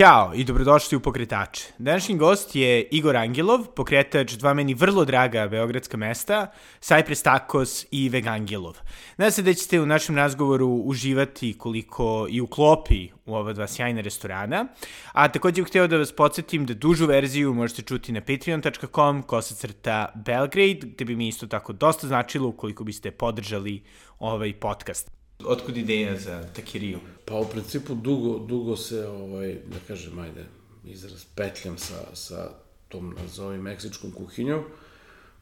Ćao 0.00 0.32
i 0.34 0.44
dobrodošli 0.44 0.96
u 0.96 1.00
Pokretače. 1.00 1.64
Današnji 1.78 2.16
gost 2.16 2.56
je 2.56 2.82
Igor 2.82 3.16
Angelov, 3.16 3.66
pokretač 3.76 4.32
dva 4.32 4.54
meni 4.54 4.74
vrlo 4.74 5.04
draga 5.04 5.48
beogradska 5.48 5.96
mesta, 5.96 6.52
Cypress 6.80 7.24
Tacos 7.24 7.86
i 7.90 8.08
Vegangelov. 8.08 8.78
Nadam 9.16 9.30
se 9.30 9.42
da 9.42 9.54
ćete 9.54 9.80
u 9.80 9.86
našem 9.86 10.16
razgovoru 10.16 10.68
uživati 10.68 11.58
koliko 11.58 12.26
i 12.30 12.40
u 12.40 12.46
klopi 12.46 13.08
u 13.26 13.34
ova 13.34 13.52
dva 13.52 13.66
sjajna 13.66 14.00
restorana, 14.00 14.66
a 15.12 15.28
takođe 15.28 15.62
bih 15.62 15.68
hteo 15.68 15.86
da 15.86 15.96
vas 15.96 16.12
podsjetim 16.12 16.66
da 16.66 16.74
dužu 16.74 17.06
verziju 17.06 17.54
možete 17.54 17.82
čuti 17.82 18.12
na 18.12 18.20
patreon.com 18.20 19.22
kosacrta 19.22 20.12
Belgrade, 20.14 20.80
gde 20.82 21.04
bi 21.04 21.16
mi 21.16 21.28
isto 21.28 21.46
tako 21.46 21.72
dosta 21.72 22.06
značilo 22.06 22.48
ukoliko 22.48 22.84
biste 22.84 23.10
podržali 23.10 23.82
ovaj 24.18 24.52
podcast. 24.52 25.19
Otkud 25.46 25.76
ideja 25.76 26.16
za 26.18 26.44
takiriju? 26.56 26.98
Pa 27.24 27.34
u 27.34 27.48
principu 27.48 27.94
dugo, 27.94 28.38
dugo 28.38 28.76
se, 28.76 29.06
ovaj, 29.06 29.54
da 29.54 29.76
kažem, 29.88 30.18
ajde, 30.18 30.44
izraz 30.84 31.24
petljam 31.34 31.78
sa, 31.78 32.14
sa 32.14 32.50
tom, 32.88 33.14
nazovi, 33.22 33.58
meksičkom 33.58 34.12
kuhinjom, 34.12 34.62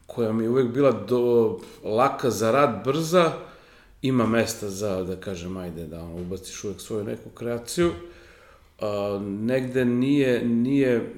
koja 0.07 0.33
mi 0.33 0.45
je 0.45 0.51
uvek 0.51 0.69
bila 0.69 0.93
do, 0.93 1.59
laka 1.84 2.30
za 2.30 2.51
rad, 2.51 2.84
brza, 2.84 3.33
ima 4.02 4.27
mesta 4.27 4.71
za, 4.71 5.02
da 5.05 5.16
kažem, 5.16 5.57
ajde, 5.57 5.87
da 5.87 6.02
ono, 6.02 6.15
ubaciš 6.15 6.65
uvek 6.65 6.80
svoju 6.80 7.05
neku 7.05 7.30
kreaciju, 7.30 7.93
a, 8.80 9.19
negde 9.23 9.85
nije, 9.85 10.45
nije, 10.45 11.15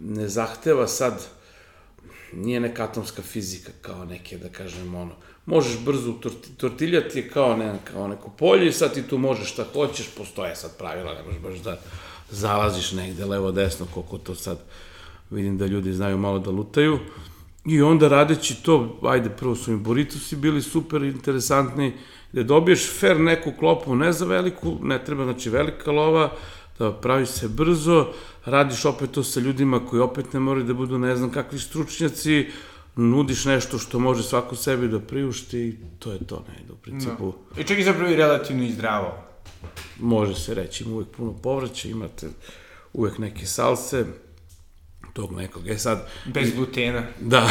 ne 0.00 0.28
zahteva 0.28 0.86
sad, 0.86 1.26
nije 2.32 2.60
neka 2.60 2.84
atomska 2.84 3.22
fizika 3.22 3.72
kao 3.82 4.04
neke, 4.04 4.38
da 4.38 4.48
kažem, 4.48 4.94
ono, 4.94 5.14
možeš 5.46 5.78
brzo 5.84 6.12
torti, 6.12 6.52
tortiljati 6.56 7.18
je 7.18 7.28
kao, 7.28 7.56
ne, 7.56 7.78
kao 7.92 8.08
neko 8.08 8.30
polje 8.30 8.68
i 8.68 8.72
sad 8.72 8.94
ti 8.94 9.02
tu 9.02 9.18
možeš 9.18 9.52
šta 9.52 9.64
hoćeš, 9.72 10.06
postoje 10.16 10.56
sad 10.56 10.78
pravila, 10.78 11.14
ne 11.14 11.22
možeš 11.22 11.40
baš 11.40 11.58
da 11.58 11.80
zalaziš 12.30 12.92
negde 12.92 13.24
levo 13.24 13.52
desno, 13.52 13.86
koliko 13.94 14.18
to 14.18 14.34
sad 14.34 14.58
vidim 15.30 15.58
da 15.58 15.66
ljudi 15.66 15.92
znaju 15.92 16.18
malo 16.18 16.38
da 16.38 16.50
lutaju. 16.50 16.98
I 17.64 17.82
onda 17.82 18.08
radeći 18.08 18.62
to, 18.62 18.98
ajde, 19.02 19.30
prvo 19.30 19.54
su 19.54 19.70
mi 19.70 19.76
burritosi 19.78 20.36
bili 20.36 20.62
super 20.62 21.02
interesantni, 21.02 21.92
da 22.32 22.42
dobiješ 22.42 22.90
fair 23.00 23.20
neku 23.20 23.52
klopu, 23.58 23.96
ne 23.96 24.12
za 24.12 24.24
veliku, 24.24 24.78
ne 24.82 25.04
treba, 25.04 25.24
znači 25.24 25.50
velika 25.50 25.90
lova, 25.90 26.32
da 26.78 26.92
pravi 26.92 27.26
se 27.26 27.48
brzo, 27.48 28.06
radiš 28.44 28.84
opet 28.84 29.10
to 29.10 29.22
sa 29.22 29.40
ljudima 29.40 29.86
koji 29.86 30.00
opet 30.00 30.32
ne 30.32 30.40
moraju 30.40 30.66
da 30.66 30.74
budu 30.74 30.98
ne 30.98 31.16
znam 31.16 31.30
kakvi 31.30 31.58
stručnjaci, 31.58 32.46
nudiš 32.96 33.44
nešto 33.44 33.78
što 33.78 33.98
može 33.98 34.22
svako 34.22 34.56
sebi 34.56 34.88
da 34.88 35.00
priušti 35.00 35.58
i 35.58 35.76
to 35.98 36.12
je 36.12 36.18
to, 36.18 36.44
ne, 36.48 36.72
u 36.72 36.76
principu... 36.76 37.24
No. 37.24 37.60
I 37.60 37.64
čak 37.64 37.78
i 37.78 37.84
zapravo 37.84 38.10
i 38.10 38.16
relativno 38.16 38.64
i 38.64 38.72
zdravo. 38.72 39.14
Može 40.00 40.34
se 40.34 40.54
reći, 40.54 40.84
ima 40.84 40.94
uvek 40.94 41.08
puno 41.08 41.32
povrća, 41.32 41.88
imate 41.88 42.28
uvek 42.92 43.18
neke 43.18 43.46
salse, 43.46 44.04
tog 45.12 45.32
nekog. 45.32 45.68
E 45.68 45.78
sad... 45.78 46.08
Bez 46.26 46.54
glutena. 46.54 47.02
Da, 47.20 47.50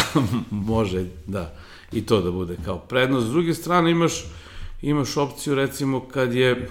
može, 0.49 1.05
da. 1.27 1.55
I 1.91 2.05
to 2.05 2.21
da 2.21 2.31
bude 2.31 2.57
kao 2.65 2.79
prednost. 2.79 3.27
S 3.27 3.29
druge 3.29 3.53
strane 3.53 3.91
imaš, 3.91 4.25
imaš 4.81 5.17
opciju 5.17 5.55
recimo 5.55 6.07
kad 6.07 6.33
je 6.33 6.69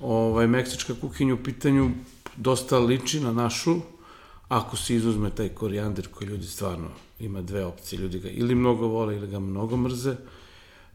ovaj, 0.00 0.46
meksička 0.46 0.94
kuhinja 1.00 1.34
u 1.34 1.42
pitanju 1.42 1.90
dosta 2.36 2.78
liči 2.78 3.20
na 3.20 3.32
našu, 3.32 3.76
ako 4.54 4.76
se 4.76 4.94
izuzme 4.94 5.30
taj 5.30 5.48
korijander 5.48 6.08
koji 6.08 6.28
ljudi 6.28 6.46
stvarno 6.46 6.88
ima 7.20 7.42
dve 7.42 7.64
opcije, 7.64 7.98
ljudi 7.98 8.18
ga 8.18 8.28
ili 8.28 8.54
mnogo 8.54 8.86
vole 8.86 9.16
ili 9.16 9.26
ga 9.26 9.38
mnogo 9.38 9.76
mrze. 9.76 10.14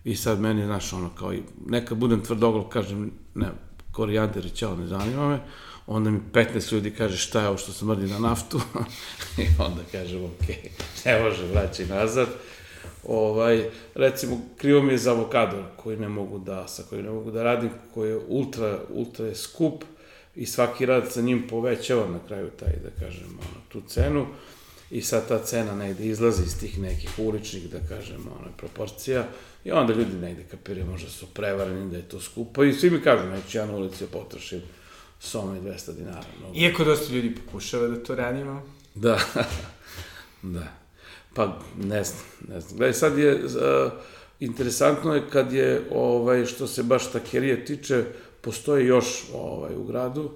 I 0.04 0.16
sad 0.16 0.40
meni, 0.40 0.66
znaš, 0.66 0.94
ono, 0.94 1.10
kao 1.10 1.34
i, 1.34 1.42
neka 1.66 1.96
budem 1.96 2.22
tvrdoglav, 2.22 2.64
kažem, 2.64 3.12
ne, 3.36 3.48
korijander 3.92 4.46
i 4.46 4.50
ćao, 4.50 4.76
ne 4.76 4.88
zanima 4.88 5.30
me, 5.30 5.40
onda 5.88 6.10
mi 6.10 6.20
15 6.34 6.74
ljudi 6.74 6.92
kaže 6.92 7.18
šta 7.18 7.42
je 7.42 7.48
ovo 7.48 7.58
što 7.58 7.72
smrdi 7.72 8.08
na 8.08 8.20
naftu? 8.20 8.62
I 9.44 9.46
onda 9.60 9.82
kažem, 9.92 10.24
ok, 10.26 10.48
ne 11.06 11.24
može, 11.24 11.48
vraćaj 11.48 11.86
nazad. 11.86 12.28
Ovaj, 13.08 13.70
recimo, 13.96 14.42
krivo 14.58 14.82
mi 14.82 14.94
je 14.94 14.98
za 14.98 15.12
avokado 15.12 15.64
koji 15.76 15.98
ne 15.98 16.10
mogu 16.10 16.40
da, 16.40 16.68
sa 16.68 16.84
kojim 16.90 17.06
ne 17.06 17.12
mogu 17.12 17.32
da 17.32 17.44
radim, 17.44 17.70
koji 17.94 18.10
je 18.10 18.20
ultra, 18.28 18.80
ultra 18.90 19.26
je 19.26 19.36
skup 19.36 19.84
i 20.40 20.46
svaki 20.46 20.86
rad 20.86 21.12
sa 21.12 21.22
njim 21.22 21.48
povećava 21.48 22.08
na 22.08 22.20
kraju 22.28 22.50
taj, 22.50 22.74
da 22.84 23.06
kažem, 23.06 23.28
ono, 23.28 23.62
tu 23.70 23.82
cenu 23.88 24.28
i 24.92 25.02
sad 25.02 25.28
ta 25.28 25.40
cena 25.44 25.76
negde 25.76 26.06
izlazi 26.06 26.44
iz 26.44 26.60
tih 26.60 26.80
nekih 26.80 27.10
uličnih, 27.18 27.70
da 27.70 27.80
kažem, 27.90 28.28
ono, 28.40 28.52
proporcija 28.58 29.28
i 29.64 29.72
onda 29.72 29.94
ljudi 29.94 30.18
negde 30.18 30.44
kapiraju, 30.52 30.86
možda 30.86 31.10
su 31.10 31.26
prevareni 31.34 31.92
da 31.92 31.98
je 31.98 32.10
to 32.10 32.20
skupo 32.20 32.64
i 32.64 32.74
svi 32.74 32.90
mi 32.90 33.02
kažu, 33.02 33.28
neću 33.28 33.58
ja 33.58 33.66
na 33.66 33.76
ulici 33.76 34.06
potrošim 34.06 34.62
soma 35.20 35.58
i 35.58 35.62
200 35.62 35.96
dinara. 35.96 36.26
Mnogo. 36.40 36.56
Iako 36.56 36.84
dosta 36.84 37.14
ljudi 37.14 37.36
pokušava 37.36 37.88
da 37.88 38.04
to 38.04 38.16
radimo. 38.16 38.64
Da, 38.96 39.20
da. 40.42 40.68
Pa, 41.34 41.60
ne 41.78 42.04
znam, 42.04 42.24
ne 42.48 42.62
znam. 42.62 42.78
Gledaj, 42.78 42.94
sad 42.94 43.18
je, 43.18 43.36
uh, 43.36 43.92
interesantno 44.40 45.16
je 45.16 45.30
kad 45.32 45.54
je, 45.54 45.82
ovaj, 45.92 46.46
što 46.46 46.68
se 46.68 46.84
baš 46.84 47.12
takerije 47.12 47.66
tiče, 47.66 48.06
postoji 48.42 48.86
još 48.86 49.24
ovaj, 49.34 49.76
u 49.76 49.84
gradu 49.84 50.32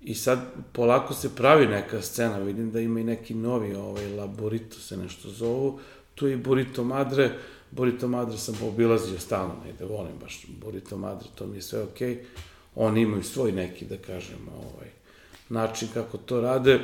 i 0.00 0.14
sad 0.14 0.38
polako 0.72 1.14
se 1.14 1.34
pravi 1.36 1.66
neka 1.66 2.02
scena, 2.02 2.38
vidim 2.38 2.70
da 2.70 2.80
ima 2.80 3.00
i 3.00 3.04
neki 3.04 3.34
novi, 3.34 3.74
ovaj, 3.74 4.08
Laborito 4.08 4.78
se 4.78 4.96
nešto 4.96 5.30
zovu, 5.30 5.80
tu 6.14 6.26
je 6.26 6.34
i 6.34 6.36
Burrito 6.36 6.84
Madre, 6.84 7.30
Burrito 7.70 8.08
Madre 8.08 8.38
sam 8.38 8.54
obilazio 8.62 9.18
stalno, 9.18 9.54
negde 9.66 9.84
volim 9.84 10.12
baš 10.20 10.46
Burrito 10.48 10.96
Madre, 10.96 11.28
to 11.34 11.46
mi 11.46 11.56
je 11.56 11.62
sve 11.62 11.82
okej, 11.82 12.14
okay. 12.14 12.24
oni 12.74 13.00
imaju 13.00 13.22
svoj 13.22 13.52
neki, 13.52 13.84
da 13.84 13.96
kažem, 13.96 14.48
ovaj, 14.48 14.88
način 15.48 15.88
kako 15.94 16.18
to 16.18 16.40
rade, 16.40 16.80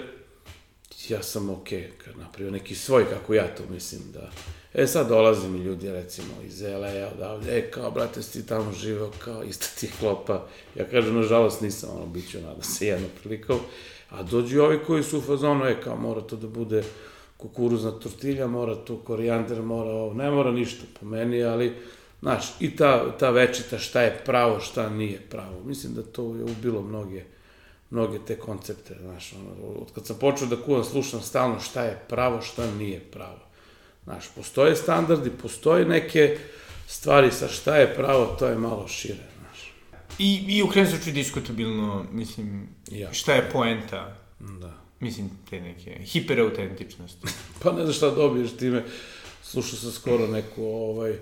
ja 1.09 1.23
sam 1.23 1.51
okej, 1.51 1.81
okay, 1.81 2.05
kad 2.05 2.19
napravio 2.19 2.53
neki 2.53 2.75
svoj, 2.75 3.05
kako 3.11 3.35
ja 3.35 3.55
to 3.55 3.63
mislim 3.71 4.01
da... 4.13 4.31
E 4.79 4.87
sad 4.87 5.09
dolaze 5.09 5.49
mi 5.49 5.59
ljudi, 5.59 5.91
recimo, 5.91 6.29
iz 6.47 6.63
LA, 6.63 7.09
odavde, 7.15 7.59
e, 7.59 7.71
kao, 7.71 7.91
brate, 7.91 8.23
si 8.23 8.47
tamo 8.47 8.73
živeo, 8.73 9.11
kao, 9.25 9.43
ista 9.43 9.67
ti 9.81 9.91
klopa. 10.01 10.47
Ja 10.75 10.85
kažem, 10.85 11.15
nažalost, 11.15 11.61
nisam, 11.61 11.91
ono, 11.97 12.07
bit 12.07 12.31
ću, 12.31 12.41
nada 12.41 12.63
se 12.63 12.87
jedno 12.87 13.07
prilikom. 13.21 13.59
A 14.11 14.23
dođu 14.23 14.63
ovi 14.63 14.79
koji 14.87 15.03
su 15.03 15.19
u 15.19 15.21
fazonu, 15.21 15.65
e, 15.65 15.81
kao, 15.81 15.97
mora 15.97 16.21
to 16.21 16.37
da 16.37 16.47
bude 16.47 16.85
kukuruzna 17.37 17.91
tortilja, 17.91 18.47
mora 18.47 18.85
tu 18.85 18.97
korijander, 18.97 19.63
mora 19.63 19.91
ovo, 19.91 20.15
ne 20.15 20.31
mora 20.31 20.51
ništa 20.51 20.85
po 21.01 21.07
meni, 21.07 21.45
ali, 21.45 21.73
znaš, 22.21 22.55
i 22.61 22.77
ta, 22.77 23.17
ta 23.19 23.31
večita 23.31 23.79
šta 23.79 24.03
je 24.03 24.21
pravo, 24.25 24.61
šta 24.61 24.91
nije 24.91 25.21
pravo. 25.31 25.65
Mislim 25.65 25.95
da 25.95 26.03
to 26.03 26.23
je 26.23 26.45
ubilo 26.45 26.83
mnoge 26.83 27.25
mnoge 27.91 28.19
te 28.27 28.39
koncepte, 28.39 28.97
znaš, 29.01 29.33
ono, 29.33 29.69
od 29.81 29.93
kad 29.95 30.07
sam 30.07 30.17
počeo 30.21 30.49
da 30.49 30.57
kuvam, 30.57 30.85
slušam 30.85 31.21
stalno 31.21 31.61
šta 31.61 31.83
je 31.83 32.03
pravo, 32.09 32.43
šta 32.43 32.71
nije 32.71 33.01
pravo. 33.01 33.47
Znaš, 34.07 34.25
postoje 34.35 34.77
standardi, 34.77 35.31
postoje 35.31 35.85
neke 35.85 36.39
stvari 36.87 37.31
sa 37.31 37.49
šta 37.49 37.77
je 37.77 37.95
pravo, 37.95 38.37
to 38.39 38.47
je 38.47 38.59
malo 38.59 38.89
šire, 38.89 39.27
znaš. 39.39 39.73
I, 40.19 40.45
i 40.49 40.63
u 40.63 40.69
krenu 40.69 40.91
slučaju 40.91 41.15
diskutabilno, 41.15 42.07
mislim, 42.13 42.69
ja. 42.91 43.13
šta 43.13 43.35
je 43.35 43.51
poenta, 43.53 44.17
da. 44.39 44.73
mislim, 45.01 45.31
te 45.51 45.61
neke 45.61 45.99
hiperautentičnosti. 46.05 47.27
pa 47.63 47.73
ne 47.73 47.85
znaš 47.85 47.97
šta 47.97 48.11
dobiješ 48.11 48.57
time, 48.57 48.85
slušao 49.43 49.79
sam 49.79 49.91
skoro 49.91 50.27
neku, 50.27 50.65
ovaj, 50.65 51.15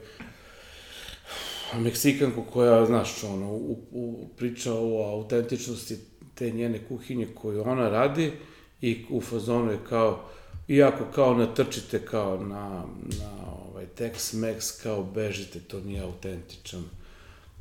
Meksikanku 1.78 2.44
koja, 2.52 2.86
znaš, 2.86 3.24
ono, 3.24 3.50
u, 3.52 3.78
u, 3.92 4.28
priča 4.36 4.74
o 4.74 5.12
autentičnosti 5.12 5.98
te 6.34 6.50
njene 6.50 6.78
kuhinje 6.88 7.26
koju 7.34 7.62
ona 7.62 7.88
radi 7.88 8.32
i 8.80 9.04
u 9.10 9.20
fazonu 9.20 9.72
je 9.72 9.78
kao, 9.88 10.28
iako 10.68 11.04
kao 11.14 11.34
natrčite 11.34 12.06
kao 12.06 12.44
na, 12.44 12.84
na 13.20 13.30
ovaj, 13.70 13.86
Tex-Mex, 13.98 14.82
kao 14.82 15.02
bežite, 15.02 15.60
to 15.60 15.80
nije 15.80 16.00
autentičan. 16.00 16.84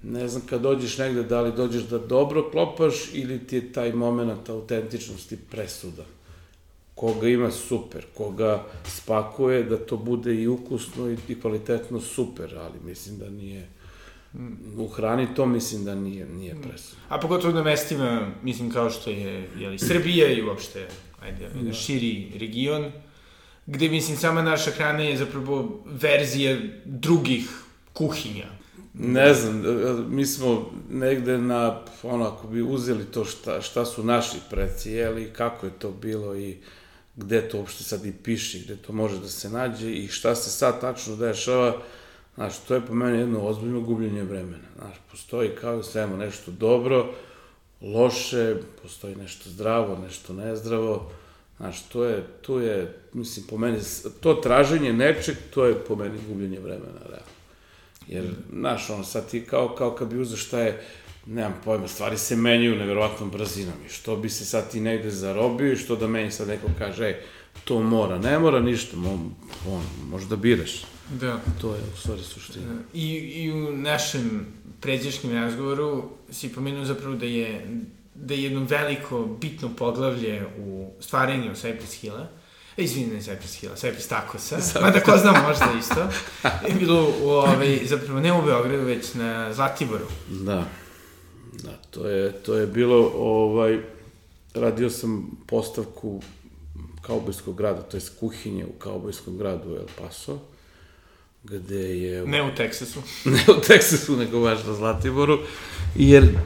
Ne 0.04 0.28
znam, 0.28 0.44
kad 0.50 0.62
dođeš 0.62 0.98
negde, 0.98 1.24
da 1.24 1.42
li 1.42 1.52
dođeš 1.52 1.84
da 1.84 1.98
dobro 1.98 2.50
klopaš 2.52 2.96
ili 3.14 3.48
ti 3.48 3.56
je 3.56 3.74
taj 3.74 3.94
moment 3.94 4.50
autentičnosti 4.50 5.38
presudan. 5.52 6.06
Koga 6.96 7.28
ima 7.28 7.52
super, 7.52 8.06
koga 8.14 8.66
spakuje 8.86 9.64
da 9.64 9.78
to 9.78 9.98
bude 9.98 10.36
i 10.36 10.48
ukusno 10.48 11.10
i, 11.10 11.18
i 11.28 11.42
kvalitetno 11.42 12.02
super, 12.02 12.58
ali 12.58 12.80
mislim 12.86 13.18
da 13.18 13.30
nije 13.30 13.68
u 14.78 14.88
hrani 14.88 15.28
to 15.36 15.46
mislim 15.46 15.86
da 15.86 15.96
nije, 15.96 16.26
nije 16.26 16.56
presudno. 16.62 17.04
A 17.10 17.20
pogotovo 17.20 17.54
na 17.54 17.64
mestima, 17.64 18.32
mislim 18.44 18.72
kao 18.72 18.90
što 18.90 19.10
je 19.10 19.50
jeli, 19.60 19.80
Srbija 19.80 20.32
i 20.32 20.42
uopšte 20.42 20.88
ajde, 21.24 21.50
da. 21.62 21.74
širi 21.74 22.32
region, 22.40 22.92
gde 23.66 23.90
mislim 23.90 24.18
sama 24.18 24.42
naša 24.42 24.72
hrana 24.72 25.04
je 25.04 25.18
zapravo 25.18 25.84
verzija 25.86 26.58
drugih 26.86 27.50
kuhinja. 27.94 28.48
Ne 28.94 29.34
znam, 29.34 29.64
mi 30.10 30.26
smo 30.26 30.72
negde 30.90 31.38
na, 31.38 31.80
ono, 32.04 32.26
ako 32.26 32.48
bi 32.48 32.62
uzeli 32.62 33.06
to 33.06 33.26
šta, 33.26 33.62
šta 33.62 33.86
su 33.86 34.04
naši 34.04 34.38
preci 34.50 34.92
jeli, 34.92 35.34
kako 35.34 35.66
je 35.66 35.72
to 35.80 35.92
bilo 35.92 36.36
i 36.36 36.58
gde 37.16 37.50
to 37.50 37.58
uopšte 37.58 37.84
sad 37.84 38.06
i 38.06 38.12
piše, 38.24 38.60
gde 38.60 38.76
to 38.76 38.94
može 38.94 39.20
da 39.20 39.28
se 39.28 39.50
nađe 39.50 39.92
i 39.92 40.08
šta 40.08 40.36
se 40.36 40.50
sad 40.50 40.82
tačno 40.82 41.16
dešava, 41.16 41.78
znaš, 42.36 42.60
to 42.68 42.76
je 42.76 42.86
po 42.86 42.94
meni 42.94 43.20
jedno 43.20 43.42
ozbiljno 43.42 43.82
gubljenje 43.82 44.24
vremena. 44.24 44.68
Znaš, 44.78 44.96
postoji 45.12 45.50
kao 45.62 45.80
i 45.80 45.84
svemo 45.84 46.18
nešto 46.18 46.52
dobro, 46.52 47.14
loše, 47.84 48.56
postoji 48.82 49.16
nešto 49.16 49.50
zdravo, 49.50 49.98
nešto 49.98 50.34
nezdravo, 50.34 51.12
znaš, 51.58 51.84
to 51.84 52.04
je, 52.04 52.24
to 52.42 52.60
je, 52.60 52.98
mislim, 53.14 53.46
po 53.48 53.58
meni, 53.58 53.80
to 54.20 54.34
traženje 54.34 54.94
nečeg, 54.94 55.36
to 55.54 55.66
je 55.66 55.86
po 55.86 55.96
meni 55.96 56.20
gubljenje 56.28 56.60
vremena, 56.60 57.00
realno. 57.10 57.34
Jer, 58.08 58.26
znaš, 58.52 58.90
ono, 58.90 59.04
sad 59.04 59.30
ti 59.30 59.46
kao, 59.46 59.76
kao 59.76 59.92
kad 59.96 60.08
bi 60.08 60.22
uzeo 60.22 60.38
šta 60.38 60.60
je, 60.60 60.84
nemam 61.26 61.54
pojma, 61.66 61.88
stvari 61.88 62.18
se 62.18 62.36
menjaju 62.36 62.76
neverovatnom 62.76 63.32
brzinom 63.32 63.76
i 63.86 63.90
što 63.90 64.16
bi 64.16 64.30
se 64.30 64.46
sad 64.46 64.72
ti 64.72 64.80
negde 64.80 65.10
zarobio 65.10 65.74
i 65.74 65.78
što 65.78 65.96
da 65.96 66.08
meni 66.08 66.32
sad 66.32 66.48
neko 66.48 66.68
kaže, 66.80 67.06
ej, 67.06 67.16
to 67.64 67.80
mora, 67.80 68.18
ne 68.18 68.40
mora 68.40 68.60
ništa, 68.60 68.98
mo, 68.98 69.12
on, 69.68 69.84
možda 70.10 70.36
biraš. 70.36 70.86
Da. 71.10 71.40
To 71.62 71.76
je 71.76 71.82
u 71.94 71.98
stvari 71.98 72.22
suština. 72.22 72.76
I, 72.94 73.10
I 73.16 73.52
u 73.52 73.78
našem 73.78 74.48
pređašnjem 74.84 75.34
razgovoru 75.34 76.04
si 76.32 76.54
pomenuo 76.54 76.86
zapravo 76.86 77.16
da 77.16 77.26
je 77.26 77.68
da 78.16 78.34
je 78.34 78.44
jedno 78.44 78.66
veliko, 78.70 79.26
bitno 79.42 79.70
poglavlje 79.78 80.46
u 80.58 80.92
stvaranju 81.00 81.52
Cypress 81.52 81.94
Hilla, 82.02 82.28
e, 82.78 82.84
izvini, 82.84 83.14
ne 83.14 83.22
Cypress 83.22 83.60
Hilla, 83.60 83.76
Cypress 83.76 84.10
Tacosa, 84.10 84.82
mada 84.82 85.00
ko 85.00 85.18
zna 85.18 85.44
možda 85.48 85.68
isto, 85.80 86.08
je 86.68 86.76
bilo 86.80 87.14
u, 87.24 87.30
ovaj, 87.30 87.80
zapravo 87.86 88.20
ne 88.20 88.34
u 88.34 88.42
Beogradu, 88.42 88.84
već 88.84 89.14
na 89.14 89.54
Zlatiboru. 89.54 90.06
Da. 90.30 90.66
Da, 91.64 91.72
to 91.92 92.08
je, 92.08 92.32
to 92.32 92.56
je 92.56 92.68
bilo, 92.68 93.12
ovaj, 93.16 93.80
radio 94.54 94.90
sam 94.90 95.32
postavku 95.48 96.22
kaubojskog 97.02 97.56
grada, 97.58 97.82
to 97.82 97.98
je 97.98 98.02
kuhinje 98.20 98.66
u 98.66 98.80
kaubojskom 98.80 99.38
gradu 99.38 99.76
El 99.76 99.88
Paso, 100.00 100.40
gde 101.44 102.00
je... 102.00 102.26
Ne 102.26 102.44
u 102.44 102.56
Teksasu. 102.56 103.00
ne 103.26 103.54
u 103.58 103.62
Teksasu, 103.62 104.18
nego 104.18 104.40
baš 104.40 104.64
na 104.66 104.74
Zlatiboru, 104.74 105.40
jer 105.96 106.38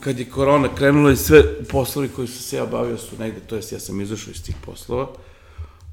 kad 0.00 0.18
je 0.18 0.30
korona 0.30 0.74
krenula 0.74 1.12
i 1.12 1.16
sve 1.16 1.64
poslovi 1.64 2.08
koji 2.08 2.28
su 2.28 2.42
se 2.42 2.56
ja 2.56 2.66
bavio 2.66 2.98
su 2.98 3.16
negde, 3.18 3.40
to 3.40 3.56
jest 3.56 3.72
ja 3.72 3.80
sam 3.80 4.00
izašao 4.00 4.30
iz 4.30 4.42
tih 4.42 4.56
poslova, 4.66 5.08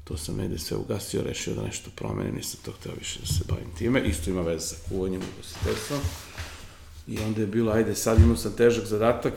to 0.04 0.16
sam 0.16 0.36
negde 0.36 0.58
sve 0.58 0.76
ugasio, 0.76 1.22
rešio 1.22 1.54
da 1.54 1.62
nešto 1.62 1.90
promenim, 1.96 2.34
nisam 2.34 2.60
to 2.64 2.72
hteo 2.72 2.92
više 2.98 3.20
da 3.20 3.26
se 3.26 3.44
bavim 3.48 3.74
time, 3.78 4.00
isto 4.00 4.30
ima 4.30 4.42
veze 4.42 4.66
sa 4.66 4.76
kuvanjem 4.88 5.20
u 5.20 5.36
gostiteljstvom. 5.36 6.00
I 7.06 7.18
onda 7.18 7.40
je 7.40 7.46
bilo, 7.46 7.72
ajde, 7.72 7.94
sad 7.94 8.18
imao 8.18 8.36
sam 8.36 8.52
težak 8.52 8.84
zadatak, 8.84 9.32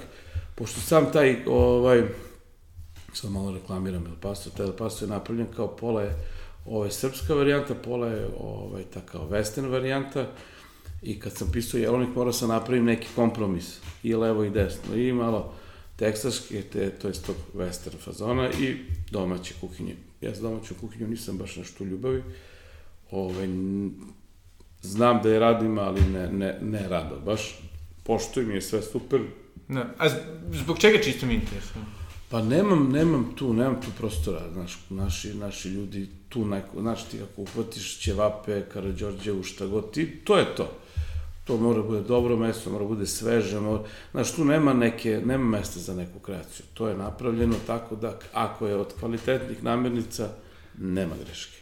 pošto 0.56 0.81
sam 0.81 1.12
taj, 1.12 1.44
ovaj, 1.48 2.04
sad 3.13 3.31
malo 3.31 3.51
reklamiram 3.51 4.06
El 4.06 4.16
Paso, 4.21 4.50
taj 4.50 4.66
El 4.66 4.75
Paso 4.75 5.06
je 5.06 5.10
napravljen 5.10 5.48
kao 5.56 5.75
pola 5.75 6.01
je 6.01 6.38
ovaj, 6.69 6.92
srpska 6.92 7.33
varijanta, 7.33 7.75
pola 7.75 8.07
je 8.07 8.27
ovaj, 8.39 8.83
ta 8.83 9.01
kao 9.01 9.30
western 9.30 9.71
varijanta, 9.71 10.27
i 11.01 11.19
kad 11.19 11.33
sam 11.38 11.51
pisao 11.51 11.77
jelovnik 11.77 12.16
morao 12.16 12.33
sam 12.33 12.50
napravim 12.50 12.86
neki 12.86 13.07
kompromis, 13.16 13.80
i 14.04 14.16
levo 14.16 14.44
i 14.44 14.50
desno, 14.50 14.95
i 14.95 15.13
malo 15.13 15.54
teksaške, 15.95 16.62
te, 16.62 16.89
to 16.89 17.07
je 17.07 17.13
tog 17.13 17.36
western 17.56 17.98
fazona 18.00 18.50
i 18.50 18.77
domaće 19.12 19.54
kuhinje. 19.62 19.95
Ja 20.21 20.36
za 20.36 20.42
domaću 20.42 20.74
kuhinju 20.81 21.07
nisam 21.07 21.38
baš 21.38 21.56
nešto 21.56 21.83
u 21.83 21.88
ljubavi, 21.88 22.24
ovaj, 23.12 23.48
znam 24.81 25.19
da 25.24 25.30
je 25.30 25.39
radim, 25.39 25.77
ali 25.77 26.01
ne, 26.01 26.31
ne, 26.31 26.60
ne 26.62 26.88
rado, 26.88 27.19
baš 27.25 27.60
poštujem 28.04 28.51
je 28.51 28.62
sve 28.62 28.81
super. 28.81 29.21
Ne. 29.68 29.86
A 29.98 30.10
zbog 30.51 30.80
čega 30.80 31.04
čisto 31.04 31.25
mi 31.25 31.33
interesuje? 31.33 31.86
Pa 32.30 32.42
nemam, 32.42 32.92
nemam 32.92 33.33
tu, 33.36 33.54
nemam 33.54 33.81
tu 33.81 33.88
prostora, 33.98 34.42
znaš, 34.54 34.77
naši, 34.89 35.33
naši 35.33 35.69
ljudi 35.69 36.07
tu 36.29 36.45
neko, 36.45 36.81
znaš 36.81 37.03
ti 37.03 37.17
ako 37.21 37.41
uhvatiš 37.41 37.97
ćevape, 37.99 38.61
Karadžorđevu, 38.73 39.43
šta 39.43 39.65
god 39.67 39.91
ti, 39.91 40.19
to 40.23 40.37
je 40.37 40.55
to. 40.55 40.71
To 41.43 41.57
mora 41.57 41.81
bude 41.81 42.01
dobro 42.01 42.37
mesto, 42.37 42.69
mora 42.69 42.85
bude 42.85 43.07
sveže, 43.07 43.59
mora, 43.59 43.83
znaš, 44.11 44.31
tu 44.35 44.45
nema 44.45 44.73
neke, 44.73 45.21
nema 45.25 45.43
mesta 45.57 45.79
za 45.79 45.93
neku 45.93 46.19
kreaciju. 46.19 46.65
To 46.73 46.87
je 46.87 46.97
napravljeno 46.97 47.55
tako 47.67 47.95
da 47.95 48.19
ako 48.33 48.67
je 48.67 48.75
od 48.75 48.93
kvalitetnih 48.99 49.63
namirnica, 49.63 50.29
nema 50.77 51.15
greške. 51.25 51.57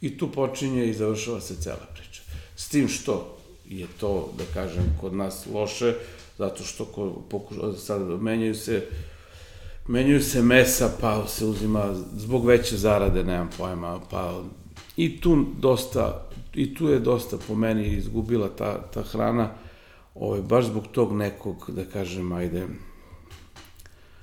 I 0.00 0.18
tu 0.18 0.32
počinje 0.32 0.86
i 0.86 0.94
završava 0.94 1.40
se 1.40 1.56
cela 1.56 1.86
priča. 1.94 2.22
S 2.56 2.68
tim 2.68 2.88
što 2.88 3.38
je 3.68 3.86
to, 4.00 4.32
da 4.38 4.44
kažem, 4.54 4.96
kod 5.00 5.14
nas 5.14 5.46
loše, 5.52 5.94
zato 6.38 6.64
što 6.64 6.84
ko, 6.84 7.22
pokuša, 7.30 7.72
sad 7.78 8.22
menjaju 8.22 8.54
se 8.54 8.86
menjaju 9.88 10.22
se 10.22 10.42
mesa, 10.42 10.90
pa 11.00 11.26
se 11.26 11.44
uzima 11.44 11.94
zbog 12.16 12.46
veće 12.46 12.76
zarade, 12.76 13.24
nemam 13.24 13.50
pojma, 13.58 14.00
pa 14.10 14.42
i 14.96 15.20
tu 15.20 15.46
dosta, 15.58 16.28
i 16.54 16.74
tu 16.74 16.88
je 16.88 16.98
dosta 16.98 17.36
po 17.48 17.54
meni 17.54 17.86
izgubila 17.86 18.48
ta, 18.48 18.82
ta 18.82 19.02
hrana, 19.02 19.50
ovaj, 20.14 20.40
baš 20.40 20.64
zbog 20.64 20.86
tog 20.92 21.12
nekog, 21.12 21.70
da 21.70 21.84
kažem, 21.84 22.32
ajde... 22.32 22.66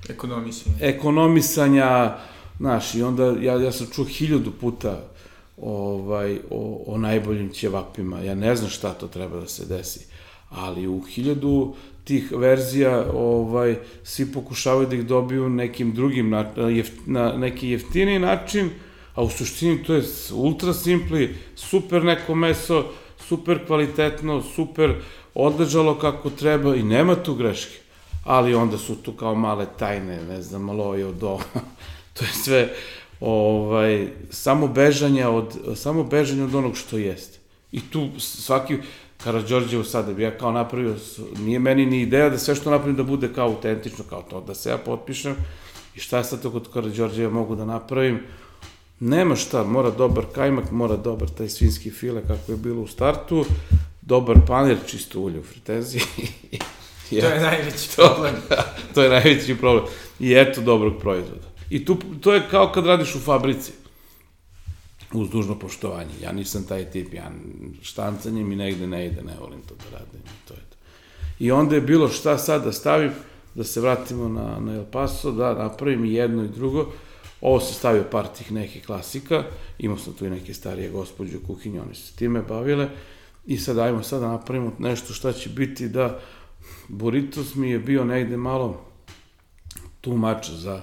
Ekonomisanja. 0.10 0.76
Ekonomisanja, 0.82 2.18
znaš, 2.58 2.96
i 2.96 3.04
onda 3.04 3.36
ja, 3.42 3.54
ja 3.54 3.72
sam 3.72 3.88
čuo 3.88 4.06
hiljadu 4.06 4.52
puta 4.52 5.14
ovaj, 5.58 6.40
o, 6.50 6.84
o 6.88 6.98
najboljim 6.98 7.50
ćevapima. 7.50 8.22
Ja 8.22 8.36
ne 8.36 8.56
znam 8.56 8.70
šta 8.70 8.94
to 8.94 9.08
treba 9.08 9.40
da 9.40 9.48
se 9.48 9.66
desi, 9.66 10.08
ali 10.54 10.88
u 10.88 11.02
hiljadu 11.02 11.76
tih 12.04 12.32
verzija 12.32 13.06
ovaj, 13.14 13.76
svi 14.04 14.32
pokušavaju 14.32 14.88
da 14.88 14.96
ih 14.96 15.06
dobiju 15.06 15.50
nekim 15.50 15.94
drugim, 15.94 16.30
na, 16.30 16.46
jef, 16.70 16.90
na 17.06 17.32
neki 17.38 17.70
jeftiniji 17.70 18.20
način, 18.20 18.70
a 19.16 19.24
u 19.24 19.30
suštini 19.30 19.84
to 19.84 19.94
je 19.94 20.04
ultra 20.34 20.74
simpli, 20.74 21.36
super 21.56 22.04
neko 22.04 22.36
meso, 22.36 22.86
super 23.28 23.66
kvalitetno, 23.68 24.42
super 24.56 24.96
odležalo 25.36 25.96
kako 26.00 26.30
treba 26.30 26.76
i 26.76 26.84
nema 26.84 27.16
tu 27.16 27.36
greške. 27.36 27.78
Ali 28.24 28.56
onda 28.56 28.78
su 28.78 28.96
tu 28.96 29.12
kao 29.12 29.36
male 29.36 29.66
tajne, 29.80 30.24
ne 30.24 30.42
znam, 30.42 30.70
lojo 30.70 31.12
do... 31.12 31.40
to 32.14 32.26
je 32.26 32.32
sve 32.44 32.70
ovaj, 33.20 34.08
samo 34.30 34.68
bežanje 34.68 35.28
od, 35.28 35.58
samo 35.76 36.04
bežanje 36.04 36.44
od 36.44 36.56
onog 36.56 36.78
što 36.78 36.98
jeste. 36.98 37.38
I 37.72 37.82
tu 37.82 38.10
svaki, 38.20 38.78
Karadžorđevu 39.24 39.84
sada 39.84 40.08
da 40.08 40.14
bi 40.14 40.24
ja 40.24 40.38
kao 40.38 40.52
napravio, 40.52 40.96
nije 41.40 41.60
meni 41.60 41.86
ni 41.86 42.02
ideja 42.02 42.30
da 42.30 42.38
sve 42.38 42.56
što 42.56 42.72
napravim 42.72 42.96
da 42.96 43.04
bude 43.04 43.34
kao 43.34 43.48
autentično, 43.48 44.04
kao 44.10 44.22
to, 44.22 44.42
da 44.42 44.56
se 44.56 44.70
ja 44.70 44.78
potpišem 44.78 45.36
i 45.96 46.00
šta 46.00 46.18
ja 46.18 46.24
sad 46.24 46.42
to 46.42 46.52
kod 46.52 46.74
Karadžorđeva 46.74 47.34
mogu 47.34 47.56
da 47.56 47.66
napravim, 47.66 48.20
nema 49.00 49.36
šta, 49.36 49.64
mora 49.64 49.92
dobar 49.92 50.26
kajmak, 50.36 50.72
mora 50.72 50.98
dobar 50.98 51.30
taj 51.30 51.50
svinski 51.50 51.92
file 51.92 52.22
kako 52.22 52.52
je 52.52 52.58
bilo 52.58 52.82
u 52.82 52.88
startu, 52.88 53.46
dobar 54.02 54.38
panir, 54.48 54.78
čisto 54.88 55.20
ulje 55.20 55.40
u 55.40 55.44
fritezi. 55.44 56.00
ja, 57.12 57.22
to 57.22 57.28
je 57.28 57.40
najveći 57.40 57.90
problem. 57.96 58.34
To, 58.50 58.56
to 58.94 59.04
je 59.04 59.10
najveći 59.10 59.56
problem. 59.56 59.86
I 60.20 60.34
eto 60.34 60.62
dobrog 60.62 60.94
proizvoda. 61.02 61.48
I 61.70 61.86
tu, 61.86 61.98
to 62.22 62.34
je 62.34 62.44
kao 62.52 62.72
kad 62.72 62.86
radiš 62.86 63.16
u 63.16 63.20
fabrici. 63.20 63.72
Uz 65.14 65.30
dužno 65.30 65.60
poštovanje. 65.60 66.14
Ja 66.22 66.32
nisam 66.32 66.64
taj 66.64 66.86
tip, 66.86 67.14
ja 67.14 67.32
štancanje 67.82 68.44
mi 68.44 68.56
negde 68.56 68.88
ne 68.88 69.08
ide, 69.08 69.24
ne 69.24 69.34
volim 69.40 69.62
to 69.62 69.76
da 69.76 69.98
radim. 69.98 70.22
To 70.48 70.54
je 70.54 70.60
to. 70.60 70.78
I 71.40 71.52
onda 71.52 71.76
je 71.76 71.82
bilo 71.82 72.10
šta 72.10 72.38
sad 72.38 72.64
da 72.64 72.72
stavim, 72.72 73.12
da 73.56 73.64
se 73.64 73.82
vratimo 73.82 74.30
na, 74.30 74.60
na 74.60 74.76
El 74.76 74.86
Paso, 74.92 75.32
da 75.32 75.54
napravim 75.54 76.06
jedno 76.06 76.44
i 76.44 76.48
drugo. 76.48 76.92
Ovo 77.42 77.60
se 77.60 77.74
stavio 77.74 78.04
par 78.12 78.28
tih 78.28 78.52
nekih 78.52 78.86
klasika, 78.86 79.44
imao 79.80 79.98
sam 79.98 80.14
tu 80.14 80.26
i 80.26 80.30
neke 80.30 80.54
starije 80.54 80.90
gospođe 80.90 81.38
u 81.38 81.48
kuhinji, 81.48 81.80
one 81.80 81.96
se 81.96 82.16
time 82.16 82.42
bavile. 82.42 82.90
I 83.46 83.58
sad 83.58 83.78
ajmo 83.78 84.04
sad 84.04 84.22
da 84.22 84.28
napravimo 84.28 84.74
nešto 84.80 85.14
šta 85.14 85.34
će 85.34 85.50
biti 85.50 85.90
da 85.90 86.20
Burritos 86.88 87.56
mi 87.56 87.70
je 87.70 87.80
bio 87.80 88.06
negde 88.06 88.38
malo 88.38 88.86
tumač 90.02 90.50
za 90.50 90.82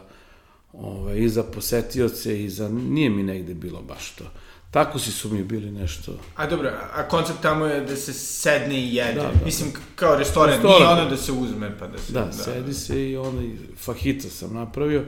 ovaj, 0.72 1.18
i 1.18 1.28
za 1.28 1.42
posetioce 1.42 2.44
i 2.44 2.50
za, 2.50 2.68
nije 2.68 3.10
mi 3.10 3.22
negde 3.22 3.54
bilo 3.54 3.82
baš 3.82 4.10
to. 4.10 4.24
Tako 4.70 4.98
si 4.98 5.12
su 5.12 5.28
mi 5.28 5.44
bili 5.44 5.70
nešto... 5.70 6.12
A 6.36 6.46
dobro, 6.46 6.70
a 6.94 7.08
koncept 7.08 7.42
tamo 7.42 7.66
je 7.66 7.80
da 7.80 7.96
se 7.96 8.12
sedne 8.12 8.80
i 8.80 8.94
jede. 8.94 9.20
Da, 9.20 9.22
da, 9.22 9.44
Mislim, 9.44 9.72
kao 9.94 10.16
restoran, 10.16 10.54
restoran, 10.54 10.76
nije 10.78 10.88
ono 10.88 11.10
da 11.10 11.16
se 11.16 11.32
uzme 11.32 11.78
pa 11.78 11.86
da 11.86 11.98
se... 11.98 12.12
Da, 12.12 12.24
da 12.24 12.32
sedi 12.32 12.66
da. 12.66 12.74
se 12.74 13.10
i 13.10 13.16
onda 13.16 13.42
fahita 13.76 14.28
sam 14.28 14.54
napravio, 14.54 15.04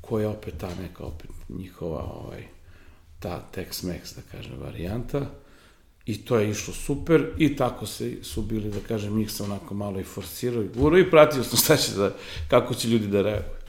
koja 0.00 0.22
je 0.22 0.28
opet 0.28 0.54
ta 0.58 0.68
neka, 0.82 1.04
opet 1.04 1.30
njihova, 1.48 2.02
ovaj, 2.02 2.44
ta 3.18 3.44
Tex-Mex, 3.54 4.16
da 4.16 4.22
kažem, 4.32 4.52
varijanta. 4.60 5.26
I 6.06 6.24
to 6.24 6.38
je 6.38 6.50
išlo 6.50 6.74
super 6.74 7.26
i 7.38 7.56
tako 7.56 7.86
se 7.86 8.16
su 8.22 8.42
bili, 8.42 8.70
da 8.70 8.80
kažem, 8.88 9.16
njih 9.16 9.32
sam 9.32 9.46
onako 9.50 9.74
malo 9.74 10.00
i 10.00 10.04
forsirao 10.04 10.62
i 10.62 10.68
gurao 10.68 10.98
i 10.98 11.10
pratio 11.10 11.44
sam 11.44 11.58
šta 11.58 11.76
će 11.76 11.92
da, 11.92 12.14
kako 12.48 12.74
će 12.74 12.88
ljudi 12.88 13.06
da 13.06 13.22
reaguju. 13.22 13.59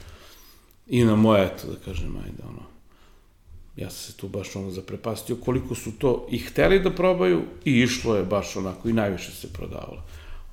I 0.92 1.04
na 1.04 1.16
moje, 1.16 1.46
eto, 1.46 1.66
da 1.66 1.76
kažem, 1.84 2.16
ajde, 2.16 2.42
ono, 2.48 2.62
ja 3.76 3.90
sam 3.90 4.12
se 4.12 4.18
tu 4.18 4.28
baš 4.28 4.56
ono 4.56 4.70
zaprepastio 4.70 5.36
koliko 5.36 5.74
su 5.74 5.92
to 5.92 6.26
i 6.30 6.38
hteli 6.38 6.80
da 6.80 6.90
probaju 6.90 7.42
i 7.64 7.72
išlo 7.80 8.16
je 8.16 8.24
baš 8.24 8.56
onako 8.56 8.88
i 8.88 8.92
najviše 8.92 9.32
se 9.32 9.52
prodavalo. 9.52 10.02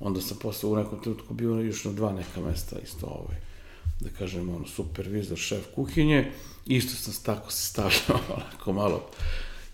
Onda 0.00 0.20
sam 0.20 0.38
posle 0.42 0.68
u 0.68 0.76
nekom 0.76 1.02
trenutku 1.02 1.34
bio 1.34 1.50
još 1.50 1.84
na 1.84 1.92
dva 1.92 2.12
neka 2.12 2.40
mesta 2.40 2.76
isto 2.84 3.06
ovaj, 3.06 3.36
da 4.00 4.10
kažem, 4.18 4.48
ono, 4.48 4.66
supervizor, 4.66 5.38
šef 5.38 5.66
kuhinje 5.74 6.32
isto 6.66 6.94
sam 6.94 7.24
tako 7.24 7.52
se 7.52 7.66
stavljao 7.66 8.20
onako 8.36 8.72
malo 8.72 9.10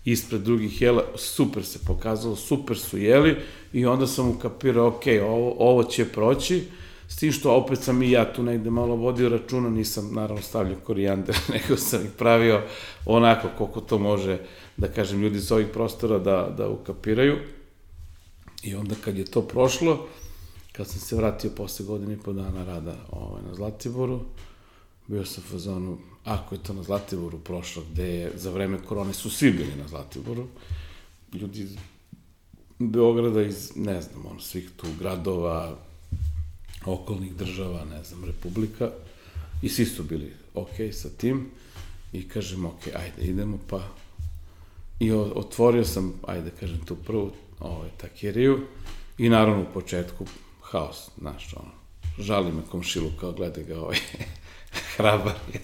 ispred 0.05 0.41
drugih 0.41 0.81
jela, 0.81 1.03
super 1.15 1.65
se 1.65 1.79
pokazalo, 1.85 2.35
super 2.35 2.77
su 2.77 2.97
jeli 2.97 3.35
i 3.73 3.85
onda 3.85 4.07
sam 4.07 4.29
ukapirao, 4.29 4.87
ok, 4.87 5.03
ovo, 5.23 5.55
ovo 5.59 5.83
će 5.83 6.05
proći, 6.05 6.63
s 7.07 7.15
tim 7.15 7.31
što 7.31 7.55
opet 7.55 7.79
sam 7.79 8.01
i 8.01 8.11
ja 8.11 8.33
tu 8.33 8.43
negde 8.43 8.69
malo 8.69 8.95
vodio 8.95 9.29
računa, 9.29 9.69
nisam 9.69 10.13
naravno 10.13 10.41
stavljao 10.41 10.79
korijander, 10.79 11.35
nego 11.53 11.77
sam 11.77 12.05
ih 12.05 12.11
pravio 12.17 12.61
onako 13.05 13.47
koliko 13.57 13.81
to 13.81 13.97
može, 13.97 14.39
da 14.77 14.87
kažem, 14.87 15.21
ljudi 15.21 15.39
s 15.39 15.51
ovih 15.51 15.67
prostora 15.73 16.19
da, 16.19 16.53
da 16.57 16.69
ukapiraju. 16.69 17.37
I 18.63 18.75
onda 18.75 18.95
kad 19.01 19.17
je 19.17 19.25
to 19.25 19.41
prošlo, 19.41 20.07
kad 20.71 20.87
sam 20.87 20.99
se 20.99 21.15
vratio 21.15 21.51
posle 21.55 21.85
godine 21.85 22.13
i 22.13 22.17
po 22.17 22.33
dana 22.33 22.65
rada 22.65 22.95
ovaj, 23.11 23.41
na 23.41 23.55
Zlatiboru, 23.55 24.19
bio 25.07 25.25
sam 25.25 25.43
u 25.47 25.51
fazonu, 25.51 25.97
ako 26.23 26.55
je 26.55 26.63
to 26.63 26.73
na 26.73 26.83
Zlatiboru 26.83 27.39
prošlo, 27.39 27.83
gde 27.91 28.07
je 28.07 28.31
za 28.35 28.51
vreme 28.51 28.77
korone 28.87 29.13
su 29.13 29.29
svi 29.29 29.51
bili 29.51 29.75
na 29.77 29.87
Zlatiboru, 29.87 30.47
ljudi 31.33 31.59
iz 31.59 31.75
Beograda, 32.79 33.41
iz, 33.41 33.71
ne 33.75 34.01
znam, 34.01 34.25
ono, 34.25 34.39
svih 34.39 34.69
tu 34.77 34.87
gradova, 34.99 35.77
okolnih 36.87 37.33
država, 37.35 37.85
ne 37.85 38.03
znam, 38.03 38.25
republika, 38.25 38.89
i 39.61 39.69
svi 39.69 39.85
su 39.85 40.03
bili 40.03 40.33
ok 40.53 40.93
sa 40.93 41.09
tim, 41.09 41.49
i 42.13 42.29
kažem, 42.29 42.65
ok, 42.65 42.87
ajde, 42.95 43.31
idemo, 43.31 43.59
pa, 43.69 43.87
i 44.99 45.11
otvorio 45.11 45.85
sam, 45.85 46.13
ajde, 46.27 46.51
kažem, 46.59 46.79
tu 46.85 46.95
prvu, 46.95 47.31
ovaj, 47.59 47.89
takiriju, 47.97 48.59
i 49.17 49.29
naravno 49.29 49.61
u 49.61 49.73
početku, 49.73 50.25
haos, 50.61 51.09
znaš, 51.17 51.53
ono, 51.53 51.71
žali 52.19 52.51
me 52.51 52.61
komšilu 52.71 53.11
kao 53.19 53.31
gleda 53.31 53.61
ga 53.61 53.79
ovaj 53.79 53.97
hrabar 54.95 55.35
je. 55.53 55.59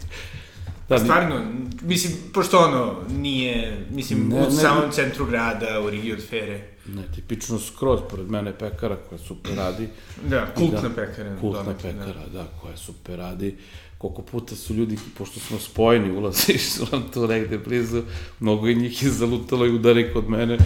Da, 0.90 1.00
Stvarno, 1.00 1.46
mislim, 1.82 2.14
pošto 2.34 2.60
ono 2.60 2.96
nije, 3.10 3.86
mislim, 3.92 4.28
ne, 4.30 4.36
u 4.36 4.44
ne, 4.44 4.52
samom 4.52 4.92
centru 4.92 5.26
grada, 5.26 5.82
u 5.82 5.90
Rigi 5.90 6.14
od 6.14 6.28
Fere. 6.30 6.73
Ne, 6.86 7.04
tipično 7.16 7.60
skroz, 7.60 8.00
pored 8.10 8.30
mene 8.30 8.58
pekara 8.58 8.96
koja 9.10 9.20
super 9.20 9.56
radi. 9.56 9.88
Da, 10.30 10.54
kultna 10.56 10.82
da, 10.82 10.90
pekara. 10.90 11.38
Kultna 11.42 11.64
domet, 11.64 11.82
pekara, 11.82 12.26
da. 12.34 12.40
da, 12.40 12.48
koja 12.62 12.78
super 12.78 13.18
radi. 13.18 13.58
Koliko 13.98 14.22
puta 14.22 14.56
su 14.56 14.74
ljudi, 14.74 14.98
pošto 15.18 15.40
smo 15.40 15.60
spojeni, 15.60 16.12
ulaziš 16.18 16.70
su 16.72 16.88
nam 16.92 17.04
tu 17.14 17.28
negde 17.28 17.58
blizu, 17.58 18.02
mnogo 18.40 18.68
i 18.68 18.76
njih 18.76 19.04
je 19.04 19.10
zalutalo 19.10 19.66
i 19.66 19.76
udari 19.76 20.14
kod 20.14 20.30
mene 20.30 20.58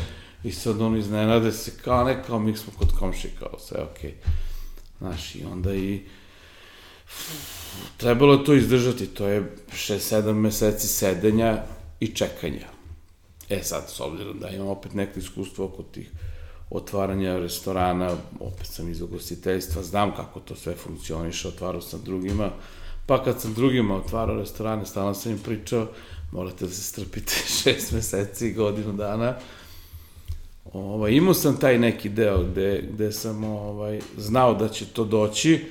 i 0.44 0.52
sad 0.52 0.82
ono 0.82 0.98
iznenade 0.98 1.52
se, 1.52 1.72
kao 1.84 2.04
ne, 2.04 2.24
kao 2.28 2.40
mi 2.40 2.58
smo 2.58 2.74
kod 2.78 2.92
komši, 3.00 3.30
kao 3.40 3.60
sve 3.60 3.82
okej. 3.82 4.12
Okay. 4.12 4.30
Znaš, 4.98 5.36
i 5.36 5.44
onda 5.52 5.76
i 5.76 6.02
trebalo 7.98 8.34
je 8.34 8.44
to 8.44 8.54
izdržati, 8.54 9.08
to 9.08 9.28
je 9.28 9.56
6-7 9.72 10.34
meseci 10.34 10.88
sedenja 10.88 11.64
i 12.00 12.08
čekanja. 12.08 12.77
E 13.50 13.64
sad, 13.64 13.90
s 13.90 14.00
obzirom 14.00 14.40
da 14.40 14.50
imam 14.50 14.68
opet 14.68 14.94
neko 14.94 15.20
iskustvo 15.20 15.66
oko 15.66 15.84
tih 15.84 16.12
otvaranja 16.70 17.38
restorana, 17.40 18.16
opet 18.40 18.68
sam 18.68 18.90
iz 18.90 19.02
ugostiteljstva, 19.02 19.84
znam 19.84 20.16
kako 20.16 20.40
to 20.40 20.56
sve 20.56 20.76
funkcioniše, 20.76 21.48
otvarao 21.48 21.82
sam 21.82 22.02
drugima, 22.04 22.50
pa 23.06 23.24
kad 23.24 23.42
sam 23.42 23.54
drugima 23.54 23.96
otvarao 23.96 24.36
restorane, 24.36 24.86
stalno 24.86 25.14
sam 25.14 25.32
im 25.32 25.40
pričao, 25.40 25.88
morate 26.32 26.66
da 26.66 26.72
se 26.72 26.84
strpite 26.84 27.34
šest 27.64 27.92
meseci 27.92 28.48
i 28.48 28.54
godinu 28.54 28.94
dana. 28.94 29.36
Ovaj, 30.74 31.12
imao 31.12 31.34
sam 31.34 31.58
taj 31.58 31.80
neki 31.80 32.10
deo 32.10 32.44
gde, 32.44 32.84
gde 32.94 33.12
sam 33.12 33.44
ovaj, 33.44 34.00
znao 34.18 34.54
da 34.54 34.70
će 34.70 34.86
to 34.86 35.06
doći, 35.06 35.66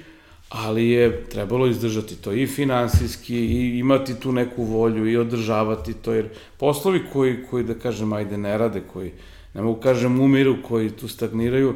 ali 0.48 0.88
je 0.88 1.24
trebalo 1.24 1.66
izdržati 1.66 2.16
to 2.16 2.32
i 2.32 2.46
finansijski 2.46 3.36
i 3.36 3.78
imati 3.78 4.20
tu 4.20 4.32
neku 4.32 4.64
volju 4.64 5.10
i 5.10 5.16
održavati 5.16 5.94
to, 5.94 6.12
jer 6.12 6.28
poslovi 6.56 7.02
koji, 7.12 7.44
koji 7.50 7.64
da 7.64 7.74
kažem, 7.74 8.12
ajde, 8.12 8.38
ne 8.38 8.58
rade, 8.58 8.82
koji, 8.92 9.12
ne 9.54 9.62
mogu 9.62 9.80
kažem, 9.80 10.20
umiru, 10.20 10.56
koji 10.62 10.90
tu 10.90 11.08
stagniraju, 11.08 11.74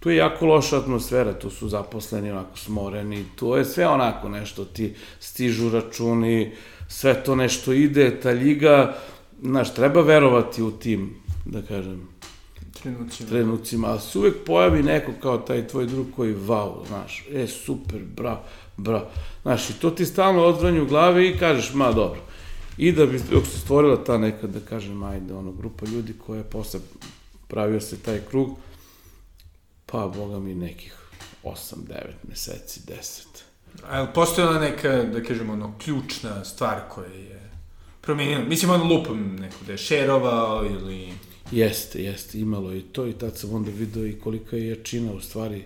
tu 0.00 0.10
je 0.10 0.16
jako 0.16 0.46
loša 0.46 0.78
atmosfera, 0.78 1.38
tu 1.38 1.50
su 1.50 1.68
zaposleni 1.68 2.30
onako 2.30 2.56
smoreni, 2.58 3.24
tu 3.36 3.56
je 3.56 3.64
sve 3.64 3.88
onako 3.88 4.28
nešto, 4.28 4.64
ti 4.64 4.94
stižu 5.20 5.70
računi, 5.70 6.52
sve 6.88 7.24
to 7.24 7.34
nešto 7.34 7.72
ide, 7.72 8.20
ta 8.20 8.32
ljiga, 8.32 8.96
znaš, 9.42 9.74
treba 9.74 10.00
verovati 10.00 10.62
u 10.62 10.70
tim, 10.70 11.14
da 11.44 11.62
kažem, 11.62 12.08
trenucima. 12.86 13.28
trenucima, 13.28 13.88
ali 13.88 14.00
se 14.00 14.18
uvek 14.18 14.34
pojavi 14.46 14.82
neko 14.82 15.12
kao 15.22 15.38
taj 15.38 15.68
tvoj 15.68 15.86
drug 15.86 16.06
koji, 16.16 16.34
wow, 16.34 16.86
znaš, 16.86 17.24
e, 17.32 17.46
super, 17.46 18.00
bravo, 18.16 18.42
bravo. 18.76 19.10
Znaš, 19.42 19.70
i 19.70 19.72
to 19.72 19.90
ti 19.90 20.06
stalno 20.06 20.44
odzvanje 20.44 20.80
u 20.80 20.86
glavi 20.86 21.28
i 21.28 21.38
kažeš, 21.38 21.74
ma, 21.74 21.92
dobro. 21.92 22.20
I 22.78 22.92
da 22.92 23.06
bi 23.06 23.20
dok 23.30 23.46
se 23.46 23.58
stvorila 23.58 24.04
ta 24.04 24.18
neka, 24.18 24.46
da 24.46 24.60
kažem, 24.60 25.02
ajde, 25.02 25.34
ono, 25.34 25.52
grupa 25.52 25.86
ljudi 25.86 26.14
koja 26.26 26.38
je 26.38 26.44
posle 26.44 26.80
pravio 27.48 27.80
se 27.80 27.98
taj 27.98 28.20
krug, 28.30 28.58
pa, 29.86 30.12
boga 30.16 30.38
mi, 30.38 30.54
nekih 30.54 30.96
8, 31.44 31.74
9 31.74 31.96
meseci, 32.28 32.80
10. 32.80 33.22
A 33.88 33.96
je 33.96 34.02
li 34.02 34.08
postojala 34.14 34.58
neka, 34.58 34.88
da 34.88 35.22
kažemo, 35.22 35.52
ono, 35.52 35.74
ključna 35.84 36.44
stvar 36.44 36.80
koja 36.90 37.08
je 37.08 37.50
promenila? 38.00 38.44
Mislim, 38.44 38.70
ono, 38.70 38.84
lupam 38.84 39.36
neko 39.36 39.56
da 39.66 39.72
je 39.72 39.78
šerovao 39.78 40.64
ili... 40.64 41.12
Jeste, 41.52 42.02
jeste, 42.02 42.38
imalo 42.38 42.74
i 42.74 42.82
to 42.82 43.06
i 43.06 43.12
tad 43.12 43.38
sam 43.38 43.54
onda 43.54 43.70
video 43.70 44.06
i 44.06 44.18
kolika 44.18 44.56
je 44.56 44.68
jačina 44.68 45.12
u 45.12 45.20
stvari 45.20 45.64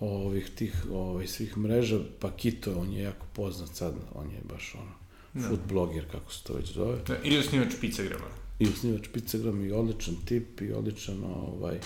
ovih 0.00 0.50
tih 0.54 0.86
ovaj, 0.92 1.26
svih 1.26 1.58
mreža, 1.58 1.98
pa 2.20 2.30
Kito, 2.36 2.74
on 2.78 2.92
je 2.92 3.02
jako 3.02 3.26
poznat 3.32 3.68
sad, 3.74 3.94
on 4.14 4.30
je 4.30 4.40
baš 4.48 4.74
ono, 4.74 4.92
da. 5.34 5.48
food 5.48 5.60
bloger, 5.68 6.04
kako 6.12 6.32
se 6.32 6.44
to 6.44 6.54
već 6.54 6.72
zove. 6.72 6.98
Da, 7.06 7.16
I 7.24 7.38
osnivač 7.38 7.68
Pizzagrama. 7.80 8.24
I 8.58 8.68
osnivač 8.68 9.08
Pizzagrama 9.12 9.66
i 9.66 9.72
odličan 9.72 10.14
tip 10.24 10.60
i 10.60 10.72
odličan, 10.72 11.24
ovaj, 11.24 11.78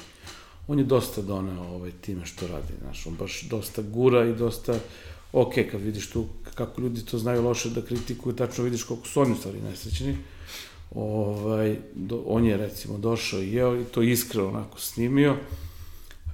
on 0.69 0.79
je 0.79 0.85
dosta 0.85 1.23
doneo 1.23 1.63
ovaj, 1.63 1.91
time 2.01 2.27
što 2.27 2.47
radi, 2.47 2.73
znaš, 2.83 3.07
on 3.07 3.15
baš 3.15 3.43
dosta 3.43 3.83
gura 3.83 4.25
i 4.25 4.35
dosta, 4.35 4.79
ok, 5.33 5.55
kad 5.71 5.81
vidiš 5.81 6.11
tu 6.11 6.27
kako 6.55 6.81
ljudi 6.81 7.05
to 7.05 7.19
znaju 7.19 7.43
loše 7.43 7.71
da 7.71 7.83
kritikuju, 7.83 8.37
tačno 8.37 8.65
vidiš 8.65 8.83
koliko 8.83 9.07
su 9.07 9.21
oni 9.21 9.33
u 9.33 9.37
stvari 9.37 9.61
nesrećeni, 9.61 10.17
ovaj, 10.95 11.77
do, 11.95 12.23
on 12.27 12.45
je 12.45 12.57
recimo 12.57 12.99
došao 12.99 13.41
i 13.41 13.53
jeo 13.53 13.81
i 13.81 13.85
to 13.85 14.03
iskreno 14.03 14.49
onako 14.49 14.81
snimio. 14.81 15.37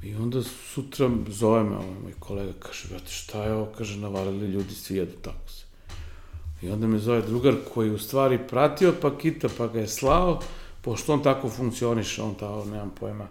I 0.02 0.14
onda 0.14 0.42
sutra 0.42 1.11
zove 1.28 1.64
me 1.64 1.76
ovaj 1.76 2.00
moj 2.02 2.12
kolega, 2.18 2.52
kaže, 2.59 2.88
brate, 2.88 3.11
šta 3.11 3.44
je 3.44 3.52
ovo, 3.52 3.68
kaže, 3.78 3.99
navalili 3.99 4.47
ljudi, 4.47 4.75
svi 4.75 4.97
jedu 4.97 5.12
tako 5.23 5.49
se. 5.49 5.64
I 6.62 6.71
onda 6.71 6.87
me 6.87 6.99
zove 6.99 7.23
drugar 7.23 7.54
koji 7.75 7.90
u 7.90 7.99
stvari 7.99 8.38
pratio 8.49 8.94
Pakita, 9.00 9.49
pa 9.59 9.66
ga 9.66 9.80
je 9.80 9.88
slao, 9.88 10.40
pošto 10.80 11.12
on 11.12 11.23
tako 11.23 11.49
funkcioniše, 11.49 12.23
on 12.23 12.35
tako, 12.35 12.64
nemam 12.64 12.92
pojma, 13.00 13.28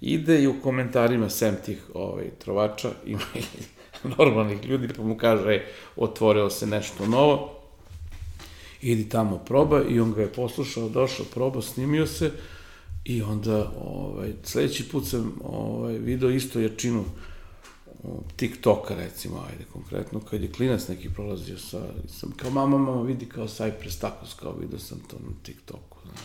ide 0.00 0.42
i 0.42 0.46
u 0.46 0.60
komentarima 0.62 1.30
sem 1.30 1.56
tih 1.64 1.82
ovaj, 1.94 2.30
trovača, 2.38 2.90
ima 3.06 3.22
normalnih 4.18 4.64
ljudi, 4.64 4.88
pa 4.96 5.02
mu 5.02 5.16
kaže, 5.16 5.64
otvorilo 5.96 6.50
se 6.50 6.66
nešto 6.66 7.06
novo, 7.06 7.59
idi 8.82 9.08
tamo 9.08 9.38
proba 9.38 9.82
i 9.88 10.00
on 10.00 10.12
ga 10.12 10.22
je 10.22 10.32
poslušao, 10.32 10.88
došao, 10.88 11.26
probao, 11.34 11.62
snimio 11.62 12.06
se 12.06 12.32
i 13.04 13.22
onda 13.22 13.72
ovaj, 13.84 14.32
sledeći 14.42 14.88
put 14.88 15.06
sam 15.06 15.32
ovaj, 15.44 15.98
video 15.98 16.30
isto 16.30 16.60
jačinu 16.60 17.04
TikToka 18.36 18.94
recimo, 18.94 19.44
ajde 19.50 19.64
konkretno, 19.72 20.20
kad 20.20 20.42
je 20.42 20.52
klinac 20.52 20.88
neki 20.88 21.10
prolazio 21.10 21.58
sa, 21.58 21.82
sam 22.08 22.32
kao 22.36 22.50
mama, 22.50 22.78
mama 22.78 23.02
vidi 23.02 23.26
kao 23.26 23.48
Cypress 23.48 24.00
Tacos, 24.00 24.34
kao 24.34 24.54
vidio 24.60 24.78
sam 24.78 24.98
to 25.10 25.16
na 25.16 25.32
TikToku. 25.42 25.98
Znaš. 26.04 26.20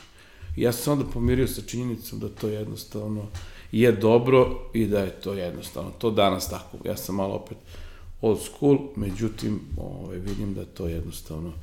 I 0.56 0.62
ja 0.62 0.72
sam 0.72 0.84
se 0.84 0.92
onda 0.92 1.06
pomirio 1.14 1.48
sa 1.48 1.62
činjenicom 1.62 2.20
da 2.20 2.30
to 2.30 2.48
jednostavno 2.48 3.26
je 3.72 3.92
dobro 3.92 4.70
i 4.74 4.86
da 4.86 5.00
je 5.00 5.12
to 5.12 5.34
jednostavno, 5.34 5.92
to 5.92 6.12
danas 6.12 6.50
tako, 6.50 6.78
ja 6.86 6.98
sam 6.98 7.16
malo 7.16 7.36
opet 7.36 7.58
old 8.22 8.40
school, 8.42 8.78
međutim, 8.96 9.60
ovaj, 9.78 10.18
vidim 10.18 10.54
da 10.54 10.66
to 10.66 10.88
jednostavno 10.88 11.54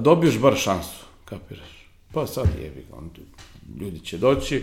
dobiješ 0.00 0.38
bar 0.38 0.56
šansu, 0.56 1.04
kapiraš. 1.24 1.88
Pa 2.12 2.26
sad 2.26 2.46
jebi 2.62 2.86
ga, 2.90 2.96
ljudi 3.80 4.00
će 4.00 4.18
doći, 4.18 4.62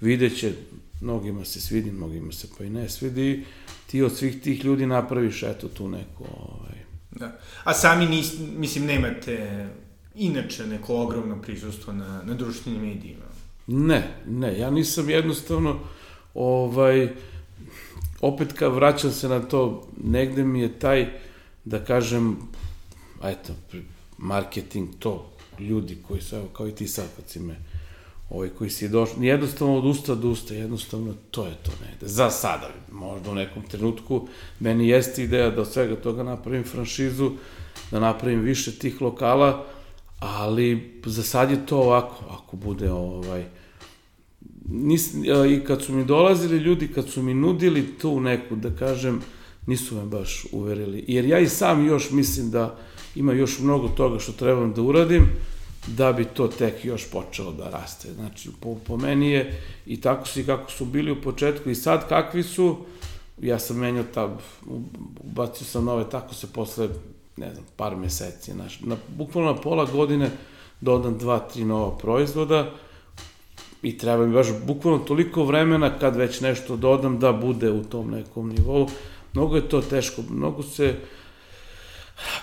vidjet 0.00 0.38
će, 0.38 0.52
mnogima 1.00 1.44
se 1.44 1.60
svidi, 1.60 1.90
mnogima 1.90 2.32
se 2.32 2.48
pa 2.58 2.64
i 2.64 2.70
ne 2.70 2.88
svidi, 2.88 3.44
ti 3.86 4.02
od 4.02 4.16
svih 4.16 4.40
tih 4.40 4.64
ljudi 4.64 4.86
napraviš 4.86 5.42
eto 5.42 5.68
tu 5.68 5.88
neku, 5.88 6.24
ovaj... 6.24 6.84
Da. 7.10 7.38
A 7.64 7.74
sami 7.74 8.06
nis, 8.06 8.34
mislim, 8.56 8.84
nemate 8.84 9.68
inače 10.14 10.66
neko 10.66 10.96
ogromno 10.96 11.42
prisustvo 11.42 11.92
na, 11.92 12.22
na 12.24 12.34
društvenim 12.34 12.82
medijima? 12.82 13.24
Ne, 13.66 14.16
ne, 14.26 14.58
ja 14.58 14.70
nisam 14.70 15.10
jednostavno, 15.10 15.78
ovaj, 16.34 17.08
opet 18.20 18.52
kad 18.52 18.74
vraćam 18.74 19.12
se 19.12 19.28
na 19.28 19.40
to, 19.40 19.88
negde 20.04 20.44
mi 20.44 20.60
je 20.60 20.78
taj, 20.78 21.06
da 21.64 21.84
kažem, 21.84 22.36
eto, 23.24 23.52
marketing, 24.24 24.88
to, 24.98 25.30
ljudi 25.58 25.98
koji 26.08 26.20
su, 26.20 26.36
evo, 26.36 26.46
kao 26.52 26.68
i 26.68 26.72
ti 26.72 26.88
sad, 26.88 27.06
kad 27.16 27.28
si 27.28 27.40
me, 27.40 27.56
ovaj, 28.30 28.48
koji 28.48 28.70
si 28.70 28.88
došao, 28.88 29.22
jednostavno 29.22 29.78
od 29.78 29.84
usta 29.84 30.14
do 30.14 30.28
usta, 30.28 30.54
jednostavno 30.54 31.14
to 31.30 31.46
je 31.46 31.54
to 31.62 31.70
negde. 31.86 32.06
Za 32.06 32.30
sada, 32.30 32.70
možda 32.92 33.30
u 33.30 33.34
nekom 33.34 33.62
trenutku, 33.62 34.28
meni 34.60 34.88
jeste 34.88 35.22
ideja 35.22 35.50
da 35.50 35.60
od 35.60 35.72
svega 35.72 35.96
toga 35.96 36.22
napravim 36.22 36.64
franšizu, 36.64 37.30
da 37.90 38.00
napravim 38.00 38.40
više 38.40 38.72
tih 38.72 39.02
lokala, 39.02 39.66
ali 40.18 41.00
za 41.06 41.22
sad 41.22 41.50
je 41.50 41.66
to 41.66 41.78
ovako, 41.78 42.24
ako 42.30 42.56
bude 42.56 42.92
ovaj, 42.92 43.44
nis, 44.68 45.14
i 45.50 45.60
kad 45.66 45.82
su 45.82 45.92
mi 45.92 46.04
dolazili 46.04 46.58
ljudi, 46.58 46.88
kad 46.88 47.08
su 47.08 47.22
mi 47.22 47.34
nudili 47.34 47.98
tu 47.98 48.20
neku, 48.20 48.56
da 48.56 48.70
kažem, 48.70 49.20
nisu 49.66 49.94
me 49.94 50.04
baš 50.04 50.46
uverili. 50.52 51.04
Jer 51.08 51.24
ja 51.24 51.38
i 51.38 51.48
sam 51.48 51.86
još 51.86 52.10
mislim 52.10 52.50
da 52.50 52.78
ima 53.14 53.32
još 53.32 53.58
mnogo 53.58 53.88
toga 53.88 54.18
što 54.18 54.32
trebam 54.32 54.72
da 54.72 54.82
uradim, 54.82 55.28
da 55.86 56.12
bi 56.12 56.24
to 56.24 56.48
tek 56.48 56.84
još 56.84 57.10
počelo 57.10 57.52
da 57.52 57.70
raste. 57.70 58.12
Znači, 58.12 58.50
po, 58.60 58.76
po 58.86 58.96
meni 58.96 59.30
je 59.30 59.60
i 59.86 60.00
tako 60.00 60.28
su 60.28 60.40
i 60.40 60.46
kako 60.46 60.70
su 60.70 60.84
bili 60.84 61.12
u 61.12 61.22
početku 61.22 61.70
i 61.70 61.74
sad 61.74 62.08
kakvi 62.08 62.42
su, 62.42 62.76
ja 63.42 63.58
sam 63.58 63.76
menjao 63.76 64.04
ta, 64.14 64.36
ubacio 65.20 65.66
sam 65.66 65.84
nove, 65.84 66.10
tako 66.10 66.34
se 66.34 66.52
posle, 66.52 66.88
ne 67.36 67.54
znam, 67.54 67.64
par 67.76 67.96
meseci, 67.96 68.52
znači, 68.52 68.86
na, 68.86 68.96
bukvalno 69.16 69.52
na 69.52 69.60
pola 69.60 69.84
godine 69.84 70.30
dodam 70.80 71.18
dva, 71.18 71.38
tri 71.38 71.64
nova 71.64 71.98
proizvoda 71.98 72.70
i 73.82 73.98
treba 73.98 74.26
mi 74.26 74.34
baš 74.34 74.46
bukvalno 74.66 74.98
toliko 74.98 75.44
vremena 75.44 75.98
kad 75.98 76.16
već 76.16 76.40
nešto 76.40 76.76
dodam 76.76 77.18
da 77.18 77.32
bude 77.32 77.70
u 77.70 77.84
tom 77.84 78.10
nekom 78.10 78.48
nivou. 78.48 78.88
Mnogo 79.34 79.56
je 79.56 79.68
to 79.68 79.80
teško, 79.80 80.22
mnogo 80.30 80.62
se, 80.62 80.88
uh, 80.88 81.08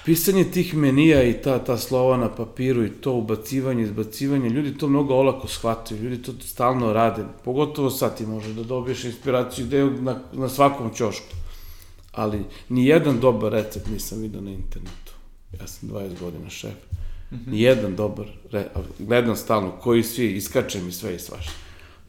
pisanje 0.05 0.43
tih 0.43 0.75
menija 0.75 1.23
i 1.23 1.33
ta, 1.33 1.59
ta 1.59 1.77
slova 1.77 2.17
na 2.17 2.29
papiru 2.35 2.85
i 2.85 2.89
to 2.89 3.13
ubacivanje, 3.13 3.83
izbacivanje, 3.83 4.49
ljudi 4.49 4.77
to 4.77 4.87
mnogo 4.87 5.15
olako 5.15 5.47
shvataju, 5.47 6.01
ljudi 6.03 6.21
to 6.21 6.31
stalno 6.41 6.93
rade, 6.93 7.23
pogotovo 7.43 7.89
sad 7.89 8.17
ti 8.17 8.25
može 8.25 8.53
da 8.53 8.63
dobiješ 8.63 9.03
inspiraciju 9.03 9.65
ideju 9.65 9.91
na, 10.01 10.19
na 10.33 10.49
svakom 10.49 10.93
ćošku. 10.93 11.35
Ali 12.11 12.43
ni 12.69 12.85
jedan 12.85 13.19
dobar 13.19 13.51
recept 13.51 13.87
nisam 13.87 14.21
vidio 14.21 14.41
na 14.41 14.51
internetu. 14.51 15.13
Ja 15.59 15.67
sam 15.67 15.89
20 15.89 16.19
godina 16.19 16.49
šef. 16.49 16.73
Mm 17.31 17.35
-hmm. 17.35 17.51
Nijedan 17.51 17.95
dobar, 17.95 18.25
re, 18.51 18.67
gledam 18.99 19.35
stalno, 19.35 19.71
koji 19.71 20.03
svi, 20.03 20.31
iskače 20.31 20.81
mi 20.81 20.91
sve 20.91 21.15
i 21.15 21.19
svašta. 21.19 21.53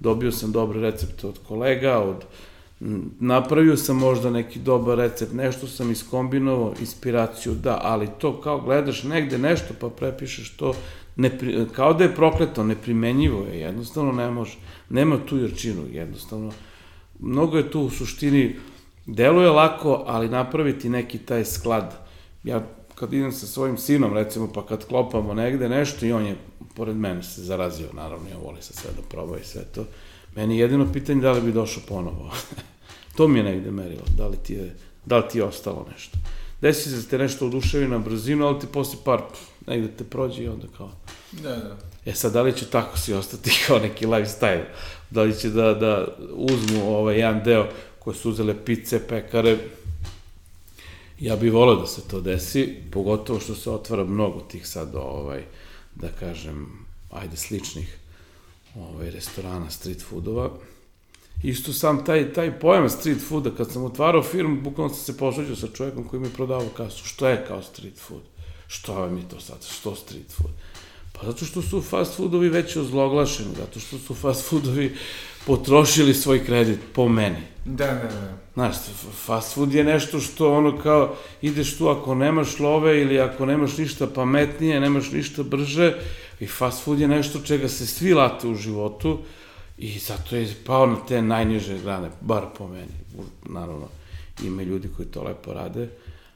Dobio 0.00 0.32
sam 0.32 0.52
dobre 0.52 0.80
recepte 0.80 1.26
od 1.26 1.38
kolega, 1.48 1.98
od 1.98 2.24
napravio 3.20 3.76
sam 3.76 3.96
možda 3.96 4.30
neki 4.30 4.58
dobar 4.58 4.98
recept, 4.98 5.32
nešto 5.32 5.66
sam 5.66 5.90
iskombinovao, 5.90 6.74
inspiraciju, 6.80 7.54
da, 7.54 7.80
ali 7.82 8.08
to 8.18 8.40
kao 8.40 8.60
gledaš 8.60 9.02
negde 9.02 9.38
nešto 9.38 9.74
pa 9.80 9.88
prepišeš 9.88 10.56
to, 10.56 10.74
ne, 11.16 11.38
kao 11.72 11.94
da 11.94 12.04
je 12.04 12.14
prokleto, 12.14 12.64
neprimenjivo 12.64 13.46
je, 13.46 13.60
jednostavno 13.60 14.12
ne 14.12 14.30
može, 14.30 14.56
nema 14.90 15.18
tu 15.26 15.38
jarčinu, 15.38 15.82
jednostavno. 15.92 16.52
Mnogo 17.18 17.56
je 17.56 17.70
tu 17.70 17.80
u 17.80 17.90
suštini, 17.90 18.56
deluje 19.06 19.50
lako, 19.50 20.04
ali 20.06 20.28
napraviti 20.28 20.88
neki 20.88 21.18
taj 21.18 21.44
sklad. 21.44 22.06
Ja 22.44 22.62
kad 22.94 23.12
idem 23.12 23.32
sa 23.32 23.46
svojim 23.46 23.76
sinom, 23.76 24.14
recimo, 24.14 24.52
pa 24.52 24.66
kad 24.66 24.86
klopamo 24.86 25.34
negde 25.34 25.68
nešto 25.68 26.06
i 26.06 26.12
on 26.12 26.26
je 26.26 26.36
pored 26.74 26.96
mene 26.96 27.22
se 27.22 27.42
zarazio, 27.42 27.86
naravno, 27.92 28.28
ja 28.28 28.36
voli 28.44 28.62
sa 28.62 28.72
sve 28.72 28.90
da 28.96 29.02
proba 29.08 29.38
i 29.38 29.44
sve 29.44 29.64
to. 29.64 29.84
Meni 30.36 30.56
je 30.56 30.60
jedino 30.60 30.92
pitanje 30.92 31.20
da 31.20 31.32
li 31.32 31.40
bi 31.40 31.52
došao 31.52 31.82
ponovo. 31.88 32.30
To 33.16 33.28
mi 33.28 33.38
je 33.38 33.44
negde 33.44 33.70
merilo, 33.70 34.04
da 34.16 34.26
li 34.26 34.36
ti 34.36 34.54
je, 34.54 34.76
da 35.06 35.18
li 35.18 35.24
ti 35.30 35.38
je 35.38 35.44
ostalo 35.44 35.86
nešto. 35.92 36.18
Desi 36.60 36.90
se 36.90 36.96
da 36.96 37.02
te 37.02 37.18
nešto 37.18 37.46
oduševi 37.46 37.88
na 37.88 37.98
brzinu, 37.98 38.46
ali 38.46 38.60
ti 38.60 38.66
posle 38.72 38.98
par, 39.04 39.20
pff, 39.32 39.40
negde 39.66 39.88
te 39.88 40.04
prođe 40.04 40.42
i 40.42 40.48
onda 40.48 40.66
kao... 40.76 40.90
Da, 41.32 41.56
da. 41.56 41.76
E 42.04 42.14
sad, 42.14 42.32
da 42.32 42.42
li 42.42 42.56
će 42.56 42.66
tako 42.66 42.98
si 42.98 43.14
ostati 43.14 43.50
kao 43.66 43.78
neki 43.78 44.06
lifestyle? 44.06 44.64
Da 45.10 45.22
li 45.22 45.38
će 45.38 45.50
da, 45.50 45.74
da 45.74 46.06
uzmu 46.30 46.96
ovaj 46.96 47.18
jedan 47.18 47.44
deo 47.44 47.68
koje 47.98 48.16
su 48.16 48.30
uzele 48.30 48.64
pice, 48.64 49.08
pekare? 49.08 49.58
Ja 51.20 51.36
bih 51.36 51.52
volio 51.52 51.74
da 51.74 51.86
se 51.86 52.08
to 52.08 52.20
desi, 52.20 52.76
pogotovo 52.90 53.40
što 53.40 53.54
se 53.54 53.70
otvara 53.70 54.04
mnogo 54.04 54.40
tih 54.40 54.68
sad, 54.68 54.94
ovaj, 54.94 55.44
da 55.94 56.08
kažem, 56.20 56.86
ajde, 57.10 57.36
sličnih 57.36 57.98
ovaj, 58.76 59.10
restorana, 59.10 59.70
street 59.70 60.02
foodova 60.02 60.50
Isto 61.42 61.72
sam 61.72 62.04
taj, 62.04 62.32
taj 62.32 62.58
pojam 62.60 62.90
street 62.90 63.18
fooda, 63.28 63.50
kad 63.50 63.70
sam 63.70 63.84
otvarao 63.84 64.22
firmu, 64.22 64.60
bukvalno 64.60 64.94
sam 64.94 65.04
se 65.04 65.18
posveđao 65.18 65.56
sa 65.56 65.66
čovjekom 65.74 66.04
koji 66.04 66.20
mi 66.20 66.26
je 66.26 66.34
prodavao 66.34 66.68
kasu. 66.76 67.04
Što 67.04 67.28
je 67.28 67.44
kao 67.48 67.62
street 67.62 67.98
food? 67.98 68.22
Što 68.66 69.04
je 69.04 69.28
to 69.28 69.40
sad? 69.40 69.66
Što 69.78 69.94
street 69.94 70.32
food? 70.36 70.52
Pa 71.12 71.26
zato 71.26 71.44
što 71.44 71.62
su 71.62 71.82
fast 71.82 72.16
foodovi 72.16 72.48
već 72.48 72.76
ozloglašeni, 72.76 73.54
zato 73.56 73.80
što 73.80 73.98
su 73.98 74.14
fast 74.14 74.48
foodovi 74.48 74.96
potrošili 75.46 76.14
svoj 76.14 76.44
kredit, 76.44 76.78
po 76.92 77.08
meni. 77.08 77.42
Da, 77.64 77.86
da, 77.86 77.92
da. 77.92 78.38
Znaš, 78.54 78.76
fast 79.24 79.54
food 79.54 79.74
je 79.74 79.84
nešto 79.84 80.20
što 80.20 80.52
ono 80.52 80.78
kao, 80.78 81.16
ideš 81.42 81.76
tu 81.78 81.88
ako 81.88 82.14
nemaš 82.14 82.58
love 82.58 83.00
ili 83.02 83.20
ako 83.20 83.46
nemaš 83.46 83.76
ništa 83.76 84.06
pametnije, 84.06 84.80
nemaš 84.80 85.10
ništa 85.10 85.42
brže, 85.42 85.94
i 86.40 86.46
fast 86.46 86.84
food 86.84 87.00
je 87.00 87.08
nešto 87.08 87.40
čega 87.40 87.68
se 87.68 87.86
svi 87.86 88.14
late 88.14 88.48
u 88.48 88.54
životu, 88.54 89.18
I 89.78 89.98
zato 89.98 90.36
je 90.36 90.54
pao 90.66 90.86
na 90.86 90.96
te 91.08 91.22
najniže 91.22 91.78
grane, 91.78 92.10
bar 92.20 92.46
po 92.58 92.68
meni. 92.68 92.92
Naravno, 93.48 93.88
ima 94.44 94.62
ljudi 94.62 94.88
koji 94.96 95.08
to 95.08 95.22
lepo 95.22 95.52
rade, 95.52 95.88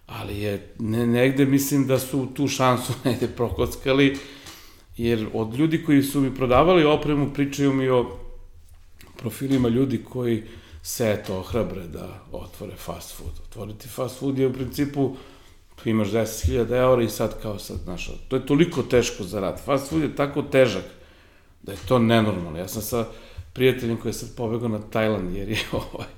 ali 0.06 0.40
je 0.40 0.74
ne, 0.78 1.06
negde 1.06 1.44
mislim 1.44 1.86
da 1.86 1.98
su 1.98 2.28
tu 2.34 2.48
šansu 2.48 2.92
negde 3.04 3.28
prokockali, 3.28 4.18
jer 4.96 5.26
od 5.32 5.54
ljudi 5.54 5.84
koji 5.84 6.02
su 6.02 6.20
mi 6.20 6.34
prodavali 6.34 6.84
opremu 6.84 7.32
pričaju 7.34 7.72
mi 7.72 7.88
o 7.88 8.18
profilima 9.16 9.68
ljudi 9.68 10.04
koji 10.04 10.42
se 10.82 11.12
eto 11.12 11.38
ohrabre 11.38 11.86
da 11.86 12.24
otvore 12.32 12.76
fast 12.76 13.16
food. 13.16 13.32
Otvoriti 13.48 13.88
fast 13.88 14.18
food 14.18 14.38
je 14.38 14.46
u 14.46 14.52
principu 14.52 15.16
imaš 15.84 16.08
10.000 16.08 16.76
eura 16.76 17.02
i 17.02 17.08
sad 17.08 17.42
kao 17.42 17.58
sad, 17.58 17.76
znaš, 17.84 18.10
to 18.28 18.36
je 18.36 18.46
toliko 18.46 18.82
teško 18.82 19.24
za 19.24 19.40
rad. 19.40 19.64
Fast 19.64 19.90
food 19.90 20.02
je 20.02 20.16
tako 20.16 20.42
težak 20.42 20.84
da 21.62 21.72
je 21.72 21.78
to 21.88 21.98
nenormalno. 21.98 22.58
Ja 22.58 22.68
sam 22.68 22.82
sa 22.82 23.06
prijateljem 23.56 23.96
koji 23.96 24.10
je 24.10 24.14
sad 24.14 24.36
pobegao 24.36 24.68
na 24.68 24.78
Tajland, 24.78 25.36
jer 25.36 25.48
je 25.48 25.58
ovaj, 25.82 26.08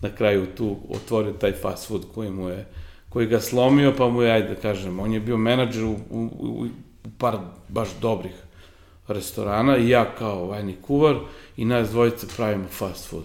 na 0.00 0.14
kraju 0.14 0.46
tu 0.56 0.76
otvorio 0.88 1.32
taj 1.32 1.52
fast 1.52 1.88
food 1.88 2.06
koji 2.14 2.30
mu 2.30 2.48
je, 2.48 2.66
koji 3.08 3.26
ga 3.26 3.40
slomio, 3.40 3.94
pa 3.98 4.08
mu 4.08 4.22
je, 4.22 4.32
ajde 4.32 4.48
da 4.48 4.54
kažem, 4.54 5.00
on 5.00 5.12
je 5.12 5.20
bio 5.20 5.36
menadžer 5.36 5.84
u, 5.84 5.96
u, 6.10 6.22
u 6.40 6.66
par 7.18 7.38
baš 7.68 7.88
dobrih 8.00 8.32
restorana 9.08 9.76
i 9.76 9.88
ja 9.88 10.14
kao 10.18 10.46
vajni 10.46 10.76
kuvar 10.82 11.16
i 11.56 11.64
nas 11.64 11.90
dvojice 11.90 12.26
pravimo 12.36 12.68
fast 12.68 13.08
food. 13.08 13.24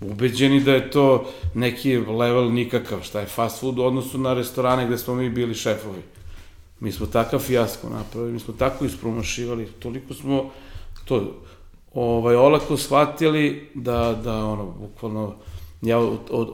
Ubeđeni 0.00 0.60
da 0.60 0.72
je 0.72 0.90
to 0.90 1.30
neki 1.54 1.96
level 1.96 2.52
nikakav, 2.52 3.02
šta 3.02 3.20
je 3.20 3.26
fast 3.26 3.60
food 3.60 3.78
u 3.78 3.82
odnosu 3.82 4.18
na 4.18 4.34
restorane 4.34 4.86
gde 4.86 4.98
smo 4.98 5.14
mi 5.14 5.30
bili 5.30 5.54
šefovi. 5.54 6.02
Mi 6.80 6.92
smo 6.92 7.06
takav 7.06 7.40
fijasko 7.40 7.88
napravili, 7.88 8.32
mi 8.32 8.40
smo 8.40 8.54
tako 8.54 8.84
ispromašivali, 8.84 9.66
toliko 9.66 10.14
smo 10.14 10.50
to 11.04 11.42
ovaj, 11.94 12.36
olako 12.36 12.76
shvatili 12.76 13.70
da, 13.74 14.20
da 14.24 14.44
ono, 14.44 14.64
bukvalno, 14.64 15.34
ja 15.82 15.98
od, 15.98 16.18
od, 16.30 16.48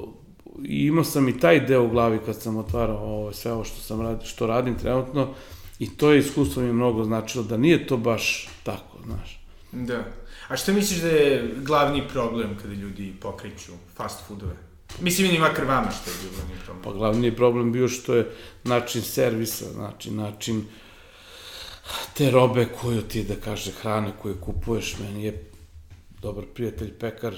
imao 0.65 1.05
sam 1.05 1.29
i 1.29 1.41
taj 1.41 1.61
deo 1.61 1.85
u 1.85 1.89
glavi 1.89 2.19
kad 2.27 2.43
sam 2.43 2.57
otvarao 2.57 2.99
ovo, 2.99 3.33
sve 3.33 3.53
ovo 3.53 3.65
što, 3.65 3.81
sam 3.81 4.01
radi, 4.01 4.27
što 4.27 4.47
radim 4.47 4.79
trenutno 4.79 5.29
i 5.79 5.97
to 5.97 6.13
je 6.13 6.19
iskustvo 6.19 6.63
mi 6.63 6.73
mnogo 6.73 7.05
značilo 7.05 7.45
da 7.45 7.57
nije 7.57 7.87
to 7.87 7.97
baš 7.97 8.49
tako, 8.63 8.99
znaš. 9.07 9.41
Da. 9.73 10.05
A 10.49 10.57
što 10.57 10.73
misliš 10.73 11.01
da 11.01 11.09
je 11.09 11.55
glavni 11.63 12.03
problem 12.13 12.57
kada 12.63 12.75
ljudi 12.75 13.15
pokreću 13.21 13.73
fast 13.97 14.27
foodove? 14.29 14.57
Mislim, 15.01 15.35
i 15.35 15.39
makar 15.39 15.65
vama 15.65 15.91
što 15.91 16.11
je 16.11 16.17
bio 16.23 16.31
glavni 16.37 16.55
problem. 16.65 16.85
Pa 16.85 16.93
glavni 16.93 17.37
problem 17.37 17.73
bio 17.73 17.89
što 17.89 18.15
je 18.15 18.31
način 18.65 19.03
servisa, 19.03 19.65
znači 19.73 20.11
način 20.11 20.65
te 22.15 22.31
robe 22.31 22.69
koju 22.81 23.03
ti, 23.03 23.25
da 23.25 23.35
kaže, 23.35 23.73
hrane 23.73 24.13
koju 24.23 24.37
kupuješ, 24.41 24.97
meni 24.99 25.25
je 25.25 25.51
dobar 26.23 26.45
prijatelj 26.55 26.93
pekar 26.93 27.35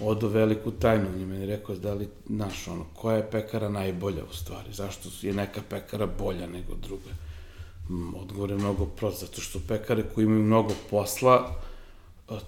odo 0.00 0.28
veliku 0.28 0.70
tajnu, 0.70 1.08
on 1.14 1.20
je 1.20 1.26
meni 1.26 1.46
rekao 1.46 1.76
da 1.76 1.94
li, 1.94 2.08
znaš, 2.28 2.68
ono, 2.68 2.84
koja 2.94 3.16
je 3.16 3.30
pekara 3.30 3.68
najbolja 3.68 4.24
u 4.30 4.34
stvari, 4.34 4.72
zašto 4.72 5.08
je 5.22 5.32
neka 5.32 5.60
pekara 5.68 6.06
bolja 6.06 6.46
nego 6.46 6.74
druga? 6.74 7.10
Mm, 7.88 8.14
odgovor 8.14 8.50
je 8.50 8.56
mnogo 8.56 8.86
prost, 8.86 9.20
zato 9.20 9.40
što 9.40 9.60
pekare 9.68 10.02
koji 10.14 10.24
imaju 10.24 10.42
mnogo 10.42 10.74
posla, 10.90 11.62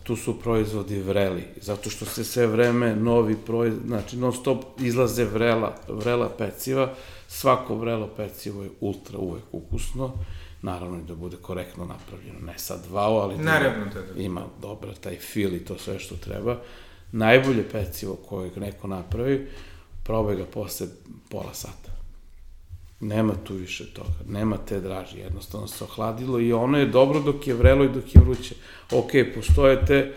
tu 0.02 0.16
su 0.16 0.40
proizvodi 0.40 0.98
vreli, 0.98 1.44
zato 1.61 1.90
što 1.90 2.04
se 2.04 2.24
sve 2.24 2.46
vreme 2.46 2.96
novi 2.96 3.37
proizvod, 3.46 3.83
znači 3.87 4.16
non 4.16 4.33
stop 4.33 4.64
izlaze 4.80 5.24
vrela, 5.24 5.74
vrela 5.88 6.28
peciva, 6.28 6.94
svako 7.28 7.74
vrelo 7.74 8.09
pecivo 8.16 8.62
je 8.62 8.70
ultra 8.80 9.18
uvek 9.18 9.44
ukusno, 9.52 10.12
naravno 10.64 10.98
i 10.98 11.03
da 11.03 11.14
bude 11.14 11.37
korektno 11.37 11.85
napravljeno, 11.85 12.38
ne 12.46 12.59
sad 12.59 12.88
wow, 12.92 13.22
ali 13.22 13.37
da 13.37 13.42
naravno, 13.42 13.85
da, 13.94 14.00
da. 14.00 14.22
ima 14.22 14.46
dobra 14.62 14.94
taj 14.94 15.16
fil 15.16 15.55
i 15.55 15.64
to 15.64 15.79
sve 15.79 15.98
što 15.98 16.16
treba. 16.16 16.61
Najbolje 17.12 17.68
pecivo 17.72 18.14
koje 18.14 18.50
neko 18.57 18.88
napravi, 18.88 19.48
probaj 20.05 20.37
ga 20.37 20.44
posle 20.44 20.87
pola 21.29 21.55
sata. 21.55 21.92
Nema 23.00 23.35
tu 23.44 23.55
više 23.55 23.92
toga, 23.94 24.18
nema 24.29 24.57
te 24.57 24.81
draži, 24.81 25.18
jednostavno 25.18 25.68
se 25.68 25.85
ohladilo 25.85 26.40
i 26.40 26.53
ono 26.53 26.79
je 26.79 26.87
dobro 26.87 27.20
dok 27.20 27.46
je 27.46 27.55
vrelo 27.55 27.85
i 27.85 27.88
dok 27.88 28.14
je 28.14 28.20
vruće. 28.20 28.55
Ok, 28.92 29.11
postoje 29.35 29.87
te, 29.87 30.14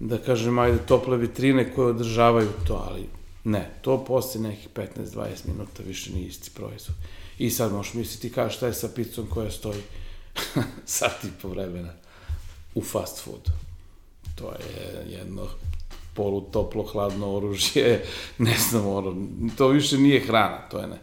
da 0.00 0.18
kažem, 0.18 0.58
ajde, 0.58 0.78
tople 0.78 1.16
vitrine 1.16 1.72
koje 1.74 1.86
održavaju 1.86 2.48
to, 2.66 2.86
ali 2.90 3.06
ne, 3.44 3.70
to 3.82 4.04
posle 4.04 4.40
nekih 4.40 4.68
15-20 4.74 5.26
minuta 5.46 5.82
više 5.86 6.12
nije 6.12 6.26
isti 6.26 6.50
proizvod. 6.54 6.96
I 7.40 7.50
sad 7.50 7.72
možeš 7.72 7.94
misliti 7.94 8.32
kao 8.32 8.50
šta 8.50 8.66
je 8.66 8.74
sa 8.74 8.88
picom 8.94 9.26
koja 9.26 9.50
stoji 9.50 9.80
sat 10.84 11.24
i 11.24 11.28
po 11.42 11.48
vremena 11.48 11.92
u 12.74 12.82
fast 12.82 13.24
foodu. 13.24 13.50
To 14.34 14.52
je 14.52 15.06
jedno 15.06 15.46
polu 16.14 16.40
toplo 16.40 16.82
hladno 16.82 17.36
oružje, 17.36 18.04
ne 18.38 18.56
znam, 18.70 18.86
ono, 18.86 19.16
to 19.56 19.68
više 19.68 19.98
nije 19.98 20.20
hrana, 20.20 20.68
to 20.70 20.78
je 20.78 20.86
ne. 20.86 20.98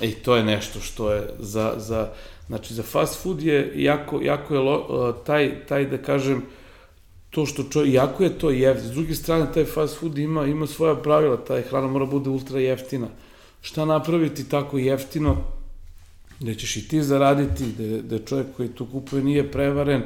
I 0.00 0.14
to 0.14 0.36
je 0.36 0.44
nešto 0.44 0.80
što 0.80 1.12
je 1.12 1.34
za, 1.38 1.74
za 1.76 2.12
znači 2.46 2.74
za 2.74 2.82
fast 2.82 3.22
food 3.22 3.42
je 3.42 3.72
jako, 3.74 4.20
jako 4.22 4.54
je 4.54 4.60
lo, 4.60 5.12
taj, 5.12 5.66
taj 5.66 5.84
da 5.86 5.98
kažem, 5.98 6.42
to 7.30 7.46
što 7.46 7.62
čo, 7.62 7.84
jako 7.84 8.24
je 8.24 8.38
to 8.38 8.50
jeftino. 8.50 8.88
S 8.88 8.94
druge 8.94 9.14
strane, 9.14 9.52
taj 9.54 9.64
fast 9.64 9.98
food 9.98 10.18
ima, 10.18 10.46
ima 10.46 10.66
svoja 10.66 10.94
pravila, 10.94 11.36
taj 11.36 11.62
hrana 11.62 11.86
mora 11.86 12.06
bude 12.06 12.30
ultra 12.30 12.60
jeftina. 12.60 13.08
Šta 13.60 13.84
napraviti 13.84 14.48
tako 14.48 14.78
jeftino, 14.78 15.59
da 16.40 16.54
ćeš 16.54 16.76
i 16.76 16.88
ti 16.88 17.02
zaraditi, 17.02 17.72
da, 17.78 18.02
da 18.02 18.24
čovjek 18.24 18.46
koji 18.56 18.68
tu 18.68 18.86
kupuje 18.86 19.24
nije 19.24 19.52
prevaren, 19.52 20.02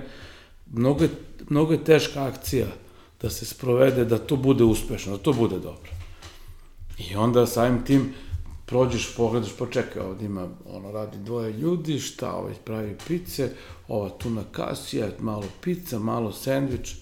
mnogo 0.73 1.05
je, 1.05 1.11
mnogo 1.49 1.73
je 1.73 1.85
teška 1.85 2.25
akcija 2.25 2.67
da 3.23 3.31
se 3.31 3.47
sprovede, 3.47 4.05
da 4.05 4.19
to 4.19 4.37
bude 4.37 4.65
uspešno, 4.65 5.17
da 5.17 5.23
to 5.23 5.33
bude 5.33 5.59
dobro. 5.59 5.91
I 6.99 7.17
onda 7.17 7.47
samim 7.47 7.85
tim 7.85 8.13
prođeš, 8.67 9.17
pogledaš, 9.17 9.51
pa 9.59 9.67
čekaj, 9.71 10.03
ovdje 10.03 10.27
ima, 10.27 10.49
ono, 10.71 10.93
radi 10.93 11.19
dvoje 11.19 11.53
ljudi, 11.53 11.99
šta, 11.99 12.33
ovaj 12.33 12.55
pravi 12.65 12.97
pice, 13.07 13.51
ova 13.89 14.09
tu 14.09 14.31
na 14.31 14.45
kasija, 14.53 15.09
malo 15.21 15.45
pizza, 15.61 15.99
malo 15.99 16.33
sandvič, 16.33 16.95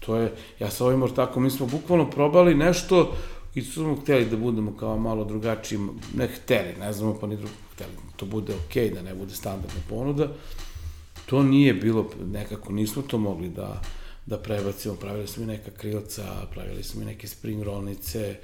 to 0.00 0.16
je, 0.16 0.32
ja 0.58 0.70
sa 0.70 0.86
ovim 0.86 1.14
tako, 1.14 1.40
mi 1.40 1.50
smo 1.50 1.66
bukvalno 1.66 2.10
probali 2.10 2.54
nešto 2.54 3.16
i 3.54 3.62
su 3.62 3.72
smo 3.72 3.96
hteli 3.96 4.24
da 4.24 4.36
budemo 4.36 4.76
kao 4.76 4.98
malo 4.98 5.24
drugačiji, 5.24 5.78
ne 6.16 6.28
hteli, 6.28 6.74
ne 6.80 6.92
znamo 6.92 7.18
pa 7.20 7.26
ni 7.26 7.36
drugo, 7.36 7.54
hteli, 7.74 7.90
da 8.06 8.16
to 8.16 8.26
bude 8.26 8.54
okej, 8.54 8.90
okay, 8.90 8.94
da 8.94 9.02
ne 9.02 9.14
bude 9.14 9.34
standardna 9.34 9.80
ponuda, 9.88 10.28
to 11.26 11.42
nije 11.42 11.74
bilo, 11.74 12.10
nekako 12.32 12.72
nismo 12.72 13.02
to 13.02 13.18
mogli 13.18 13.48
da, 13.48 13.82
da 14.26 14.38
prebacimo, 14.38 14.94
pravili 14.94 15.26
smo 15.26 15.42
i 15.42 15.46
neka 15.46 15.70
krilca, 15.70 16.46
pravili 16.52 16.82
smo 16.82 17.02
i 17.02 17.04
neke 17.04 17.28
spring 17.28 17.62
rolnice, 17.62 18.36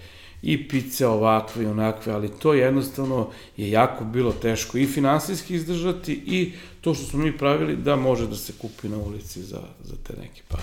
i 0.42 0.68
pice 0.68 1.06
ovakve 1.06 1.64
i 1.64 1.66
onakve, 1.66 2.12
ali 2.12 2.30
to 2.38 2.54
jednostavno 2.54 3.30
je 3.56 3.70
jako 3.70 4.04
bilo 4.04 4.32
teško 4.32 4.78
i 4.78 4.86
finansijski 4.86 5.54
izdržati 5.54 6.12
i 6.12 6.52
to 6.80 6.94
što 6.94 7.04
smo 7.04 7.18
mi 7.18 7.38
pravili 7.38 7.76
da 7.76 7.96
može 7.96 8.26
da 8.26 8.36
se 8.36 8.52
kupi 8.58 8.88
na 8.88 8.98
ulici 8.98 9.42
za, 9.42 9.60
za 9.84 9.94
te 10.06 10.12
neke 10.20 10.42
pare. 10.48 10.62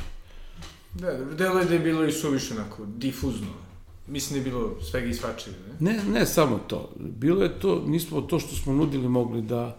Da, 0.94 1.36
delo 1.36 1.60
je 1.60 1.66
da 1.66 1.74
je 1.74 1.80
bilo 1.80 2.06
i 2.06 2.12
suviše 2.12 2.54
onako 2.54 2.86
difuzno. 2.86 3.67
Mislim 4.08 4.34
da 4.34 4.46
je 4.46 4.52
bilo 4.52 4.82
svega 4.82 5.08
i 5.08 5.14
svačega, 5.14 5.58
ne? 5.80 5.92
Ne, 5.92 6.04
ne 6.04 6.26
samo 6.26 6.60
to. 6.68 6.90
Bilo 6.96 7.44
je 7.44 7.60
to, 7.60 7.84
nismo 7.88 8.22
to 8.22 8.40
što 8.40 8.56
smo 8.56 8.74
nudili 8.74 9.10
mogli 9.10 9.42
da, 9.42 9.78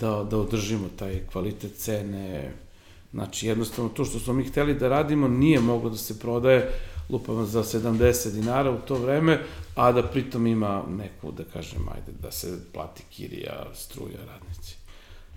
da, 0.00 0.26
da 0.30 0.38
održimo 0.38 0.88
taj 0.98 1.26
kvalitet 1.32 1.74
cene. 1.76 2.52
Znači, 3.12 3.46
jednostavno 3.46 3.90
to 3.90 4.04
što 4.04 4.18
smo 4.18 4.32
mi 4.32 4.44
hteli 4.44 4.74
da 4.74 4.88
radimo 4.88 5.28
nije 5.28 5.60
moglo 5.60 5.90
da 5.90 5.96
se 5.96 6.18
prodaje 6.18 6.70
lupamo 7.08 7.44
za 7.44 7.62
70 7.62 8.32
dinara 8.32 8.70
u 8.70 8.78
to 8.78 8.94
vreme, 8.94 9.38
a 9.74 9.92
da 9.92 10.02
pritom 10.02 10.46
ima 10.46 10.82
neku, 10.88 11.32
da 11.32 11.44
kažem, 11.44 11.88
ajde, 11.94 12.12
da 12.22 12.30
se 12.30 12.58
plati 12.72 13.02
kirija, 13.10 13.66
struja, 13.74 14.18
radnici. 14.26 14.76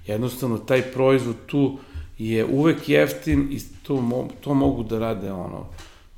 Jednostavno, 0.07 0.57
taj 0.57 0.81
proizvod 0.81 1.35
tu 1.45 1.77
je 2.17 2.45
uvek 2.45 2.89
jeftin 2.89 3.47
i 3.51 3.59
to, 3.83 4.01
mo, 4.01 4.27
to 4.41 4.53
mogu 4.53 4.83
da 4.83 4.99
rade 4.99 5.31
ono, 5.31 5.65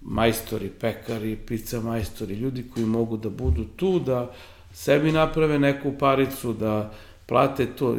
majstori, 0.07 0.69
pekari, 0.69 1.35
pizza 1.35 1.81
majstori, 1.81 2.33
ljudi 2.33 2.65
koji 2.73 2.85
mogu 2.85 3.17
da 3.17 3.29
budu 3.29 3.65
tu, 3.75 3.99
da 3.99 4.33
sebi 4.73 5.11
naprave 5.11 5.59
neku 5.59 5.93
paricu, 5.99 6.53
da 6.53 6.93
plate 7.25 7.65
to 7.75 7.97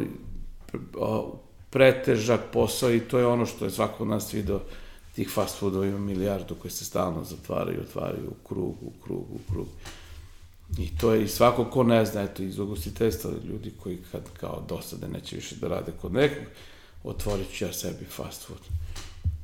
pretežak 1.69 2.41
posao 2.53 2.93
i 2.93 2.99
to 2.99 3.19
je 3.19 3.25
ono 3.25 3.45
što 3.45 3.65
je 3.65 3.71
svako 3.71 4.03
od 4.03 4.09
nas 4.09 4.33
video 4.33 4.59
tih 5.15 5.29
fast 5.29 5.59
foodova 5.59 5.85
ima 5.85 5.99
milijardu 5.99 6.55
koje 6.55 6.71
se 6.71 6.85
stalno 6.85 7.23
zatvaraju 7.23 7.81
otvaraju 7.81 8.29
u 8.29 8.47
krug, 8.47 8.75
u 8.81 8.91
krug, 9.03 9.25
u 9.31 9.39
krug. 9.51 9.67
I 10.77 10.97
to 10.97 11.13
je 11.13 11.23
i 11.23 11.27
svako 11.27 11.65
ko 11.65 11.83
ne 11.83 12.05
zna, 12.05 12.21
eto, 12.21 12.43
iz 12.43 12.59
ugostiteljstva, 12.59 13.31
ljudi 13.49 13.73
koji 13.83 13.97
kad 14.11 14.21
kao 14.39 14.63
dosade 14.69 15.07
neće 15.07 15.35
više 15.35 15.55
da 15.55 15.67
rade 15.67 15.91
kod 16.01 16.13
nekog, 16.13 16.43
otvorit 17.03 17.51
ću 17.53 17.65
ja 17.65 17.73
sebi 17.73 18.05
fast 18.05 18.47
food. 18.47 18.59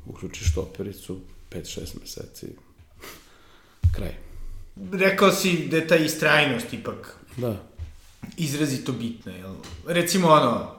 Uključiš 0.05 0.53
topericu, 0.55 1.19
5-6 1.51 1.99
meseci, 2.01 2.47
kraj. 3.91 4.15
Rekao 4.91 5.31
si 5.31 5.67
da 5.67 5.77
je 5.77 5.87
ta 5.87 5.95
istrajnost 5.95 6.73
ipak 6.73 7.17
da. 7.37 7.63
izrazito 8.37 8.91
bitna, 8.91 9.31
jel? 9.31 9.55
Recimo 9.87 10.27
ono, 10.27 10.75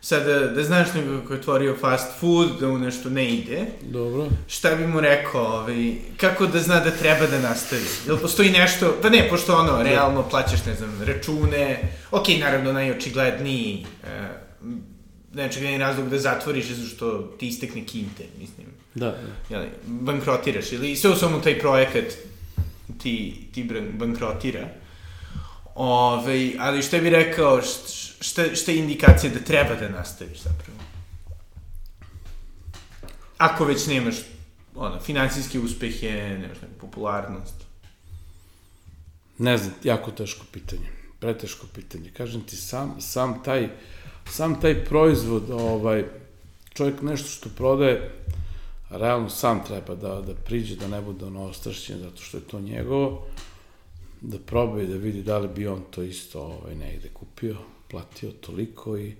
sad 0.00 0.26
da, 0.26 0.38
da 0.38 0.64
znaš 0.64 0.94
nekoga 0.94 1.26
ko 1.26 1.32
je 1.32 1.40
otvorio 1.40 1.76
fast 1.80 2.20
food, 2.20 2.48
da 2.60 2.68
mu 2.68 2.78
nešto 2.78 3.10
ne 3.10 3.34
ide. 3.34 3.66
Dobro. 3.82 4.28
Šta 4.48 4.74
bi 4.74 4.86
mu 4.86 5.00
rekao, 5.00 5.44
ovaj, 5.44 5.94
kako 6.16 6.46
da 6.46 6.60
zna 6.60 6.80
da 6.80 6.90
treba 6.90 7.26
da 7.26 7.40
nastavi? 7.40 7.84
Jel 8.06 8.18
postoji 8.18 8.50
nešto, 8.50 8.96
pa 9.02 9.08
ne, 9.08 9.28
pošto 9.30 9.56
ono, 9.56 9.72
da. 9.72 9.82
realno 9.82 10.28
plaćaš, 10.28 10.64
ne 10.66 10.74
znam, 10.74 11.02
račune, 11.02 11.92
ok, 12.10 12.28
naravno 12.40 12.72
najočigledniji, 12.72 13.86
e, 14.04 14.28
najočigledniji 15.32 15.78
razlog 15.78 16.10
da 16.10 16.18
zatvoriš 16.18 16.70
je 16.70 16.76
što 16.96 17.18
ti 17.38 17.48
istekne 17.48 17.84
kinte, 17.86 18.24
mislim. 18.38 18.66
Da, 18.96 19.06
da. 19.06 19.56
Jel, 19.56 19.66
bankrotiraš, 19.86 20.72
ili 20.72 20.96
sve 20.96 21.10
u 21.10 21.16
samom 21.16 21.42
taj 21.42 21.58
projekat 21.58 22.04
ti, 23.02 23.46
ti 23.54 23.70
bankrotira. 23.92 24.68
Ove, 25.74 26.52
ali 26.58 26.82
što 26.82 26.98
bi 26.98 27.10
rekao, 27.10 27.62
šta, 28.20 28.54
šta 28.54 28.72
je 28.72 28.78
indikacija 28.78 29.32
da 29.32 29.40
treba 29.40 29.74
da 29.74 29.88
nastaviš 29.88 30.38
zapravo? 30.38 30.78
Ako 33.38 33.64
već 33.64 33.86
nemaš 33.86 34.14
ono, 34.74 35.00
finansijske 35.00 35.58
uspehe, 35.58 36.10
nemaš 36.40 36.60
neku 36.62 36.74
popularnost. 36.80 37.54
Ne 39.38 39.58
znam, 39.58 39.74
jako 39.84 40.10
teško 40.10 40.44
pitanje. 40.52 40.88
Preteško 41.20 41.66
pitanje. 41.74 42.10
Kažem 42.16 42.40
ti, 42.40 42.56
sam, 42.56 42.96
sam 43.00 43.42
taj 43.44 43.68
sam 44.30 44.60
taj 44.60 44.84
proizvod, 44.84 45.50
ovaj, 45.50 46.04
čovjek 46.74 47.02
nešto 47.02 47.28
što 47.28 47.48
prodaje, 47.48 48.10
realno 48.90 49.30
sam 49.30 49.64
treba 49.64 49.94
da, 49.94 50.20
da 50.20 50.34
priđe, 50.34 50.76
da 50.76 50.88
ne 50.88 51.00
bude 51.00 51.24
ono 51.24 51.44
ostrašćen, 51.44 51.98
zato 51.98 52.22
što 52.22 52.36
je 52.36 52.44
to 52.44 52.60
njegovo, 52.60 53.26
da 54.20 54.38
proba 54.38 54.82
i 54.82 54.86
da 54.86 54.96
vidi 54.96 55.22
da 55.22 55.38
li 55.38 55.48
bi 55.48 55.66
on 55.66 55.82
to 55.90 56.02
isto 56.02 56.40
ovaj, 56.42 56.74
negde 56.74 57.08
kupio, 57.08 57.56
platio 57.90 58.30
toliko 58.30 58.98
i 58.98 59.14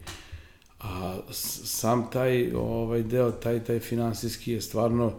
a 0.81 1.18
sam 1.31 2.11
taj 2.11 2.52
ovaj 2.55 3.02
deo 3.02 3.31
taj 3.31 3.64
taj 3.64 3.81
finansijski 3.81 4.52
je 4.52 4.61
stvarno 4.61 5.12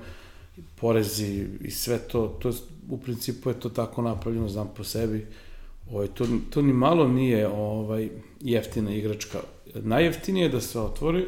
porezi 0.76 1.48
i 1.62 1.72
sve 1.72 2.00
to 2.00 2.28
to 2.28 2.52
u 2.90 2.98
principu 2.98 3.50
je 3.50 3.60
to 3.60 3.70
tako 3.70 4.02
napravljeno 4.02 4.50
znam 4.50 4.70
po 4.76 4.84
sebi. 4.84 5.28
Ovaj 5.92 6.08
to 6.08 6.28
to 6.50 6.62
ni 6.62 6.74
malo 6.74 7.08
nije 7.08 7.48
ovaj 7.48 8.10
jeftina 8.42 8.94
igračka. 8.94 9.40
Najjeftinije 9.76 10.44
je 10.44 10.50
da 10.50 10.62
se 10.62 10.80
otvori 10.80 11.26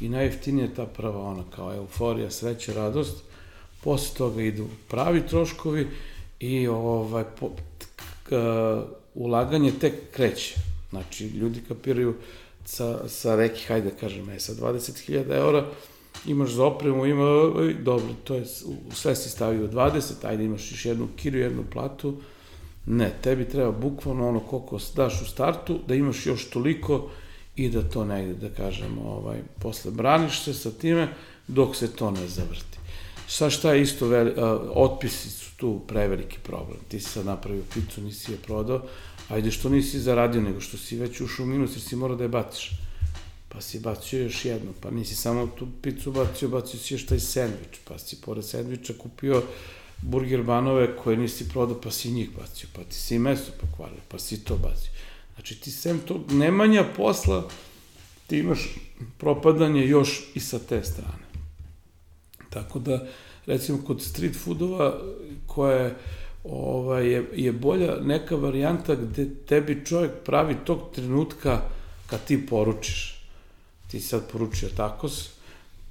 i 0.00 0.08
najjeftinije 0.08 0.64
je 0.64 0.74
ta 0.74 0.86
prva 0.86 1.22
ona 1.22 1.44
kao 1.56 1.74
euforija 1.74 2.30
sreća 2.30 2.72
radost. 2.72 3.22
Posle 3.84 4.16
toga 4.18 4.42
idu 4.42 4.66
pravi 4.88 5.26
troškovi 5.26 5.88
i 6.40 6.68
ovaj 6.68 7.24
po, 7.40 7.50
k, 8.28 8.32
ulaganje 9.14 9.72
tek 9.80 9.94
kreće. 10.12 10.54
Znači, 10.90 11.26
ljudi 11.26 11.60
kapiraju 11.68 12.14
sa, 12.64 13.08
sa 13.08 13.36
reki, 13.36 13.66
hajde 13.66 13.90
da 13.90 13.96
kažem, 13.96 14.30
e, 14.30 14.40
sa 14.40 14.52
20.000 14.52 15.36
eura 15.36 15.66
imaš 16.26 16.50
za 16.50 16.64
opremu, 16.64 17.06
ima, 17.06 17.24
dobro, 17.82 18.08
to 18.24 18.34
je, 18.34 18.44
sve 18.92 19.16
si 19.16 19.30
stavio 19.30 19.68
20, 19.68 20.12
ajde 20.22 20.44
imaš 20.44 20.72
još 20.72 20.86
jednu 20.86 21.08
kiru, 21.16 21.38
jednu 21.38 21.64
platu, 21.72 22.16
ne, 22.86 23.12
tebi 23.22 23.48
treba 23.48 23.72
bukvalno 23.72 24.28
ono 24.28 24.40
koliko 24.40 24.78
daš 24.96 25.22
u 25.22 25.24
startu, 25.24 25.78
da 25.88 25.94
imaš 25.94 26.26
još 26.26 26.50
toliko 26.50 27.10
i 27.58 27.68
da 27.70 27.82
to 27.82 28.04
negde, 28.04 28.48
da 28.48 28.54
kažem, 28.54 28.98
ovaj, 28.98 29.40
posle 29.60 29.90
braniš 29.90 30.42
se 30.44 30.54
sa 30.54 30.70
time 30.70 31.08
dok 31.48 31.76
se 31.76 31.92
to 31.92 32.10
ne 32.10 32.28
zavrti. 32.28 32.78
Sa 33.28 33.50
šta 33.50 33.72
je 33.72 33.82
isto, 33.82 34.06
veli, 34.08 34.30
uh, 34.30 34.60
otpisi 34.74 35.30
su 35.30 35.56
tu 35.56 35.80
preveliki 35.88 36.38
problem. 36.42 36.78
Ti 36.88 37.00
si 37.00 37.10
sad 37.10 37.26
napravio 37.26 37.62
picu, 37.74 38.02
nisi 38.02 38.32
je 38.32 38.38
prodao, 38.38 38.82
ajde 39.28 39.50
što 39.50 39.68
nisi 39.68 40.00
zaradio, 40.00 40.40
nego 40.40 40.60
što 40.60 40.76
si 40.78 40.96
već 40.96 41.20
ušao 41.20 41.44
u 41.44 41.48
minus 41.48 41.76
jer 41.76 41.80
si 41.80 41.96
morao 41.96 42.16
da 42.16 42.24
je 42.24 42.28
baciš. 42.28 42.70
Pa 43.48 43.60
si 43.60 43.80
bacio 43.80 44.22
još 44.22 44.44
jedno, 44.44 44.72
pa 44.80 44.90
nisi 44.90 45.14
samo 45.14 45.46
tu 45.46 45.68
picu 45.82 46.12
bacio, 46.12 46.48
bacio 46.48 46.80
si 46.80 46.94
još 46.94 47.06
taj 47.06 47.20
sandvič, 47.20 47.78
pa 47.84 47.98
si 47.98 48.20
pored 48.20 48.44
sandviča 48.44 48.92
kupio 48.98 49.42
burger 50.02 50.42
banove 50.42 50.96
koje 50.96 51.16
nisi 51.16 51.48
prodao, 51.48 51.80
pa 51.80 51.90
si 51.90 52.10
njih 52.10 52.30
bacio, 52.38 52.68
pa 52.72 52.84
ti 52.84 52.96
si 52.96 53.14
i 53.14 53.18
meso 53.18 53.52
pokvario, 53.60 54.00
pa 54.08 54.18
si 54.18 54.44
to 54.44 54.56
bacio. 54.56 54.90
Znači 55.38 55.60
ti 55.60 55.70
sem 55.70 55.98
to 55.98 56.20
nemanja 56.30 56.84
posla, 56.96 57.48
ti 58.26 58.38
imaš 58.38 58.74
propadanje 59.18 59.86
još 59.86 60.20
i 60.34 60.40
sa 60.40 60.58
te 60.58 60.82
strane. 60.84 61.28
Tako 62.50 62.78
da, 62.78 63.06
recimo, 63.46 63.78
kod 63.86 64.02
street 64.02 64.36
foodova, 64.44 65.00
koje 65.46 65.96
ovaj, 66.44 67.06
je, 67.06 67.24
je 67.34 67.52
bolja 67.52 68.00
neka 68.00 68.36
varijanta 68.36 68.94
gde 68.94 69.28
tebi 69.46 69.82
čovjek 69.86 70.12
pravi 70.24 70.56
tog 70.64 70.80
trenutka 70.94 71.62
kad 72.06 72.24
ti 72.24 72.46
poručiš. 72.46 73.14
ti 73.90 74.00
sad 74.00 74.30
poručio 74.32 74.68
takos, 74.76 75.30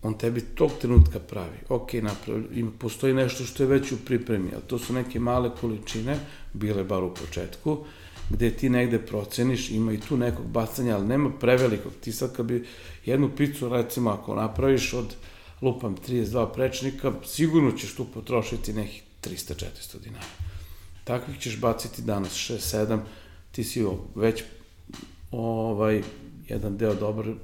on 0.04 0.18
tebi 0.18 0.42
tog 0.42 0.72
trenutka 0.82 1.20
pravi. 1.20 1.58
Ok, 1.70 1.94
napravi, 1.94 2.66
postoji 2.80 3.14
nešto 3.14 3.44
što 3.44 3.64
je 3.64 3.68
već 3.68 3.92
u 3.92 3.98
pripremi, 4.06 4.52
ali 4.54 4.64
to 4.68 4.80
su 4.80 4.94
neke 4.94 5.20
male 5.20 5.50
količine, 5.62 6.20
bile 6.54 6.84
bar 6.84 7.04
u 7.04 7.14
početku, 7.14 7.86
gde 8.30 8.52
ti 8.52 8.70
negde 8.70 9.00
proceniš, 9.00 9.70
ima 9.70 9.94
i 9.94 10.00
tu 10.00 10.18
nekog 10.18 10.46
bacanja, 10.46 10.96
ali 10.96 11.08
nema 11.08 11.30
prevelikog. 11.40 11.92
Ti 12.02 12.12
sad 12.12 12.36
kad 12.36 12.46
bi 12.46 12.66
jednu 13.06 13.30
picu, 13.38 13.70
recimo, 13.70 14.10
ako 14.10 14.36
napraviš 14.36 14.94
od, 14.94 15.16
lupam, 15.62 15.96
32 16.08 16.54
prečnika, 16.54 17.13
sigurno 17.26 17.72
ćeš 17.72 17.96
tu 17.96 18.06
potrošiti 18.06 18.74
nekih 18.74 19.04
300-400 19.24 20.00
dinara. 20.04 20.26
Takvih 21.04 21.40
ćeš 21.40 21.60
baciti 21.60 22.02
danas 22.02 22.34
6-7, 22.34 23.00
ti 23.52 23.63
si 23.63 23.86
već 24.16 24.44
ovaj, 25.32 26.02
jedan 26.48 26.78
deo 26.78 26.94
dobro 26.94 27.36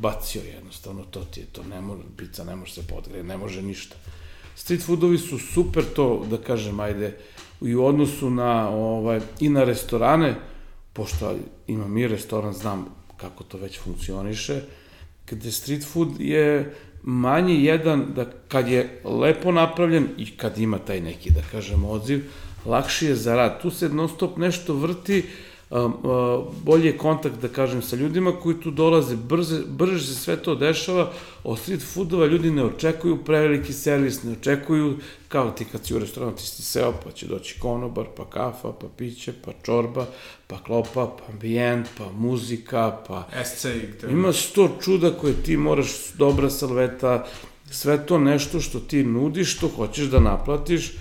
bacio 0.00 0.42
jednostavno, 0.42 1.04
to 1.04 1.24
ti 1.24 1.40
je 1.40 1.46
to, 1.46 1.62
ne 1.64 1.80
može, 1.80 2.02
pizza 2.16 2.44
ne 2.44 2.56
može 2.56 2.72
se 2.72 2.86
podgreje, 2.86 3.24
ne 3.24 3.36
može 3.36 3.62
ništa. 3.62 3.96
Street 4.56 4.82
foodovi 4.82 5.18
su 5.18 5.38
super 5.38 5.84
to, 5.96 6.26
da 6.30 6.36
kažem, 6.36 6.80
ajde, 6.80 7.18
i 7.62 7.74
u 7.74 7.84
odnosu 7.84 8.30
na, 8.30 8.68
ovaj, 8.68 9.20
i 9.40 9.48
na 9.48 9.64
restorane, 9.64 10.34
pošto 10.92 11.34
imam 11.66 11.98
i 11.98 12.08
restoran, 12.08 12.52
znam 12.52 12.86
kako 13.16 13.44
to 13.44 13.58
već 13.58 13.80
funkcioniše, 13.80 14.60
kada 15.26 15.50
street 15.50 15.84
food 15.92 16.08
je 16.20 16.74
manje 17.02 17.54
jedan, 17.54 18.06
da 18.14 18.24
kad 18.48 18.68
je 18.68 19.00
lepo 19.04 19.52
napravljen 19.52 20.08
i 20.16 20.36
kad 20.36 20.58
ima 20.58 20.78
taj 20.78 21.00
neki, 21.00 21.30
da 21.30 21.40
kažem, 21.52 21.84
odziv, 21.84 22.24
lakši 22.66 23.06
je 23.06 23.14
za 23.14 23.34
rad. 23.34 23.62
Tu 23.62 23.70
se 23.70 23.88
non 23.88 24.08
stop 24.08 24.36
nešto 24.36 24.74
vrti, 24.74 25.18
uh, 25.18 25.53
bolji 26.62 26.86
je 26.86 26.98
kontakt, 26.98 27.40
da 27.42 27.48
kažem, 27.48 27.82
sa 27.82 27.96
ljudima 27.96 28.32
koji 28.32 28.60
tu 28.60 28.70
dolaze, 28.70 29.16
brže, 29.16 29.60
brže 29.68 30.06
se 30.06 30.14
sve 30.14 30.36
to 30.36 30.54
dešava, 30.54 31.10
od 31.44 31.58
street 31.58 31.82
foodova 31.82 32.26
ljudi 32.26 32.50
ne 32.50 32.64
očekuju 32.64 33.24
preveliki 33.24 33.72
servis, 33.72 34.22
ne 34.22 34.32
očekuju, 34.32 34.98
kao 35.28 35.50
ti 35.50 35.64
kad 35.64 35.86
si 35.86 35.94
u 35.94 35.98
restoranu, 35.98 36.36
ti 36.36 36.42
si 36.42 36.62
seo, 36.62 36.92
pa 37.04 37.10
će 37.10 37.26
doći 37.26 37.60
konobar, 37.60 38.04
pa 38.16 38.24
kafa, 38.24 38.72
pa 38.80 38.86
piće, 38.96 39.32
pa 39.44 39.52
čorba, 39.62 40.06
pa 40.46 40.58
klopa, 40.62 41.06
pa 41.06 41.32
ambijent, 41.32 41.86
pa 41.98 42.12
muzika, 42.12 42.98
pa... 43.08 43.28
Escej. 43.40 43.88
Ima 44.10 44.32
sto 44.32 44.68
čuda 44.84 45.10
koje 45.10 45.34
ti 45.42 45.56
moraš, 45.56 45.88
dobra 46.18 46.50
salveta, 46.50 47.26
sve 47.70 48.06
to 48.06 48.18
nešto 48.18 48.60
što 48.60 48.80
ti 48.80 49.04
nudiš, 49.04 49.56
što 49.56 49.68
hoćeš 49.68 50.06
da 50.06 50.20
naplatiš, 50.20 50.92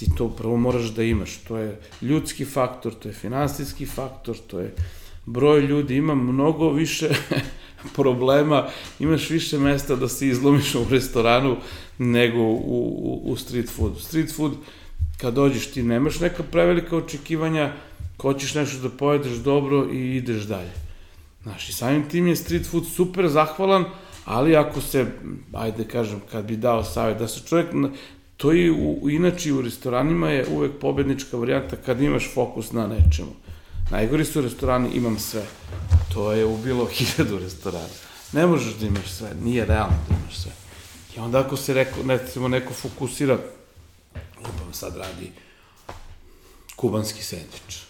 ti 0.00 0.06
to 0.16 0.24
upravo 0.24 0.56
moraš 0.56 0.84
da 0.84 1.02
imaš. 1.02 1.36
To 1.36 1.56
je 1.56 1.80
ljudski 2.02 2.44
faktor, 2.44 2.94
to 2.94 3.08
je 3.08 3.14
finansijski 3.14 3.86
faktor, 3.86 4.36
to 4.46 4.60
je 4.60 4.74
broj 5.26 5.60
ljudi, 5.60 5.96
ima 5.96 6.14
mnogo 6.14 6.70
više 6.70 7.08
problema, 7.96 8.68
imaš 8.98 9.30
više 9.30 9.58
mesta 9.58 9.96
da 9.96 10.08
se 10.08 10.28
izlomiš 10.28 10.74
u 10.74 10.86
restoranu 10.90 11.56
nego 11.98 12.38
u, 12.38 12.54
u, 12.54 13.32
u 13.32 13.36
street 13.36 13.70
foodu. 13.70 14.00
Street 14.00 14.32
food, 14.36 14.52
kad 15.20 15.34
dođeš 15.34 15.66
ti 15.66 15.82
nemaš 15.82 16.20
neka 16.20 16.42
prevelika 16.42 16.96
očekivanja, 16.96 17.72
hoćeš 18.20 18.54
nešto 18.54 18.88
da 18.88 18.96
pojedeš 18.96 19.32
dobro 19.32 19.86
i 19.92 20.16
ideš 20.16 20.42
dalje. 20.42 20.72
Znaš, 21.42 21.68
i 21.68 21.72
samim 21.72 22.08
tim 22.08 22.26
je 22.26 22.36
street 22.36 22.66
food 22.66 22.86
super 22.86 23.28
zahvalan, 23.28 23.84
ali 24.24 24.56
ako 24.56 24.80
se, 24.80 25.06
ajde 25.52 25.84
kažem, 25.84 26.20
kad 26.30 26.44
bi 26.44 26.56
dao 26.56 26.84
savjet, 26.84 27.18
da 27.18 27.28
se 27.28 27.40
čovjek 27.48 27.74
To 28.40 28.52
i 28.52 28.70
u, 28.70 29.10
inače 29.10 29.52
u 29.52 29.62
restoranima 29.62 30.30
je 30.30 30.46
uvek 30.48 30.72
pobednička 30.80 31.36
varijanta 31.36 31.76
kad 31.76 32.00
imaš 32.00 32.30
fokus 32.34 32.72
na 32.72 32.86
nečemu. 32.86 33.32
Najgori 33.90 34.24
su 34.24 34.40
restorani, 34.40 34.88
imam 34.94 35.18
sve. 35.18 35.42
To 36.14 36.32
je 36.32 36.44
ubilo 36.44 36.86
hiljadu 36.94 37.38
restorana. 37.38 37.94
Ne 38.32 38.46
možeš 38.46 38.74
da 38.74 38.86
imaš 38.86 39.10
sve, 39.10 39.34
nije 39.42 39.64
realno 39.64 39.96
da 40.08 40.14
imaš 40.14 40.38
sve. 40.38 40.52
I 41.16 41.18
onda 41.18 41.40
ako 41.40 41.56
se 41.56 41.74
reko, 41.74 42.00
recimo 42.08 42.48
neko 42.48 42.74
fokusira, 42.74 43.38
lupam 44.36 44.72
sad 44.72 44.96
radi 44.96 45.32
kubanski 46.76 47.22
sendvič. 47.22 47.82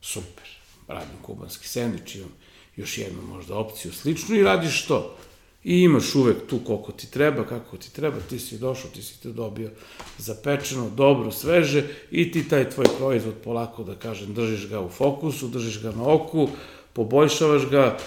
Super, 0.00 0.48
radim 0.86 1.16
kubanski 1.22 1.68
sendvič, 1.68 2.14
imam 2.14 2.32
još 2.76 2.98
jednu 2.98 3.22
možda 3.22 3.56
opciju 3.56 3.92
sličnu 3.92 4.36
i 4.36 4.42
radiš 4.42 4.86
to. 4.86 5.16
I 5.64 5.80
imaš 5.82 6.14
uvek 6.14 6.46
tu 6.46 6.58
koliko 6.66 6.92
ti 6.92 7.10
treba, 7.10 7.44
kako 7.44 7.76
ti 7.76 7.94
treba, 7.94 8.16
ti 8.28 8.38
si 8.38 8.58
došao, 8.58 8.90
ti 8.90 9.02
si 9.02 9.22
to 9.22 9.32
dobio 9.32 9.70
zapečeno, 10.18 10.90
dobro, 10.90 11.30
sveže 11.30 11.84
i 12.10 12.32
ti 12.32 12.48
taj 12.48 12.70
tvoj 12.70 12.86
proizvod 12.98 13.34
polako, 13.44 13.84
da 13.84 13.94
kažem, 13.94 14.34
držiš 14.34 14.68
ga 14.68 14.80
u 14.80 14.88
fokusu, 14.88 15.48
držiš 15.48 15.82
ga 15.82 15.92
na 15.92 16.12
oku, 16.12 16.48
poboljšavaš 16.92 17.66
ga 17.70 17.98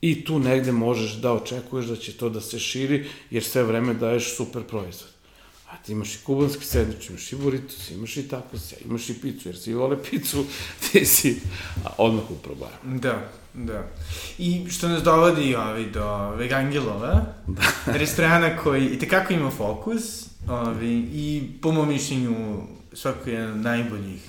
i 0.00 0.24
tu 0.24 0.38
negde 0.38 0.72
možeš 0.72 1.12
da 1.12 1.32
očekuješ 1.32 1.86
da 1.86 1.96
će 1.96 2.16
to 2.16 2.28
da 2.28 2.40
se 2.40 2.58
širi, 2.58 3.06
jer 3.30 3.42
sve 3.44 3.62
vreme 3.62 3.94
daješ 3.94 4.36
super 4.36 4.62
proizvod. 4.62 5.11
A 5.72 5.76
ti 5.76 5.92
imaš 5.92 6.14
i 6.14 6.18
kubanski 6.24 6.64
sandvič, 6.64 7.10
imaš 7.10 7.32
i 7.32 7.36
burritos, 7.36 7.90
imaš 7.90 8.16
i 8.16 8.28
takos, 8.28 8.74
imaš 8.84 9.10
i 9.10 9.20
picu, 9.20 9.48
jer 9.48 9.58
svi 9.58 9.74
vole 9.74 9.96
picu, 10.10 10.44
ti 10.82 11.06
si 11.06 11.40
odmah 11.96 12.30
u. 12.30 12.36
Da, 12.84 13.28
da. 13.54 13.88
I 14.38 14.70
što 14.70 14.88
nas 14.88 15.02
dovodi 15.02 15.54
ovi, 15.54 15.90
do 15.90 16.30
Vegangelova, 16.30 17.24
da. 17.46 17.62
restorana 17.98 18.56
koji 18.56 18.86
i 18.86 18.98
tekako 18.98 19.32
ima 19.32 19.50
fokus, 19.50 20.02
ovi, 20.48 21.08
i 21.12 21.50
po 21.62 21.72
mom 21.72 21.88
mišljenju 21.88 22.62
svako 22.92 23.30
je 23.30 23.54
najboljih 23.54 24.22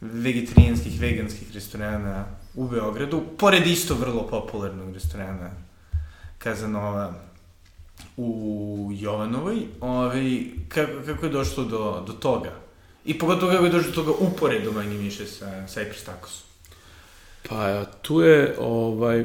vegetarijanskih, 0.00 1.00
veganskih 1.00 1.52
restorana 1.54 2.24
u 2.54 2.68
Beogradu, 2.68 3.22
pored 3.38 3.66
isto 3.66 3.94
vrlo 3.94 4.26
popularnog 4.28 4.94
restorana 4.94 5.50
Kazanova 6.38 7.25
u 8.16 8.90
Jovanovoj, 8.94 9.56
ovaj, 9.80 10.42
kako, 10.68 10.92
kako 11.06 11.26
je 11.26 11.32
došlo 11.32 11.64
do, 11.64 12.04
do 12.06 12.12
toga? 12.12 12.52
I 13.04 13.18
pogotovo 13.18 13.52
kako 13.52 13.64
je 13.64 13.70
došlo 13.70 13.90
do 13.90 14.02
toga 14.02 14.12
uporedo 14.20 14.72
manje 14.72 14.96
više 14.96 15.26
sa 15.26 15.46
Cypress 15.46 16.04
Tacosom? 16.06 16.46
Pa 17.48 17.84
tu 17.84 18.20
je 18.20 18.56
ovaj, 18.58 19.24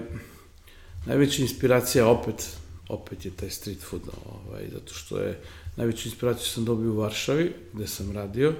najveća 1.05 1.41
inspiracija 1.41 2.07
opet, 2.07 2.57
opet 2.89 3.25
je 3.25 3.31
taj 3.31 3.49
street 3.49 3.81
food, 3.89 4.01
ovaj, 4.25 4.63
zato 4.73 4.93
što 4.93 5.17
je 5.17 5.39
najveću 5.75 6.07
inspiraciju 6.07 6.45
sam 6.45 6.65
dobio 6.65 6.91
u 6.91 6.97
Varšavi, 6.97 7.53
gde 7.73 7.87
sam 7.87 8.11
radio, 8.11 8.53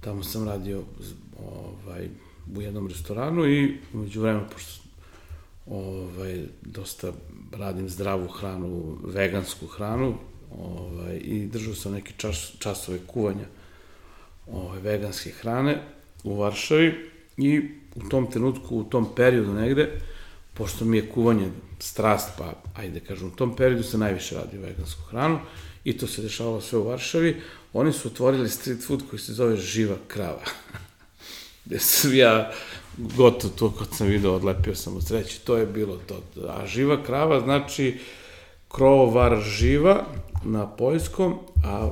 tamo 0.00 0.24
sam 0.24 0.48
radio 0.48 0.82
ovaj, 1.38 2.08
u 2.56 2.62
jednom 2.62 2.88
restoranu 2.88 3.46
i 3.46 3.76
umeđu 3.92 4.20
vremena, 4.20 4.48
pošto 4.48 4.87
ovaj, 5.70 6.44
dosta 6.62 7.12
radim 7.52 7.88
zdravu 7.88 8.28
hranu, 8.28 8.98
vegansku 9.04 9.66
hranu, 9.66 10.14
ovaj, 10.58 11.16
i 11.16 11.46
držao 11.46 11.74
sam 11.74 11.92
neke 11.92 12.12
čas, 12.16 12.52
časove 12.58 12.98
kuvanja 13.06 13.44
ovaj, 14.46 14.80
veganske 14.80 15.30
hrane 15.30 15.82
u 16.24 16.36
Varšavi 16.36 17.10
i 17.36 17.62
u 17.94 18.08
tom 18.08 18.30
trenutku, 18.30 18.76
u 18.76 18.84
tom 18.84 19.14
periodu 19.16 19.52
negde, 19.52 20.00
pošto 20.54 20.84
mi 20.84 20.96
je 20.96 21.10
kuvanje 21.10 21.50
strast, 21.78 22.30
pa 22.38 22.52
ajde 22.74 23.00
kažem, 23.00 23.28
u 23.28 23.36
tom 23.36 23.56
periodu 23.56 23.82
se 23.82 23.98
najviše 23.98 24.34
radi 24.34 24.58
vegansku 24.58 25.02
hranu 25.02 25.38
i 25.84 25.98
to 25.98 26.06
se 26.06 26.22
dešavalo 26.22 26.60
sve 26.60 26.78
u 26.78 26.88
Varšavi, 26.88 27.40
oni 27.72 27.92
su 27.92 28.08
otvorili 28.08 28.48
street 28.48 28.86
food 28.86 29.02
koji 29.10 29.20
se 29.20 29.32
zove 29.32 29.56
Živa 29.56 29.96
krava. 30.08 30.42
Gde 31.64 31.78
sam 31.78 32.14
ja 32.14 32.52
gotovo 32.96 33.52
to 33.58 33.70
kad 33.70 33.88
sam 33.92 34.06
video, 34.06 34.34
odlepio 34.34 34.74
sam 34.74 34.96
od 34.96 35.06
sreće, 35.06 35.38
to 35.38 35.56
je 35.56 35.66
bilo 35.66 35.98
to. 36.06 36.22
A 36.48 36.66
živa 36.66 37.02
krava 37.02 37.40
znači 37.40 37.98
krovar 38.68 39.40
živa 39.40 40.04
na 40.44 40.66
poljskom, 40.66 41.38
a 41.64 41.90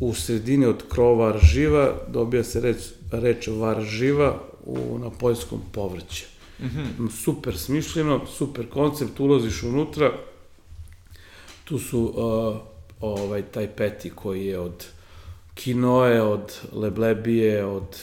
u 0.00 0.14
sredini 0.14 0.66
od 0.66 0.82
krovar 0.88 1.38
živa 1.42 1.92
dobija 2.08 2.44
se 2.44 2.60
reč, 2.60 2.76
reč 3.12 3.46
varživa 3.48 4.40
u, 4.64 4.98
na 4.98 5.10
poljskom 5.10 5.60
povrće. 5.72 6.26
Mm 6.60 6.64
-hmm. 6.64 7.10
Super 7.10 7.58
smišljeno, 7.58 8.26
super 8.26 8.68
koncept, 8.68 9.20
ulaziš 9.20 9.62
unutra, 9.62 10.12
tu 11.64 11.78
su 11.78 12.00
uh, 12.00 12.56
ovaj, 13.00 13.42
taj 13.42 13.68
peti 13.68 14.10
koji 14.10 14.46
je 14.46 14.58
od 14.58 14.86
kinoe, 15.54 16.22
od 16.22 16.58
leblebije, 16.72 17.64
od, 17.64 17.98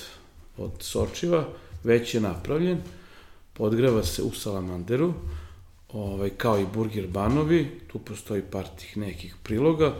od 0.58 0.72
sočiva, 0.80 1.46
već 1.84 2.14
je 2.14 2.22
napravljen, 2.22 2.78
podgreva 3.54 4.04
se 4.04 4.24
u 4.24 4.32
salamanderu, 4.32 5.14
ovaj, 5.90 6.30
kao 6.30 6.60
i 6.60 6.66
burger 6.74 7.08
banovi, 7.08 7.68
tu 7.88 8.00
postoji 8.00 8.42
par 8.42 8.66
tih 8.80 8.98
nekih 8.98 9.36
priloga, 9.44 9.94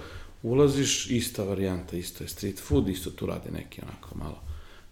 ulaziš, 0.44 1.10
ista 1.10 1.44
varijanta, 1.44 1.98
isto 1.98 2.24
je 2.24 2.28
street 2.28 2.60
food, 2.60 2.90
isto 2.90 3.10
tu 3.10 3.26
rade 3.26 3.52
neki 3.52 3.82
onako 3.82 4.18
malo, 4.18 4.42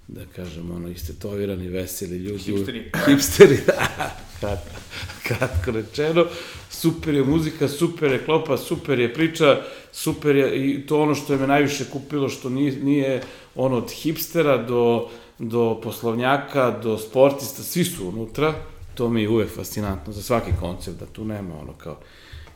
da 0.08 0.21
kažem, 0.36 0.71
ono, 0.71 0.89
istetovirani, 0.89 1.67
veseli 1.67 2.17
ljudi. 2.17 2.43
Hipsteri. 2.43 2.91
Hipsteri, 3.06 3.58
da, 3.67 4.10
kratko, 4.39 4.82
kratko 5.23 5.71
rečeno. 5.71 6.25
Super 6.69 7.13
je 7.13 7.23
muzika, 7.23 7.67
super 7.67 8.12
je 8.12 8.25
klopa, 8.25 8.58
super 8.58 8.99
je 8.99 9.13
priča, 9.13 9.62
super 9.91 10.36
je, 10.36 10.69
i 10.69 10.88
to 10.88 11.02
ono 11.02 11.15
što 11.15 11.34
je 11.34 11.39
me 11.39 11.47
najviše 11.47 11.86
kupilo, 11.86 12.30
što 12.30 12.49
nije, 12.49 12.71
nije 12.84 13.21
ono 13.56 13.78
od 13.78 13.91
hipstera 13.91 14.58
do 14.58 15.10
do 15.39 15.80
poslovnjaka, 15.84 16.80
do 16.84 16.97
sportista, 16.97 17.63
svi 17.63 17.86
su 17.86 18.08
unutra. 18.08 18.54
to 18.95 19.10
mi 19.10 19.21
je 19.21 19.30
uvek 19.30 19.49
fascinantno 19.56 20.13
za 20.13 20.21
svaki 20.21 20.52
koncept, 20.60 20.99
da 20.99 21.06
tu 21.06 21.25
nema 21.25 21.60
ono 21.60 21.73
kao 21.73 21.99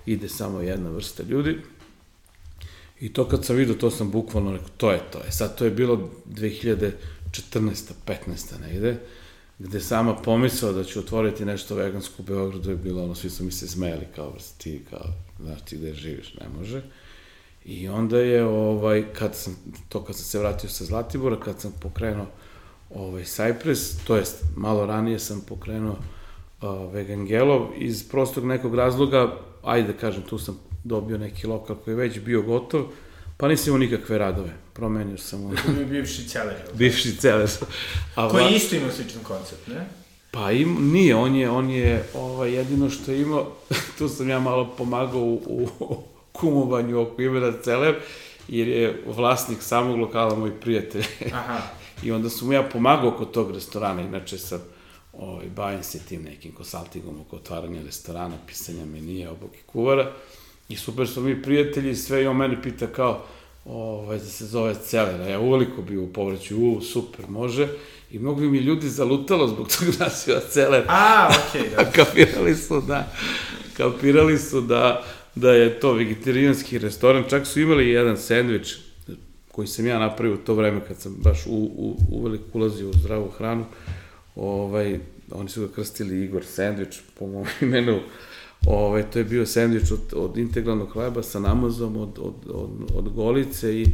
ide 0.05 0.29
samo 0.29 0.61
jedna 0.61 0.89
vrsta 0.89 1.23
ljudi. 1.23 1.57
I 2.99 3.13
to 3.13 3.27
kad 3.27 3.45
sam 3.45 3.55
vidio, 3.55 3.75
to 3.75 3.91
sam 3.91 4.11
bukvalno 4.11 4.51
rekao, 4.51 4.69
to 4.77 4.91
je 4.91 4.99
to. 5.11 5.19
E 5.27 5.31
sad, 5.31 5.57
to 5.57 5.65
je 5.65 5.71
bilo 5.71 6.09
2014. 6.25 6.91
15. 8.07 8.61
negde, 8.61 8.99
gde 9.59 9.79
sama 9.79 10.15
pomisao 10.15 10.71
da 10.71 10.83
ću 10.83 10.99
otvoriti 10.99 11.45
nešto 11.45 11.75
vegansko 11.75 12.13
u 12.19 12.25
Beogradu 12.25 12.69
je 12.69 12.75
bilo 12.75 13.03
ono, 13.03 13.15
svi 13.15 13.29
su 13.29 13.43
mi 13.43 13.51
se 13.51 13.67
smejali 13.67 14.05
kao 14.15 14.29
vrst, 14.29 14.57
ti 14.57 14.81
kao, 14.89 15.07
znaš 15.39 15.61
ti 15.61 15.77
gde 15.77 15.93
živiš, 15.93 16.33
ne 16.33 16.47
može. 16.59 16.81
I 17.65 17.87
onda 17.87 18.19
je, 18.19 18.45
ovaj, 18.45 19.13
kad 19.13 19.35
sam, 19.35 19.55
to 19.89 20.03
kad 20.03 20.15
sam 20.15 20.25
se 20.25 20.39
vratio 20.39 20.69
sa 20.69 20.85
Zlatibora, 20.85 21.39
kad 21.39 21.61
sam 21.61 21.73
pokrenuo 21.79 22.25
ovaj, 22.95 23.23
Cypress, 23.23 23.95
to 24.07 24.15
jest 24.15 24.43
malo 24.55 24.85
ranije 24.85 25.19
sam 25.19 25.41
pokrenuo 25.47 25.95
uh, 26.61 26.93
Vegangelov, 26.93 27.67
iz 27.77 28.09
prostog 28.09 28.45
nekog 28.45 28.75
razloga, 28.75 29.37
ajde 29.63 29.93
da 29.93 29.99
kažem, 29.99 30.21
tu 30.21 30.37
sam 30.37 30.59
dobio 30.83 31.17
neki 31.17 31.47
lokal 31.47 31.75
koji 31.75 31.91
je 31.91 31.95
već 31.95 32.19
bio 32.19 32.41
gotov, 32.41 32.83
pa 33.37 33.47
nisam 33.47 33.67
imao 33.67 33.79
nikakve 33.79 34.17
radove. 34.17 34.49
Promenio 34.73 35.17
sam 35.17 35.45
ono. 35.45 35.79
Je 35.79 35.85
bivši 35.85 36.27
celer. 36.27 36.55
bivši 36.73 37.15
celer. 37.17 37.49
A 38.15 38.29
koji 38.29 38.55
isto 38.55 38.75
ima 38.75 38.91
sličan 38.91 39.23
koncept, 39.23 39.67
ne? 39.67 39.85
Pa 40.31 40.51
im, 40.51 40.91
nije, 40.91 41.15
on 41.15 41.35
je, 41.35 41.49
on 41.49 41.69
je 41.69 42.03
ovaj, 42.13 42.53
jedino 42.53 42.89
što 42.89 43.11
je 43.11 43.21
imao, 43.21 43.51
tu 43.97 44.09
sam 44.09 44.29
ja 44.29 44.39
malo 44.39 44.75
pomagao 44.77 45.21
u, 45.21 45.69
u 45.79 45.97
kumovanju 46.31 47.01
oko 47.01 47.21
imena 47.21 47.51
Celer, 47.63 47.95
jer 48.47 48.67
je 48.67 49.03
vlasnik 49.05 49.61
samog 49.61 49.99
lokala 49.99 50.35
moj 50.35 50.59
prijatelj. 50.59 51.05
Aha. 51.33 51.61
I 52.03 52.11
onda 52.11 52.29
sam 52.29 52.47
mu 52.47 52.53
ja 52.53 52.63
pomagao 52.63 53.09
oko 53.09 53.25
tog 53.25 53.51
restorana, 53.51 54.01
inače 54.01 54.37
sam 54.37 54.59
ovaj, 55.13 55.45
bavim 55.55 55.83
se 55.83 55.99
tim 55.99 56.23
nekim 56.23 56.51
konsaltingom 56.51 57.21
oko 57.21 57.35
otvaranja 57.35 57.81
restorana, 57.85 58.35
pisanja 58.47 58.85
menija, 58.85 59.31
oboki 59.31 59.59
kuvara. 59.65 60.11
I 60.69 60.75
super 60.75 61.07
su 61.07 61.21
mi 61.21 61.41
prijatelji, 61.41 61.95
sve 61.95 62.23
i 62.23 62.27
on 62.27 62.37
mene 62.37 62.61
pita 62.61 62.87
kao, 62.87 63.25
ovaj, 63.65 64.17
da 64.17 64.25
se 64.25 64.45
zove 64.45 64.75
Celera. 64.85 65.27
Ja 65.27 65.39
uveliko 65.39 65.81
bi 65.81 65.97
u 65.97 66.13
povreću, 66.13 66.57
u, 66.57 66.81
super, 66.81 67.29
može. 67.29 67.67
I 68.11 68.19
mnogo 68.19 68.41
mi 68.41 68.57
ljudi 68.57 68.89
zalutalo 68.89 69.47
zbog 69.47 69.67
tog 69.67 69.87
naziva 69.99 70.39
Celer. 70.49 70.83
A, 70.87 71.29
okej, 71.49 71.61
okay, 71.61 71.75
da. 71.75 71.91
kapirali 72.03 72.55
su 72.55 72.81
da, 72.81 73.13
kapirali 73.77 74.37
su 74.37 74.61
da, 74.61 75.03
da 75.35 75.51
je 75.51 75.79
to 75.79 75.93
vegetarijanski 75.93 76.79
restoran. 76.79 77.23
Čak 77.29 77.47
su 77.47 77.61
imali 77.61 77.89
jedan 77.89 78.17
sendvič 78.17 78.75
koji 79.53 79.67
sam 79.67 79.87
ja 79.87 79.99
napravio 79.99 80.35
u 80.35 80.45
to 80.45 80.53
vreme 80.53 80.81
kad 80.87 80.97
sam 80.97 81.15
baš 81.17 81.45
u, 81.45 81.55
u, 81.55 81.97
uveliko 82.09 82.45
ulazio 82.53 82.89
u 82.89 82.93
zdravu 82.93 83.29
hranu. 83.37 83.65
Ovaj, 84.35 84.99
oni 85.31 85.49
su 85.49 85.61
ga 85.61 85.73
krstili 85.73 86.23
Igor 86.23 86.45
Sandvič 86.45 86.99
po 87.19 87.27
mom 87.27 87.45
imenu. 87.61 87.99
Ove, 88.67 89.03
to 89.11 89.19
je 89.19 89.25
bio 89.25 89.45
sendvič 89.45 89.91
od, 89.91 90.13
od 90.15 90.37
integralnog 90.37 90.89
hleba 90.93 91.23
sa 91.23 91.39
namazom, 91.39 91.97
od, 91.97 92.19
od, 92.19 92.33
od, 92.49 92.69
od 92.95 93.13
golice 93.13 93.81
i 93.81 93.87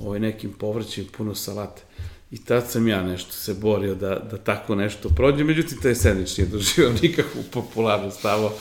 ovaj, 0.00 0.20
nekim 0.20 0.52
povrćem 0.52 1.06
puno 1.16 1.34
salate. 1.34 1.82
I 2.30 2.44
tad 2.44 2.70
sam 2.70 2.88
ja 2.88 3.02
nešto 3.02 3.32
se 3.32 3.54
borio 3.54 3.94
da, 3.94 4.08
da 4.30 4.36
tako 4.36 4.74
nešto 4.74 5.08
prođe, 5.08 5.44
međutim 5.44 5.78
taj 5.82 5.94
sendvič 5.94 6.38
nije 6.38 6.48
doživao 6.48 6.92
nikakvu 7.02 7.42
popularnost, 7.52 8.18
stavo 8.18 8.52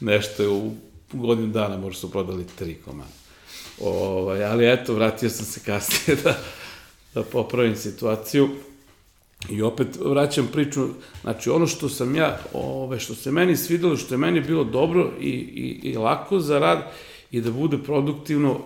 nešto 0.00 0.42
je 0.42 0.48
u 0.48 0.72
godinu 1.12 1.48
dana 1.48 1.76
možda 1.76 2.00
su 2.00 2.10
prodali 2.10 2.46
tri 2.58 2.74
komada. 2.74 3.21
Ovaj, 3.82 4.44
ali 4.44 4.72
eto, 4.72 4.94
vratio 4.94 5.30
sam 5.30 5.46
se 5.46 5.60
kasnije 5.60 6.18
da, 6.24 6.38
da 7.14 7.22
popravim 7.22 7.76
situaciju. 7.76 8.48
I 9.50 9.62
opet 9.62 9.86
vraćam 10.04 10.48
priču, 10.52 10.88
znači 11.22 11.50
ono 11.50 11.66
što 11.66 11.88
sam 11.88 12.16
ja, 12.16 12.38
ove, 12.52 13.00
što 13.00 13.14
se 13.14 13.30
meni 13.30 13.56
svidelo, 13.56 13.96
što 13.96 14.14
je 14.14 14.18
meni 14.18 14.40
bilo 14.40 14.64
dobro 14.64 15.10
i, 15.20 15.28
i, 15.30 15.80
i 15.82 15.96
lako 15.96 16.40
za 16.40 16.58
rad 16.58 16.92
i 17.30 17.40
da 17.40 17.50
bude 17.50 17.78
produktivno, 17.78 18.60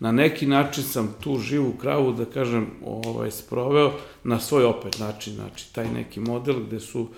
na 0.00 0.12
neki 0.12 0.46
način 0.46 0.84
sam 0.84 1.14
tu 1.20 1.38
živu 1.38 1.72
kravu, 1.72 2.12
da 2.12 2.24
kažem, 2.24 2.66
ovaj, 2.84 3.30
sproveo 3.30 3.92
na 4.24 4.40
svoj 4.40 4.64
opet 4.64 4.98
način, 4.98 5.34
znači 5.34 5.74
taj 5.74 5.92
neki 5.92 6.20
model 6.20 6.60
gde 6.66 6.80
su 6.80 7.08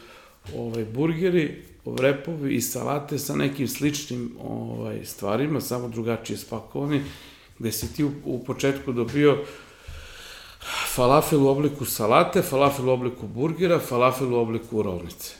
ovaj, 0.56 0.84
burgeri, 0.84 1.62
repovi 1.86 2.54
i 2.54 2.60
salate 2.60 3.18
sa 3.18 3.36
nekim 3.36 3.68
sličnim 3.68 4.30
ovaj, 4.44 5.04
stvarima, 5.04 5.60
samo 5.60 5.88
drugačije 5.88 6.36
spakovani, 6.36 7.00
gde 7.62 7.72
si 7.72 7.94
ti 7.94 8.04
u, 8.04 8.10
u 8.24 8.44
početku 8.44 8.92
dobio 8.92 9.38
falafel 10.94 11.42
u 11.42 11.48
obliku 11.48 11.84
salate, 11.84 12.42
falafel 12.42 12.88
u 12.88 12.92
obliku 12.92 13.26
burgera, 13.26 13.78
falafel 13.78 14.34
u 14.34 14.38
obliku 14.38 14.82
rovnice. 14.82 15.34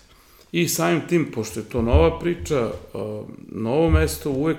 I 0.52 0.68
samim 0.68 1.00
tim, 1.08 1.32
pošto 1.34 1.60
je 1.60 1.64
to 1.64 1.82
nova 1.82 2.18
priča, 2.18 2.70
novo 3.48 3.90
mesto 3.90 4.30
uvek, 4.30 4.58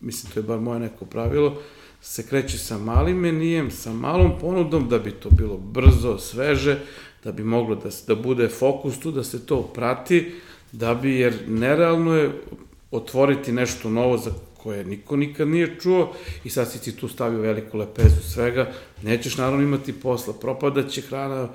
mislim 0.00 0.32
to 0.32 0.40
je 0.40 0.44
bar 0.44 0.60
moje 0.60 0.80
neko 0.80 1.04
pravilo, 1.04 1.56
se 2.00 2.26
kreće 2.26 2.58
sa 2.58 2.78
malim 2.78 3.16
menijem, 3.16 3.70
sa 3.70 3.92
malom 3.92 4.38
ponudom, 4.40 4.88
da 4.88 4.98
bi 4.98 5.10
to 5.10 5.30
bilo 5.30 5.56
brzo, 5.56 6.18
sveže, 6.18 6.78
da 7.24 7.32
bi 7.32 7.44
moglo 7.44 7.74
da, 7.74 7.90
da 8.06 8.14
bude 8.14 8.48
fokus 8.48 9.00
tu, 9.00 9.10
da 9.10 9.24
se 9.24 9.46
to 9.46 9.62
prati, 9.62 10.34
da 10.72 10.94
bi, 10.94 11.18
jer 11.18 11.34
nerealno 11.48 12.14
je 12.14 12.42
otvoriti 12.90 13.52
nešto 13.52 13.90
novo 13.90 14.18
za 14.18 14.30
koje 14.62 14.84
niko 14.84 15.16
nikad 15.16 15.48
nije 15.48 15.76
čuo 15.80 16.14
i 16.44 16.50
sad 16.50 16.72
si 16.72 16.82
ti 16.82 16.96
tu 16.96 17.08
stavio 17.08 17.40
veliku 17.40 17.78
lepezu 17.78 18.22
svega, 18.34 18.72
nećeš 19.02 19.36
naravno 19.36 19.62
imati 19.62 19.92
posla, 19.92 20.34
propadaće 20.34 21.00
hrana, 21.00 21.48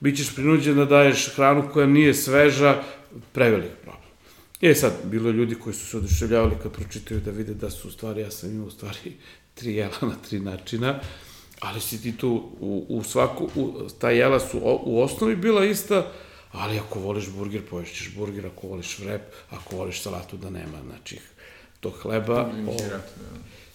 bit 0.00 0.16
ćeš 0.16 0.34
prinuđen 0.34 0.76
da 0.76 0.84
daješ 0.84 1.34
hranu 1.34 1.68
koja 1.72 1.86
nije 1.86 2.14
sveža, 2.14 2.82
prevelik 3.32 3.72
problem. 3.82 4.02
E 4.60 4.74
sad, 4.74 4.92
bilo 5.04 5.28
je 5.28 5.32
ljudi 5.32 5.54
koji 5.54 5.74
su 5.74 5.86
se 5.86 5.96
oduševljavali 5.96 6.56
kad 6.62 6.72
pročitaju 6.72 7.20
da 7.20 7.30
vide 7.30 7.54
da 7.54 7.70
su 7.70 7.88
u 7.88 7.90
stvari, 7.90 8.20
ja 8.20 8.30
sam 8.30 8.50
imao 8.50 8.66
u 8.66 8.70
stvari 8.70 9.12
tri 9.54 9.74
jela 9.74 9.98
na 10.02 10.14
tri 10.28 10.40
načina, 10.40 11.00
ali 11.60 11.80
si 11.80 12.02
ti 12.02 12.16
tu 12.16 12.30
u, 12.60 12.86
u 12.88 13.02
svaku, 13.02 13.48
u, 13.54 13.88
ta 13.98 14.10
jela 14.10 14.40
su 14.40 14.58
o, 14.58 14.82
u 14.84 15.02
osnovi 15.02 15.36
bila 15.36 15.64
ista, 15.64 16.12
ali 16.52 16.78
ako 16.78 16.98
voliš 16.98 17.28
burger, 17.28 17.62
poješćeš 17.70 18.14
burger, 18.16 18.46
ako 18.46 18.66
voliš 18.66 18.98
vrep, 18.98 19.22
ako 19.50 19.76
voliš 19.76 20.02
salatu 20.02 20.36
da 20.36 20.50
nema, 20.50 20.78
znači 20.86 21.18
tog 21.82 21.92
hleba. 22.02 22.40
O, 22.68 22.76
da. 22.90 23.00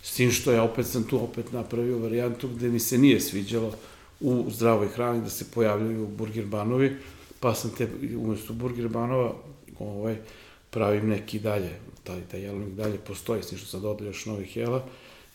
s 0.02 0.16
tim 0.16 0.32
što 0.32 0.52
ja 0.52 0.64
opet 0.64 0.88
sam 0.88 1.04
tu 1.04 1.24
opet 1.24 1.52
napravio 1.52 2.00
varijantu 2.00 2.48
gde 2.48 2.70
mi 2.70 2.80
se 2.80 2.98
nije 2.98 3.20
sviđalo 3.20 3.74
u 4.20 4.46
zdravoj 4.50 4.88
hrani 4.88 5.22
da 5.22 5.30
se 5.30 5.46
pojavljaju 5.54 6.08
burger 6.08 6.46
banovi, 6.46 6.96
pa 7.40 7.54
sam 7.56 7.72
te 7.78 7.88
umesto 8.18 8.54
burger 8.54 8.88
banova 8.88 9.34
ovaj, 9.80 10.16
pravim 10.70 11.10
neki 11.10 11.40
dalje, 11.40 11.70
taj, 12.04 12.22
taj 12.32 12.42
jelovnik 12.42 12.74
dalje 12.74 12.98
postoji, 12.98 13.44
s 13.44 13.50
tim 13.50 13.58
što 13.58 13.68
sam 13.68 13.82
dodao 13.82 14.08
još 14.08 14.26
novih 14.26 14.58
jela, 14.58 14.86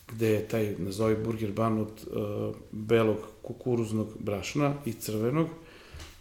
gde 0.09 0.29
je 0.29 0.49
taj, 0.49 0.75
nazovi 0.79 1.17
burger 1.25 1.53
ban 1.53 1.79
od 1.79 1.89
uh, 1.89 2.57
belog 2.71 3.17
kukuruznog 3.43 4.09
brašna 4.19 4.75
i 4.87 4.93
crvenog, 4.93 5.49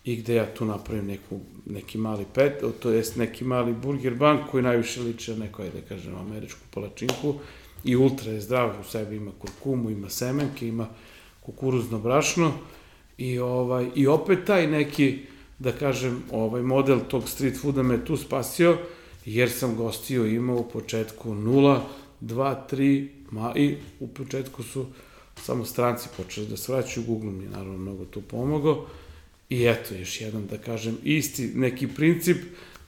i 0.03 0.15
gde 0.15 0.35
ja 0.35 0.45
tu 0.53 0.65
napravim 0.65 1.07
neku, 1.07 1.39
neki 1.65 1.97
mali 1.97 2.25
pet, 2.33 2.63
to 2.79 2.89
jest 2.89 3.15
neki 3.15 3.43
mali 3.43 3.73
burger 3.73 4.15
ban 4.15 4.39
koji 4.51 4.63
najviše 4.63 5.01
liče 5.01 5.35
nekoj, 5.35 5.69
da 5.69 5.81
kažem, 5.81 6.15
američku 6.15 6.59
palačinku 6.73 7.35
i 7.83 7.95
ultra 7.95 8.31
je 8.31 8.41
zdrav, 8.41 8.79
u 8.81 8.83
sebi 8.83 9.15
ima 9.15 9.31
kurkumu, 9.39 9.89
ima 9.89 10.09
semenke, 10.09 10.67
ima 10.67 10.87
kukuruzno 11.41 11.99
brašno 11.99 12.53
i, 13.17 13.39
ovaj, 13.39 13.89
i 13.95 14.07
opet 14.07 14.45
taj 14.45 14.67
neki, 14.67 15.19
da 15.59 15.71
kažem, 15.71 16.23
ovaj 16.31 16.61
model 16.61 16.99
tog 17.07 17.29
street 17.29 17.61
fooda 17.61 17.83
me 17.83 18.05
tu 18.05 18.17
spasio, 18.17 18.77
jer 19.25 19.51
sam 19.51 19.75
gostio 19.75 20.25
imao 20.25 20.57
u 20.57 20.69
početku 20.69 21.33
0, 21.33 21.79
2, 22.21 22.55
3, 22.71 23.07
ma, 23.31 23.53
i 23.55 23.77
u 23.99 24.07
početku 24.07 24.63
su 24.63 24.85
samo 25.35 25.65
stranci 25.65 26.09
počeli 26.17 26.47
da 26.47 26.57
se 26.57 26.73
vraćaju, 26.73 27.05
Google 27.05 27.31
mi 27.31 27.43
je 27.43 27.49
naravno 27.49 27.77
mnogo 27.77 28.05
tu 28.05 28.21
pomogao, 28.21 28.85
I 29.51 29.65
eto, 29.65 29.95
još 29.95 30.21
jednom 30.21 30.47
da 30.47 30.57
kažem, 30.57 30.97
isti 31.03 31.51
neki 31.55 31.87
princip 31.87 32.37